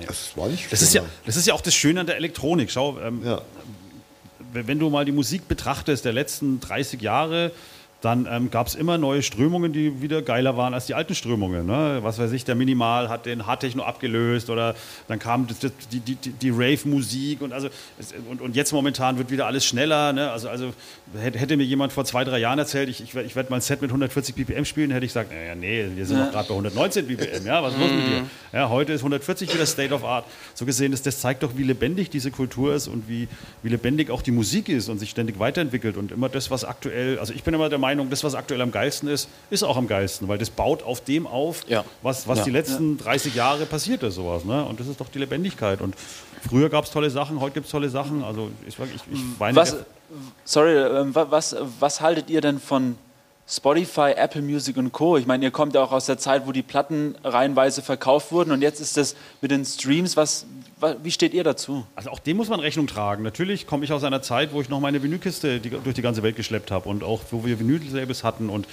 Also 0.00 0.10
es 0.12 0.36
war 0.36 0.48
nicht 0.48 0.70
Das 0.70 0.82
ist, 0.82 0.94
ja, 0.94 1.02
das 1.26 1.36
ist 1.36 1.46
ja 1.46 1.54
auch 1.54 1.60
das 1.60 1.74
Schöne 1.74 2.00
an 2.00 2.06
der 2.06 2.16
Elektronik. 2.16 2.70
Schau, 2.70 2.98
ähm, 3.00 3.22
Ja. 3.24 3.42
wenn 4.52 4.66
wenn 4.66 4.78
du 4.78 4.90
mal 4.90 5.04
die 5.04 5.12
Musik 5.12 5.48
betrachtest 5.48 6.04
der 6.04 6.12
letzten 6.12 6.60
30 6.60 7.00
Jahre, 7.00 7.52
dann 8.00 8.28
ähm, 8.30 8.50
gab 8.50 8.68
es 8.68 8.76
immer 8.76 8.96
neue 8.96 9.22
Strömungen, 9.22 9.72
die 9.72 10.00
wieder 10.00 10.22
geiler 10.22 10.56
waren 10.56 10.72
als 10.72 10.86
die 10.86 10.94
alten 10.94 11.16
Strömungen. 11.16 11.66
Ne? 11.66 11.98
Was 12.02 12.18
weiß 12.18 12.30
ich, 12.30 12.44
der 12.44 12.54
Minimal 12.54 13.08
hat 13.08 13.26
den 13.26 13.46
Hardtechno 13.46 13.82
abgelöst 13.82 14.50
oder 14.50 14.76
dann 15.08 15.18
kam 15.18 15.48
die, 15.48 16.00
die, 16.00 16.14
die 16.14 16.30
die 16.30 16.50
Rave-Musik 16.50 17.42
und, 17.42 17.52
also, 17.52 17.68
und, 18.30 18.40
und 18.40 18.54
jetzt 18.54 18.72
momentan 18.72 19.18
wird 19.18 19.30
wieder 19.32 19.46
alles 19.46 19.64
schneller. 19.64 20.12
Ne? 20.12 20.30
Also, 20.30 20.48
also 20.48 20.72
hätte, 21.16 21.56
mir 21.56 21.64
jemand 21.64 21.92
vor 21.92 22.04
zwei, 22.04 22.22
drei 22.22 22.38
Jahren 22.38 22.60
erzählt, 22.60 22.88
ich, 22.88 23.02
ich, 23.02 23.16
ich 23.16 23.34
werde 23.34 23.50
mal 23.50 23.56
ein 23.56 23.62
Set 23.62 23.82
mit 23.82 23.90
140 23.90 24.34
BPM 24.34 24.64
spielen, 24.64 24.92
hätte 24.92 25.04
ich 25.04 25.10
gesagt, 25.10 25.32
naja, 25.32 25.56
nee, 25.56 25.86
wir 25.96 26.06
sind 26.06 26.20
doch 26.20 26.30
gerade 26.30 26.48
bei 26.48 26.54
119 26.54 27.06
BPM, 27.06 27.46
ja, 27.46 27.62
was 27.62 27.74
ist 27.74 27.80
los 27.80 27.90
mit 27.90 28.06
dir? 28.06 28.24
Ja, 28.52 28.68
heute 28.68 28.92
ist 28.92 29.00
140 29.00 29.52
wieder 29.52 29.66
State 29.66 29.92
of 29.92 30.04
Art. 30.04 30.24
So 30.54 30.64
gesehen, 30.66 30.92
das, 30.92 31.02
das 31.02 31.20
zeigt 31.20 31.42
doch, 31.42 31.56
wie 31.56 31.64
lebendig 31.64 32.10
diese 32.10 32.30
Kultur 32.30 32.74
ist 32.74 32.86
und 32.86 33.08
wie, 33.08 33.26
wie 33.62 33.68
lebendig 33.70 34.10
auch 34.10 34.22
die 34.22 34.30
Musik 34.30 34.68
ist 34.68 34.88
und 34.88 34.98
sich 34.98 35.10
ständig 35.10 35.38
weiterentwickelt 35.38 35.96
und 35.96 36.12
immer 36.12 36.28
das, 36.28 36.50
was 36.50 36.64
aktuell, 36.64 37.18
also 37.18 37.32
ich 37.34 37.42
bin 37.42 37.54
immer 37.54 37.68
der 37.68 37.78
Meinung, 37.78 37.87
das, 37.96 38.24
was 38.24 38.34
aktuell 38.34 38.60
am 38.62 38.70
geilsten 38.70 39.08
ist, 39.08 39.28
ist 39.50 39.62
auch 39.62 39.76
am 39.76 39.86
geilsten, 39.86 40.28
weil 40.28 40.38
das 40.38 40.50
baut 40.50 40.82
auf 40.82 41.00
dem 41.02 41.26
auf, 41.26 41.64
Ja. 41.68 41.84
was, 42.02 42.26
was 42.28 42.38
Ja. 42.38 42.44
die 42.44 42.50
letzten 42.50 42.98
30 42.98 43.34
Jahre 43.34 43.66
passiert 43.66 44.02
ist, 44.02 44.14
sowas. 44.16 44.44
Ne? 44.44 44.64
Und 44.64 44.80
das 44.80 44.86
ist 44.86 45.00
doch 45.00 45.08
die 45.08 45.18
Lebendigkeit. 45.18 45.80
Und 45.80 45.94
früher 46.48 46.68
gab 46.68 46.84
es 46.84 46.90
tolle 46.90 47.10
Sachen, 47.10 47.40
heute 47.40 47.54
gibt 47.54 47.66
es 47.66 47.72
tolle 47.72 47.88
Sachen. 47.88 48.22
Also 48.24 48.50
ich, 48.66 48.78
ich, 48.78 49.02
ich 49.12 49.20
weine 49.38 49.56
Was, 49.56 49.76
sorry, 50.44 50.76
ähm, 50.76 51.14
wa- 51.14 51.26
was, 51.30 51.56
was 51.80 52.00
haltet 52.00 52.30
ihr 52.30 52.40
denn 52.40 52.58
von 52.60 52.96
Spotify, 53.50 54.12
Apple 54.14 54.42
Music 54.42 54.76
und 54.76 54.92
Co.? 54.92 55.16
Ich 55.16 55.26
meine, 55.26 55.44
ihr 55.44 55.50
kommt 55.50 55.74
ja 55.74 55.82
auch 55.82 55.92
aus 55.92 56.04
der 56.06 56.18
Zeit, 56.18 56.46
wo 56.46 56.52
die 56.52 56.62
Platten 56.62 57.14
reihenweise 57.24 57.80
verkauft 57.80 58.30
wurden 58.30 58.52
und 58.52 58.60
jetzt 58.60 58.80
ist 58.80 58.96
das 58.98 59.16
mit 59.40 59.50
den 59.50 59.64
Streams. 59.64 60.16
Was, 60.18 60.44
wa- 60.44 60.57
wie 61.02 61.10
steht 61.10 61.34
ihr 61.34 61.44
dazu? 61.44 61.86
Also 61.94 62.10
auch 62.10 62.18
dem 62.18 62.36
muss 62.36 62.48
man 62.48 62.60
Rechnung 62.60 62.86
tragen. 62.86 63.22
Natürlich 63.22 63.66
komme 63.66 63.84
ich 63.84 63.92
aus 63.92 64.04
einer 64.04 64.22
Zeit, 64.22 64.52
wo 64.52 64.60
ich 64.60 64.68
noch 64.68 64.80
meine 64.80 65.02
Vinylkiste 65.02 65.60
die, 65.60 65.70
durch 65.70 65.94
die 65.94 66.02
ganze 66.02 66.22
Welt 66.22 66.36
geschleppt 66.36 66.70
habe 66.70 66.88
und 66.88 67.02
auch 67.02 67.20
wo 67.30 67.44
wir 67.44 67.58
Vinyl-Labels 67.58 68.24
hatten 68.24 68.48
und 68.48 68.66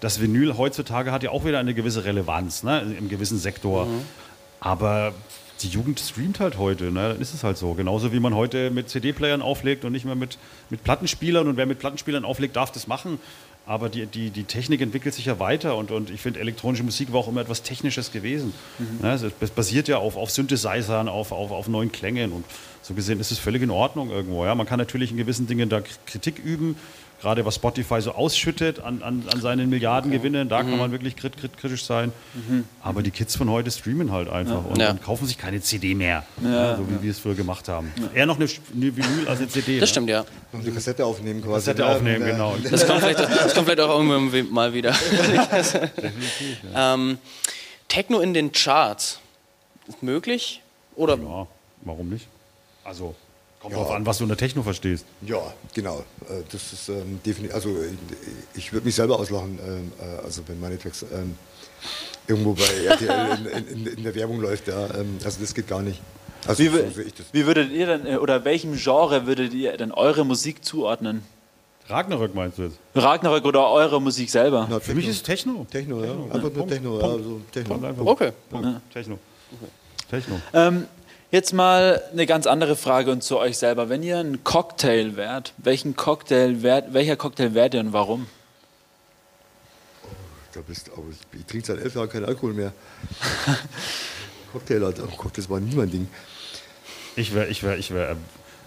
das 0.00 0.20
Vinyl 0.20 0.56
heutzutage 0.56 1.12
hat 1.12 1.22
ja 1.22 1.30
auch 1.30 1.44
wieder 1.44 1.60
eine 1.60 1.74
gewisse 1.74 2.04
Relevanz 2.04 2.64
ne, 2.64 2.96
im 2.98 3.08
gewissen 3.08 3.38
Sektor. 3.38 3.86
Aber 4.58 5.14
die 5.62 5.68
Jugend 5.68 6.00
streamt 6.00 6.40
halt 6.40 6.58
heute, 6.58 6.90
ne? 6.90 7.10
dann 7.10 7.20
ist 7.20 7.34
es 7.34 7.44
halt 7.44 7.56
so. 7.56 7.74
Genauso 7.74 8.12
wie 8.12 8.20
man 8.20 8.34
heute 8.34 8.70
mit 8.70 8.88
CD-Playern 8.88 9.42
auflegt 9.42 9.84
und 9.84 9.92
nicht 9.92 10.04
mehr 10.04 10.14
mit, 10.14 10.38
mit 10.70 10.82
Plattenspielern. 10.82 11.46
Und 11.46 11.56
wer 11.56 11.66
mit 11.66 11.78
Plattenspielern 11.78 12.24
auflegt, 12.24 12.56
darf 12.56 12.72
das 12.72 12.86
machen. 12.86 13.20
Aber 13.64 13.88
die, 13.88 14.06
die, 14.06 14.30
die 14.30 14.44
Technik 14.44 14.80
entwickelt 14.80 15.14
sich 15.14 15.26
ja 15.26 15.38
weiter 15.38 15.76
und, 15.76 15.92
und 15.92 16.10
ich 16.10 16.20
finde, 16.20 16.40
elektronische 16.40 16.82
Musik 16.82 17.12
war 17.12 17.20
auch 17.20 17.28
immer 17.28 17.42
etwas 17.42 17.62
Technisches 17.62 18.10
gewesen. 18.10 18.52
Ne, 19.00 19.12
es, 19.12 19.24
es 19.40 19.50
basiert 19.50 19.86
ja 19.86 19.98
auf, 19.98 20.16
auf 20.16 20.30
Synthesizern, 20.30 21.08
auf, 21.08 21.30
auf, 21.30 21.52
auf 21.52 21.68
neuen 21.68 21.92
Klängen 21.92 22.32
und 22.32 22.44
so 22.82 22.94
gesehen 22.94 23.20
ist 23.20 23.30
es 23.30 23.38
völlig 23.38 23.62
in 23.62 23.70
Ordnung 23.70 24.10
irgendwo. 24.10 24.44
Ja? 24.44 24.56
Man 24.56 24.66
kann 24.66 24.78
natürlich 24.78 25.12
in 25.12 25.16
gewissen 25.16 25.46
Dingen 25.46 25.68
da 25.68 25.80
Kritik 26.06 26.40
üben, 26.40 26.76
gerade 27.22 27.44
was 27.46 27.54
Spotify 27.54 28.00
so 28.02 28.12
ausschüttet 28.12 28.80
an, 28.80 29.02
an, 29.02 29.24
an 29.32 29.40
seinen 29.40 29.70
Milliardengewinnen, 29.70 30.48
da 30.48 30.62
kann 30.62 30.76
man 30.76 30.90
wirklich 30.90 31.16
krit, 31.16 31.36
krit, 31.36 31.56
kritisch 31.56 31.84
sein. 31.84 32.12
Aber 32.82 33.02
die 33.02 33.12
Kids 33.12 33.36
von 33.36 33.48
heute 33.48 33.70
streamen 33.70 34.10
halt 34.12 34.28
einfach 34.28 34.64
und, 34.64 34.78
Ja. 34.80 34.90
und 34.90 35.02
kaufen 35.02 35.26
sich 35.26 35.38
keine 35.38 35.60
CD 35.60 35.94
mehr, 35.94 36.24
ja, 36.42 36.76
so 36.76 36.88
wie 36.90 37.00
wir 37.02 37.10
es 37.12 37.20
früher 37.20 37.34
gemacht 37.36 37.68
haben. 37.68 37.92
Eher 38.12 38.26
noch 38.26 38.36
eine, 38.36 38.46
eine 38.74 38.96
Vinyl 38.96 39.28
als 39.28 39.38
eine 39.38 39.48
CD. 39.48 39.78
Das 39.78 39.82
ne? 39.82 39.92
stimmt, 39.92 40.08
ja. 40.10 40.24
Und 40.50 40.66
die 40.66 40.72
Kassette 40.72 41.06
aufnehmen 41.06 41.40
quasi. 41.40 41.54
Kassette 41.54 41.82
ne? 41.82 41.88
aufnehmen, 41.88 42.26
Ja. 42.26 42.32
genau. 42.32 42.56
Das 42.70 42.86
kommt 42.86 43.00
vielleicht, 43.00 43.20
das 43.20 43.54
kommt 43.54 43.66
vielleicht 43.66 43.80
auch 43.80 43.98
irgendwann 43.98 44.52
mal 44.52 44.74
wieder. 44.74 44.94
ähm, 46.74 47.18
Techno 47.88 48.20
in 48.20 48.34
den 48.34 48.52
Charts. 48.52 49.20
Ist 49.86 50.02
möglich? 50.02 50.60
Oder 50.96 51.16
Ja, 51.18 51.46
warum 51.82 52.08
nicht? 52.10 52.26
Also, 52.84 53.14
kommt 53.62 53.74
Ja. 53.74 53.80
drauf 53.80 53.92
an, 53.92 54.04
was 54.04 54.18
du 54.18 54.24
unter 54.24 54.36
Techno 54.36 54.62
verstehst. 54.62 55.06
Ja, 55.22 55.40
genau. 55.74 56.00
Äh, 56.28 56.42
Das 56.50 56.72
ist 56.72 56.88
ähm, 56.88 57.20
definitiv. 57.24 57.54
Also 57.54 57.70
äh, 57.70 57.88
ich 58.54 58.72
würde 58.72 58.84
mich 58.86 58.94
selber 58.94 59.18
auslachen, 59.18 59.58
ähm, 59.66 59.92
äh, 60.00 60.24
also 60.24 60.42
wenn 60.48 60.60
meine 60.60 60.78
Tracks 60.78 61.02
ähm, 61.12 61.36
irgendwo 62.26 62.54
bei 62.54 62.62
RTL 62.86 63.46
in, 63.56 63.66
in, 63.68 63.86
in 63.98 64.02
der 64.02 64.14
Werbung 64.14 64.40
läuft. 64.40 64.68
Ja, 64.68 64.86
ähm, 64.94 65.18
also 65.24 65.40
das 65.40 65.54
geht 65.54 65.68
gar 65.68 65.82
nicht. 65.82 66.00
Also 66.46 66.62
Wie, 66.64 66.68
so 66.68 66.76
wür- 66.76 66.92
sehe 66.92 67.04
ich 67.04 67.14
das. 67.14 67.26
wie 67.32 67.46
würdet 67.46 67.70
ihr 67.70 67.86
denn, 67.86 68.18
oder 68.18 68.44
welchem 68.44 68.74
Genre 68.76 69.26
würdet 69.26 69.54
ihr 69.54 69.76
denn 69.76 69.92
eure 69.92 70.24
Musik 70.24 70.64
zuordnen? 70.64 71.22
Ragnarök 71.88 72.34
meinst 72.34 72.58
du 72.58 72.62
jetzt? 72.62 72.78
Ragnarök 72.94 73.44
oder 73.44 73.68
eure 73.70 74.00
Musik 74.00 74.30
selber? 74.30 74.66
Na, 74.70 74.78
Für 74.80 74.94
mich 74.94 75.06
ist 75.06 75.16
es 75.16 75.22
Techno. 75.22 75.66
Techno, 75.70 76.02
ja. 76.04 76.12
Einfach 76.12 76.40
nur 76.42 76.52
Punkt. 76.54 76.70
Techno, 76.72 77.00
ja. 77.00 77.06
Punkt. 77.92 78.00
Okay. 78.00 78.32
Punkt. 78.50 78.80
Techno. 78.92 79.18
Techno. 80.10 80.40
Ähm, 80.52 80.86
jetzt 81.32 81.52
mal 81.52 82.00
eine 82.12 82.26
ganz 82.26 82.46
andere 82.46 82.76
Frage 82.76 83.10
und 83.10 83.24
zu 83.24 83.38
euch 83.38 83.58
selber. 83.58 83.88
Wenn 83.88 84.04
ihr 84.04 84.18
ein 84.18 84.44
Cocktail 84.44 85.16
wärt, 85.16 85.54
welchen 85.56 85.96
Cocktail 85.96 86.62
wärt, 86.62 86.94
welcher 86.94 87.16
Cocktail 87.16 87.54
wärt 87.54 87.74
ihr 87.74 87.80
und 87.80 87.92
warum? 87.92 88.28
Da 90.52 90.60
bist, 90.60 90.90
aber 90.92 91.04
ich, 91.32 91.46
trinke 91.46 91.66
seit 91.66 91.78
elf 91.78 91.94
Jahren 91.94 92.10
keinen 92.10 92.26
Alkohol 92.26 92.52
mehr. 92.52 92.72
Cocktail, 94.52 94.84
Alter. 94.84 95.08
Oh 95.10 95.16
Gott, 95.16 95.36
das 95.38 95.48
war 95.48 95.58
nie 95.58 95.74
mein 95.74 95.90
Ding. 95.90 96.08
Ich 97.16 97.34
wäre 97.34 97.48
ich 97.48 97.62
wär, 97.62 97.78
ich 97.78 97.92
wär, 97.92 98.10
äh, 98.10 98.16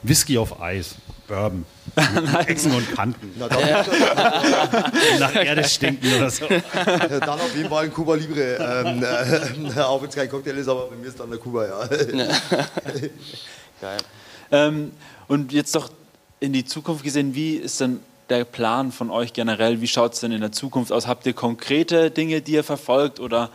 Whisky 0.08 0.38
auf 0.38 0.62
Eis. 0.62 0.96
Bourbon. 1.28 1.66
Ecken 2.48 2.72
und 2.72 2.96
Kanten. 2.96 3.34
Na, 3.38 3.48
dann, 3.48 5.20
nach 5.20 5.36
Erde 5.36 5.64
stinken 5.64 6.14
oder 6.18 6.30
so. 6.30 6.46
dann 6.48 7.30
auf 7.30 7.56
jeden 7.56 7.70
Fall 7.70 7.86
ein 7.86 7.94
Cuba 7.94 8.16
Libre. 8.16 8.58
Ähm, 8.58 9.04
äh, 9.04 9.80
auch 9.80 10.02
wenn 10.02 10.10
es 10.10 10.16
kein 10.16 10.30
Cocktail 10.30 10.58
ist, 10.58 10.68
aber 10.68 10.88
bei 10.88 10.96
mir 10.96 11.08
ist 11.08 11.20
dann 11.20 11.30
der 11.30 11.40
Cuba, 11.40 11.66
ja. 11.66 11.88
Geil. 13.82 13.98
Ähm, 14.52 14.92
und 15.28 15.52
jetzt 15.52 15.74
doch 15.74 15.90
in 16.40 16.54
die 16.54 16.66
Zukunft 16.66 17.04
gesehen, 17.04 17.34
wie 17.34 17.56
ist 17.56 17.82
denn 17.82 18.02
der 18.30 18.44
Plan 18.44 18.92
von 18.92 19.10
euch 19.10 19.34
generell? 19.34 19.82
Wie 19.82 19.88
schaut 19.88 20.14
es 20.14 20.20
denn 20.20 20.32
in 20.32 20.42
der 20.42 20.52
Zukunft 20.52 20.92
aus? 20.92 21.08
Habt 21.08 21.26
ihr 21.26 21.34
konkrete 21.34 22.12
Dinge, 22.12 22.42
die 22.42 22.54
ihr 22.54 22.64
verfolgt 22.64 23.20
oder 23.20 23.50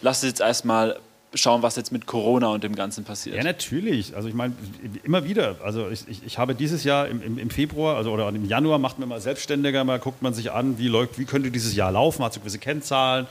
lasst 0.00 0.22
es 0.22 0.30
jetzt 0.30 0.40
erstmal 0.40 0.98
schauen, 1.34 1.62
was 1.62 1.76
jetzt 1.76 1.92
mit 1.92 2.06
Corona 2.06 2.48
und 2.48 2.64
dem 2.64 2.74
Ganzen 2.74 3.04
passiert? 3.04 3.36
Ja, 3.36 3.44
natürlich. 3.44 4.16
Also 4.16 4.28
ich 4.28 4.34
meine, 4.34 4.54
immer 5.04 5.24
wieder. 5.24 5.56
Also 5.62 5.88
ich, 5.88 6.08
ich, 6.08 6.24
ich 6.24 6.38
habe 6.38 6.54
dieses 6.54 6.84
Jahr 6.84 7.08
im, 7.08 7.38
im, 7.38 7.50
Februar, 7.50 7.96
also 7.96 8.10
oder 8.12 8.28
im 8.28 8.46
Januar 8.46 8.78
macht 8.78 8.98
man 8.98 9.08
mal 9.08 9.20
selbstständiger, 9.20 9.84
mal 9.84 9.98
guckt 9.98 10.22
man 10.22 10.34
sich 10.34 10.50
an, 10.50 10.78
wie 10.78 10.88
läuft, 10.88 11.18
wie 11.18 11.24
könnte 11.24 11.50
dieses 11.50 11.74
Jahr 11.74 11.92
laufen, 11.92 12.24
hat 12.24 12.34
so 12.34 12.40
gewisse 12.40 12.58
Kennzahlen. 12.58 13.26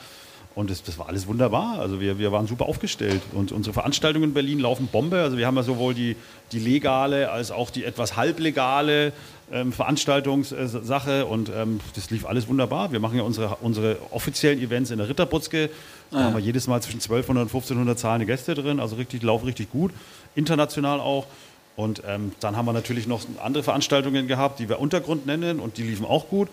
Und 0.55 0.69
das, 0.69 0.83
das, 0.83 0.97
war 0.97 1.07
alles 1.07 1.27
wunderbar. 1.27 1.79
Also 1.79 2.01
wir, 2.01 2.17
wir 2.17 2.31
waren 2.31 2.47
super 2.47 2.65
aufgestellt. 2.65 3.21
Und 3.33 3.51
unsere 3.51 3.73
Veranstaltungen 3.73 4.25
in 4.25 4.33
Berlin 4.33 4.59
laufen 4.59 4.87
Bombe. 4.87 5.21
Also 5.21 5.37
wir 5.37 5.45
haben 5.45 5.55
ja 5.55 5.63
sowohl 5.63 5.93
die, 5.93 6.15
die 6.51 6.59
legale 6.59 7.31
als 7.31 7.51
auch 7.51 7.69
die 7.69 7.85
etwas 7.85 8.17
halblegale 8.17 9.13
ähm, 9.51 9.71
Veranstaltungssache. 9.71 11.27
Und 11.27 11.51
ähm, 11.55 11.79
das 11.95 12.09
lief 12.09 12.25
alles 12.25 12.47
wunderbar. 12.47 12.91
Wir 12.91 12.99
machen 12.99 13.17
ja 13.17 13.23
unsere, 13.23 13.57
unsere 13.61 13.97
offiziellen 14.11 14.59
Events 14.59 14.91
in 14.91 14.97
der 14.97 15.07
Ritterbutzke. 15.07 15.69
Da 16.11 16.17
ah. 16.17 16.23
haben 16.23 16.33
wir 16.33 16.41
jedes 16.41 16.67
Mal 16.67 16.81
zwischen 16.81 16.99
1200 16.99 17.43
und 17.43 17.47
1500 17.49 17.97
zahlende 17.97 18.25
Gäste 18.25 18.55
drin. 18.55 18.79
Also 18.79 18.95
richtig, 18.95 19.21
laufen 19.21 19.45
richtig 19.45 19.71
gut. 19.71 19.91
International 20.35 20.99
auch. 20.99 21.27
Und 21.75 22.01
ähm, 22.05 22.33
dann 22.41 22.57
haben 22.57 22.65
wir 22.65 22.73
natürlich 22.73 23.07
noch 23.07 23.21
andere 23.41 23.63
Veranstaltungen 23.63 24.27
gehabt, 24.27 24.59
die 24.59 24.67
wir 24.67 24.79
Untergrund 24.79 25.25
nennen. 25.25 25.59
Und 25.59 25.77
die 25.77 25.83
liefen 25.83 26.05
auch 26.05 26.27
gut. 26.27 26.49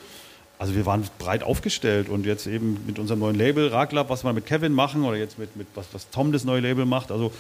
Also 0.59 0.75
wir 0.75 0.87
waren 0.87 1.05
breit 1.19 1.42
aufgestellt 1.42 2.09
und 2.09 2.25
jetzt 2.25 2.47
eben 2.47 2.83
mit 2.87 2.99
unserem 2.99 3.21
neuen 3.21 3.37
Label 3.37 3.69
Raglab, 3.69 4.09
was 4.09 4.25
wir 4.25 4.33
mit 4.33 4.47
Kevin 4.47 4.73
machen 4.73 5.05
oder 5.05 5.16
jetzt 5.16 5.38
mit, 5.38 5.55
mit 5.57 5.66
was, 5.75 5.87
was 5.92 6.09
Tom 6.11 6.33
das 6.33 6.45
neue 6.45 6.61
Label 6.61 6.87
macht. 6.87 7.12
Also 7.12 7.31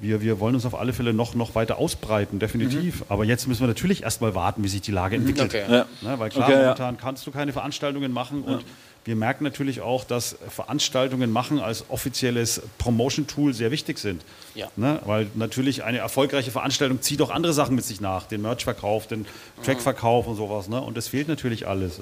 wir, 0.00 0.20
wir 0.20 0.40
wollen 0.40 0.56
uns 0.56 0.66
auf 0.66 0.74
alle 0.74 0.92
Fälle 0.92 1.12
noch, 1.12 1.36
noch 1.36 1.54
weiter 1.54 1.78
ausbreiten, 1.78 2.40
definitiv. 2.40 3.00
Mhm. 3.00 3.06
Aber 3.08 3.24
jetzt 3.24 3.46
müssen 3.46 3.60
wir 3.60 3.68
natürlich 3.68 4.02
erstmal 4.02 4.34
warten, 4.34 4.64
wie 4.64 4.68
sich 4.68 4.82
die 4.82 4.90
Lage 4.90 5.14
entwickelt. 5.16 5.54
Okay. 5.54 5.64
Ja. 5.68 5.86
Ne, 6.00 6.18
weil 6.18 6.30
klar, 6.30 6.48
okay, 6.48 6.58
momentan 6.58 6.94
ja. 6.96 7.00
kannst 7.00 7.26
du 7.26 7.30
keine 7.30 7.52
Veranstaltungen 7.52 8.10
machen 8.10 8.42
und 8.42 8.60
ja. 8.60 8.66
Wir 9.04 9.16
merken 9.16 9.44
natürlich 9.44 9.80
auch, 9.80 10.04
dass 10.04 10.36
Veranstaltungen 10.48 11.30
machen 11.30 11.58
als 11.58 11.84
offizielles 11.90 12.62
Promotion-Tool 12.78 13.52
sehr 13.52 13.70
wichtig 13.70 13.98
sind. 13.98 14.22
Ja. 14.54 14.68
Ne, 14.76 15.00
weil 15.04 15.26
natürlich 15.34 15.84
eine 15.84 15.98
erfolgreiche 15.98 16.50
Veranstaltung 16.50 17.02
zieht 17.02 17.20
auch 17.20 17.30
andere 17.30 17.52
Sachen 17.52 17.74
mit 17.74 17.84
sich 17.84 18.00
nach, 18.00 18.26
den 18.26 18.40
Merch-Verkauf, 18.42 19.06
den 19.06 19.26
Track-Verkauf 19.62 20.26
und 20.26 20.36
sowas. 20.36 20.68
Ne? 20.68 20.80
Und 20.80 20.96
das 20.96 21.08
fehlt 21.08 21.28
natürlich 21.28 21.66
alles. 21.66 22.00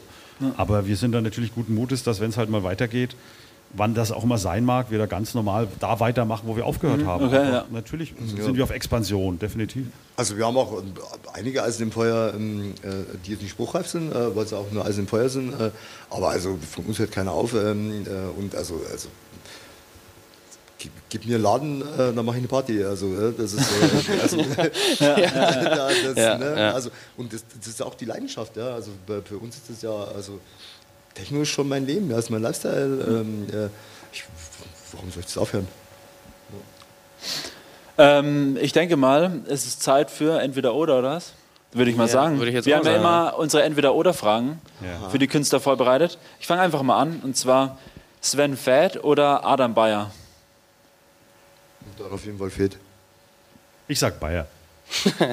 Aber 0.57 0.87
wir 0.87 0.97
sind 0.97 1.13
da 1.13 1.21
natürlich 1.21 1.55
guten 1.55 1.75
Mutes, 1.75 2.03
dass 2.03 2.21
wenn 2.21 2.31
es 2.31 2.37
halt 2.37 2.51
mal 2.51 2.65
weitergeht, 2.65 3.15
wann 3.75 3.95
das 3.95 4.13
auch 4.13 4.25
immer 4.25 4.39
sein 4.39 4.65
mag, 4.65 4.91
wir 4.91 4.99
da 4.99 5.07
ganz 5.07 5.35
normal 5.35 5.69
da 5.81 6.01
weitermachen, 6.01 6.43
wo 6.47 6.57
wir 6.57 6.67
aufgehört 6.67 7.01
mhm. 7.01 7.07
haben. 7.07 7.27
Okay, 7.27 7.51
ja. 7.51 7.65
Natürlich 7.71 8.11
ja. 8.37 8.45
sind 8.45 8.57
wir 8.57 8.65
auf 8.65 8.71
Expansion, 8.71 9.39
definitiv. 9.39 9.87
Also 10.17 10.37
wir 10.37 10.47
haben 10.47 10.57
auch 10.57 10.81
ähm, 10.81 10.93
einige 11.33 11.63
Eisen 11.63 11.85
im 11.85 11.93
Feuer, 11.93 12.33
ähm, 12.35 12.75
äh, 12.83 12.89
die 13.25 13.33
jetzt 13.33 13.43
nicht 13.43 13.53
spruchreif 13.53 13.87
sind, 13.87 14.13
äh, 14.13 14.37
weil 14.37 14.47
sie 14.47 14.57
auch 14.57 14.71
nur 14.71 14.85
Eisen 14.85 15.01
im 15.01 15.09
Feuer 15.09 15.29
sind. 15.29 15.53
Äh, 15.59 15.71
aber 16.11 16.31
also 16.31 16.59
von 16.71 16.85
uns 16.87 16.99
hört 16.99 17.13
keiner 17.13 17.33
auf. 17.33 17.55
Ähm, 17.55 18.07
und 18.37 18.55
also, 18.55 18.81
also 18.91 19.09
gib, 21.09 21.27
mir 21.27 21.37
einen 21.37 21.43
Laden, 21.43 21.83
äh, 21.83 22.13
dann 22.13 22.25
mache 22.25 22.37
ich 22.37 22.43
eine 22.43 22.49
Party. 22.49 22.83
Also, 22.85 23.07
äh, 23.15 23.33
das 23.37 23.53
ist, 23.53 23.71
äh, 24.09 24.21
also, 24.23 24.39
ja, 24.99 25.19
ja, 25.19 25.89
das, 26.05 26.17
ja, 26.17 26.39
ne? 26.39 26.73
also, 26.75 26.91
und 27.17 27.33
das, 27.33 27.45
das, 27.59 27.69
ist 27.69 27.83
auch 27.83 27.95
die 27.95 28.05
Leidenschaft. 28.05 28.57
Ja? 28.57 28.75
Also, 28.75 28.91
für 29.25 29.39
uns 29.39 29.57
ist 29.57 29.71
das 29.71 29.83
ja, 29.83 29.93
also, 30.15 30.41
Techno 31.15 31.43
ist 31.43 31.49
schon 31.49 31.69
mein 31.69 31.87
Leben, 31.87 32.11
ja, 32.11 32.19
ist 32.19 32.31
mein 32.31 32.43
Lifestyle. 32.43 33.05
Ähm, 33.07 33.47
ich, 34.13 34.25
warum 34.93 35.11
soll 35.11 35.21
ich 35.21 35.27
das 35.27 35.39
aufhören? 35.39 35.69
Ähm, 37.99 38.57
ich 38.61 38.73
denke 38.73 38.97
mal, 38.97 39.43
es 39.49 39.67
ist 39.67 39.83
Zeit 39.83 40.11
für 40.11 40.41
entweder 40.41 40.75
oder, 40.75 40.99
oder 40.99 41.11
was? 41.13 41.35
Würde 41.73 41.91
ich 41.91 41.97
mal 41.97 42.09
sagen. 42.09 42.41
Ich 42.43 42.67
Wir 42.67 42.77
haben 42.77 42.87
ja 42.87 42.97
immer 42.97 43.35
unsere 43.39 43.63
Entweder-Oder-Fragen 43.63 44.61
für 45.11 45.19
die 45.19 45.27
Künstler 45.27 45.59
vorbereitet. 45.59 46.19
Ich 46.39 46.47
fange 46.47 46.61
einfach 46.61 46.83
mal 46.83 46.99
an 46.99 47.21
und 47.23 47.37
zwar 47.37 47.79
Sven 48.21 48.57
Fett 48.57 49.03
oder 49.03 49.45
Adam 49.45 49.73
Bayer? 49.75 50.11
Dann 51.99 52.13
auf 52.13 52.25
jeden 52.25 52.39
Fall 52.39 52.51
fit. 52.51 52.77
Ich 53.89 53.99
sag 53.99 54.21
Bayer. 54.21 54.47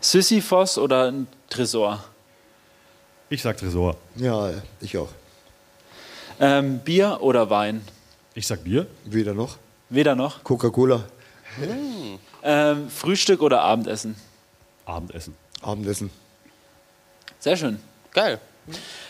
Sisyphos 0.00 0.78
oder 0.78 1.10
ein 1.10 1.28
Tresor? 1.48 2.04
Ich 3.32 3.40
sag 3.40 3.56
Tresor. 3.56 3.96
Ja, 4.16 4.50
ich 4.82 4.98
auch. 4.98 5.08
Ähm, 6.38 6.80
Bier 6.80 7.16
oder 7.22 7.48
Wein? 7.48 7.80
Ich 8.34 8.46
sag 8.46 8.62
Bier. 8.62 8.86
Weder 9.06 9.32
noch. 9.32 9.56
Weder 9.88 10.14
noch. 10.14 10.44
Coca-Cola. 10.44 11.02
Hm. 11.56 12.18
Ähm, 12.42 12.90
Frühstück 12.90 13.40
oder 13.40 13.62
Abendessen? 13.62 14.16
Abendessen. 14.84 15.34
Abendessen. 15.62 16.10
Sehr 17.38 17.56
schön. 17.56 17.80
Geil. 18.12 18.38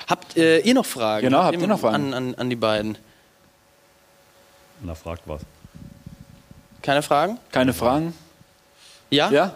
Habt 0.06 0.36
äh, 0.36 0.60
ihr 0.60 0.74
noch 0.74 0.86
Fragen? 0.86 1.24
Genau, 1.24 1.42
habt 1.42 1.60
ihr 1.60 1.66
noch 1.66 1.80
Fragen? 1.80 2.14
An, 2.14 2.14
an, 2.14 2.34
an 2.36 2.48
die 2.48 2.54
beiden. 2.54 2.96
Na, 4.82 4.94
fragt 4.94 5.22
was. 5.26 5.42
Keine 6.80 7.02
Fragen? 7.02 7.40
Keine 7.50 7.74
Fragen? 7.74 8.14
Ja? 9.10 9.30
Ja? 9.30 9.32
Ja. 9.32 9.54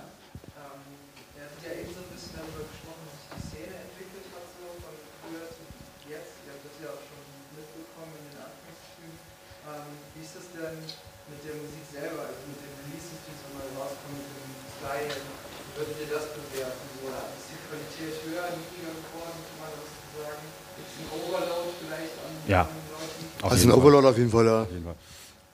Also 23.43 23.69
ein 23.69 23.75
Overload 23.75 24.07
auf 24.07 24.19
jeden 24.19 24.31
Fall, 24.31 24.47
ja. 24.47 24.67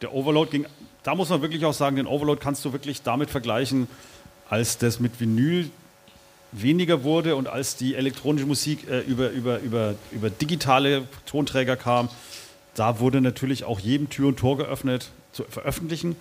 Der 0.01 0.15
Overload 0.15 0.51
ging, 0.51 0.67
da 1.03 1.15
muss 1.15 1.29
man 1.29 1.43
wirklich 1.43 1.65
auch 1.65 1.75
sagen, 1.75 1.97
den 1.97 2.07
Overload 2.07 2.41
kannst 2.41 2.65
du 2.65 2.73
wirklich 2.73 3.03
damit 3.03 3.31
vergleichen, 3.31 3.89
als 4.49 4.79
das 4.79 5.01
mit 5.01 5.21
Vinyl 5.21 5.71
weniger 6.53 7.03
wurde 7.03 7.37
und 7.37 7.49
als 7.49 7.77
die 7.77 7.95
elektronische 7.95 8.47
Musik 8.47 8.89
äh, 8.89 9.01
über, 9.01 9.31
über, 9.31 9.61
über, 9.61 9.95
über 10.11 10.31
digitale 10.31 11.09
Tonträger 11.25 11.77
kam, 11.77 12.09
da 12.75 13.01
wurde 13.01 13.21
natürlich 13.21 13.65
auch 13.65 13.81
jedem 13.81 14.11
Tür 14.11 14.29
und 14.29 14.39
Tor 14.39 14.59
geöffnet 14.59 15.11
zu 15.33 15.45
veröffentlichen 15.45 16.17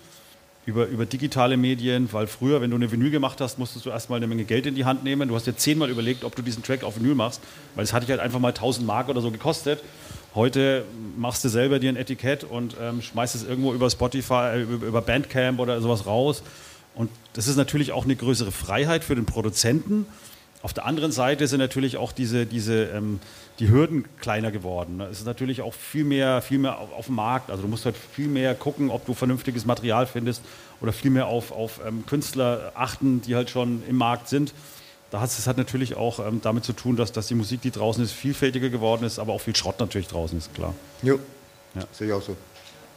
über, 0.66 0.86
über 0.86 1.06
digitale 1.06 1.58
Medien, 1.58 2.12
weil 2.12 2.28
früher, 2.28 2.62
wenn 2.62 2.70
du 2.70 2.76
eine 2.76 2.92
Vinyl 2.92 3.10
gemacht 3.10 3.42
hast, 3.42 3.58
musstest 3.58 3.86
du 3.86 3.90
erstmal 3.90 4.18
eine 4.18 4.28
Menge 4.28 4.44
Geld 4.44 4.66
in 4.66 4.76
die 4.76 4.86
Hand 4.86 5.04
nehmen. 5.04 5.28
Du 5.28 5.36
hast 5.36 5.48
dir 5.48 5.56
zehnmal 5.56 5.90
überlegt, 5.90 6.24
ob 6.24 6.36
du 6.36 6.42
diesen 6.42 6.64
Track 6.64 6.84
auf 6.84 6.98
Vinyl 6.98 7.16
machst, 7.16 7.42
weil 7.76 7.84
es 7.84 7.94
hat 7.94 8.04
dich 8.04 8.10
halt 8.12 8.20
einfach 8.20 8.40
mal 8.40 8.50
1000 8.50 8.86
Mark 8.86 9.10
oder 9.10 9.22
so 9.22 9.32
gekostet. 9.32 9.84
Heute 10.34 10.86
machst 11.18 11.44
du 11.44 11.50
selber 11.50 11.80
dir 11.80 11.90
ein 11.90 11.98
Etikett 11.98 12.46
und 12.46 12.76
ähm, 12.82 13.02
schmeißt 13.02 13.36
es 13.36 13.44
irgendwo 13.44 13.74
über 13.74 13.90
Spotify, 13.90 14.56
äh, 14.56 14.62
über 14.62 15.02
Bandcamp 15.02 15.60
oder 15.60 15.82
sowas 15.82 16.06
raus. 16.06 16.42
Und 16.96 17.10
das 17.34 17.48
ist 17.48 17.58
natürlich 17.58 17.92
auch 17.92 18.06
eine 18.06 18.16
größere 18.16 18.52
Freiheit 18.52 19.04
für 19.04 19.16
den 19.16 19.26
Produzenten. 19.26 20.06
Auf 20.62 20.74
der 20.74 20.86
anderen 20.86 21.12
Seite 21.12 21.48
sind 21.48 21.60
natürlich 21.60 21.98
auch 21.98 22.12
diese, 22.12 22.46
diese 22.46 22.84
ähm, 22.86 23.20
die 23.60 23.70
Hürden 23.70 24.06
kleiner 24.20 24.52
geworden. 24.52 25.02
Es 25.02 25.20
ist 25.20 25.26
natürlich 25.26 25.62
auch 25.62 25.74
viel 25.74 26.04
mehr, 26.04 26.42
viel 26.42 26.60
mehr 26.60 26.80
auf, 26.80 26.94
auf, 26.94 27.06
dem 27.08 27.16
Markt. 27.16 27.50
Also 27.50 27.64
du 27.64 27.68
musst 27.68 27.86
halt 27.86 27.96
viel 27.96 28.28
mehr 28.28 28.56
gucken, 28.56 28.90
ob 28.90 29.06
du 29.06 29.14
vernünftiges 29.14 29.66
Material 29.66 30.08
findest 30.08 30.42
oder 30.80 30.94
viel 30.94 31.12
mehr 31.12 31.28
auf, 31.28 31.52
auf 31.52 31.82
ähm, 31.86 32.06
Künstler 32.06 32.72
achten, 32.76 33.22
die 33.22 33.36
halt 33.36 33.50
schon 33.50 33.84
im 33.88 33.98
Markt 33.98 34.30
sind. 34.30 34.54
Da 35.12 35.20
hat 35.20 35.30
es 35.30 35.46
hat 35.46 35.58
natürlich 35.58 35.98
auch 35.98 36.26
ähm, 36.26 36.40
damit 36.42 36.64
zu 36.64 36.72
tun, 36.72 36.96
dass, 36.96 37.12
dass 37.12 37.28
die 37.28 37.36
Musik, 37.36 37.62
die 37.62 37.72
draußen 37.72 38.02
ist, 38.02 38.14
vielfältiger 38.14 38.70
geworden 38.70 39.04
ist, 39.04 39.20
aber 39.20 39.34
auch 39.34 39.42
viel 39.42 39.56
Schrott 39.56 39.78
natürlich 39.80 40.08
draußen 40.08 40.38
ist, 40.38 40.54
klar. 40.56 40.74
Jo, 41.04 41.20
ja. 41.76 41.84
sehe 41.92 42.08
ich 42.08 42.14
auch 42.14 42.22
so. 42.22 42.38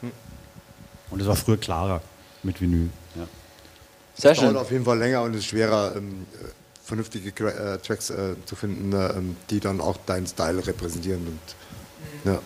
Hm. 0.00 0.12
Und 1.10 1.20
es 1.20 1.26
war 1.26 1.34
früher 1.34 1.56
klarer 1.56 2.00
mit 2.44 2.60
Vinyl. 2.60 2.88
Ja. 3.16 3.26
Sehr 4.14 4.30
es 4.30 4.38
schön. 4.38 4.52
dauert 4.52 4.64
auf 4.64 4.70
jeden 4.70 4.84
Fall 4.84 4.98
länger 4.98 5.22
und 5.22 5.34
ist 5.34 5.46
schwerer, 5.46 5.96
ähm, 5.96 6.26
vernünftige 6.84 7.30
äh, 7.48 7.78
Tracks 7.78 8.10
äh, 8.10 8.36
zu 8.44 8.54
finden, 8.54 8.92
äh, 8.92 9.12
die 9.50 9.58
dann 9.58 9.80
auch 9.80 9.96
deinen 10.06 10.28
Style 10.28 10.64
repräsentieren. 10.64 11.26
Und, 11.26 12.32
ja. 12.32 12.38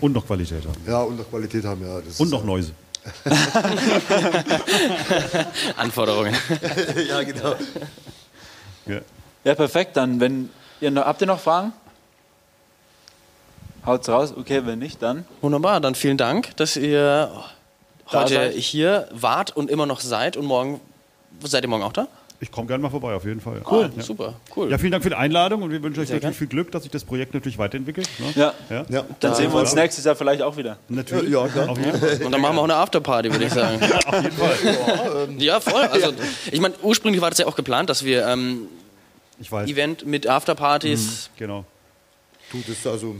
und 0.00 0.12
noch 0.12 0.24
Qualität 0.24 0.64
haben. 0.64 0.80
Ja, 0.86 1.00
und 1.00 1.18
noch 1.18 1.28
Qualität 1.28 1.64
haben, 1.64 1.84
ja. 1.84 2.00
und 2.18 2.30
noch 2.30 2.44
Neuse. 2.44 2.70
Anforderungen. 5.76 6.34
ja, 7.08 7.22
genau. 7.22 7.54
Ja. 8.86 9.00
Ja, 9.46 9.54
perfekt. 9.54 9.96
Dann, 9.96 10.20
wenn 10.20 10.50
ihr 10.80 10.90
noch, 10.90 11.04
habt 11.04 11.20
ihr 11.20 11.26
noch 11.26 11.40
Fragen? 11.40 11.72
Haut's 13.86 14.08
raus. 14.08 14.34
Okay, 14.36 14.62
wenn 14.66 14.80
nicht, 14.80 15.00
dann. 15.00 15.24
Wunderbar, 15.40 15.80
dann 15.80 15.94
vielen 15.94 16.16
Dank, 16.16 16.56
dass 16.56 16.76
ihr 16.76 17.30
heute 18.10 18.50
hier 18.50 19.08
wart 19.12 19.56
und 19.56 19.70
immer 19.70 19.86
noch 19.86 20.00
seid. 20.00 20.36
Und 20.36 20.46
morgen, 20.46 20.80
seid 21.44 21.64
ihr 21.64 21.68
morgen 21.68 21.84
auch 21.84 21.92
da? 21.92 22.08
Ich 22.40 22.50
komme 22.50 22.66
gerne 22.66 22.82
mal 22.82 22.90
vorbei, 22.90 23.14
auf 23.14 23.24
jeden 23.24 23.40
Fall. 23.40 23.62
Cool, 23.70 23.90
ja. 23.96 24.02
super, 24.02 24.34
cool. 24.54 24.70
Ja, 24.70 24.76
vielen 24.76 24.92
Dank 24.92 25.02
für 25.02 25.08
die 25.08 25.14
Einladung 25.14 25.62
und 25.62 25.70
wir 25.70 25.82
wünschen 25.82 26.02
euch 26.02 26.10
natürlich 26.10 26.36
viel 26.36 26.48
Glück, 26.48 26.70
dass 26.70 26.82
sich 26.82 26.92
das 26.92 27.04
Projekt 27.04 27.32
natürlich 27.32 27.56
weiterentwickelt. 27.56 28.08
Ne? 28.18 28.26
Ja. 28.34 28.54
ja. 28.68 28.84
ja. 28.90 29.04
Dann 29.20 29.34
sehen 29.34 29.50
wir 29.52 29.60
uns 29.60 29.74
nächstes 29.74 30.04
Jahr 30.04 30.16
vielleicht 30.16 30.42
auch 30.42 30.56
wieder. 30.56 30.76
Natürlich. 30.88 31.30
Ja, 31.30 31.46
klar. 31.48 31.70
Auf 31.70 31.78
jeden 31.78 31.98
Fall. 31.98 32.20
Und 32.24 32.32
dann 32.32 32.40
machen 32.40 32.56
wir 32.56 32.60
auch 32.60 32.64
eine 32.64 32.74
Afterparty, 32.74 33.32
würde 33.32 33.44
ich 33.46 33.52
sagen. 33.52 33.80
auf 34.06 34.22
jeden 34.22 34.36
Fall. 34.36 35.28
ja, 35.38 35.60
voll. 35.60 35.82
Also, 35.82 36.12
ich 36.50 36.60
meine, 36.60 36.74
ursprünglich 36.82 37.22
war 37.22 37.30
das 37.30 37.38
ja 37.38 37.46
auch 37.46 37.56
geplant, 37.56 37.88
dass 37.88 38.04
wir 38.04 38.26
ähm, 38.26 38.68
Event 39.66 40.06
mit 40.06 40.26
Afterpartys. 40.26 41.30
Mhm, 41.34 41.38
genau 41.38 41.64
Du, 42.52 42.62
das 42.66 42.86
also. 42.86 43.16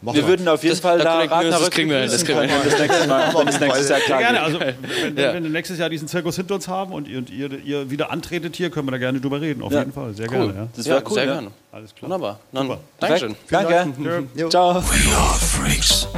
machen 0.00 0.16
Wir 0.16 0.26
würden 0.26 0.48
auf 0.48 0.62
jeden 0.62 0.72
Das- 0.74 0.80
Fall 0.80 0.98
da 0.98 1.26
da 1.26 1.40
wir 1.40 1.48
uns, 1.48 1.58
das 1.58 1.70
kriegen 1.70 1.90
wir 1.90 1.98
hin, 2.00 2.10
das 2.10 2.24
kriegen 2.24 2.38
wir 2.40 2.48
das 2.48 2.78
nächste 2.80 3.06
Mal, 3.06 3.34
wenn 3.38 3.46
das 3.46 3.60
nächstes 3.60 3.88
Jahr 3.88 3.98
Sehr 3.98 4.06
klar 4.06 4.18
gerne. 4.20 4.40
Also, 4.42 4.60
wenn, 4.60 4.74
wenn, 4.82 5.16
Ja. 5.24 5.34
wenn 5.34 5.42
wir 5.44 5.50
nächstes 5.50 5.78
Jahr 5.78 5.88
diesen 5.90 6.08
Zirkus 6.08 6.36
hinter 6.36 6.54
uns 6.54 6.66
haben 6.66 6.92
und 6.92 7.06
ihr, 7.08 7.18
und 7.18 7.30
ihr, 7.30 7.50
ihr 7.62 7.90
wieder 7.90 8.10
antretet 8.10 8.56
hier, 8.56 8.70
können 8.70 8.86
wir 8.86 8.92
da 8.92 8.98
gerne 8.98 9.20
drüber 9.20 9.40
reden. 9.40 9.62
Auf 9.62 9.72
Ja. 9.72 9.80
jeden 9.80 9.92
Fall. 9.92 10.14
Sehr 10.14 10.26
Cool. 10.30 10.36
gerne. 10.46 10.54
Ja. 10.54 10.68
Das 10.76 10.86
wäre 10.86 11.02
cool. 11.06 11.12
sehr 11.14 11.24
ja. 11.26 11.32
gerne. 11.34 11.50
Alles 11.72 11.94
klar. 11.94 12.10
Wunderbar. 12.10 12.40
Dann. 12.52 12.78
Dankeschön. 13.00 13.36
Danke. 13.50 14.26
Jo. 14.34 14.48
Ciao. 14.48 14.74
We 14.76 15.16
are 15.16 15.34
freaks. 15.38 16.08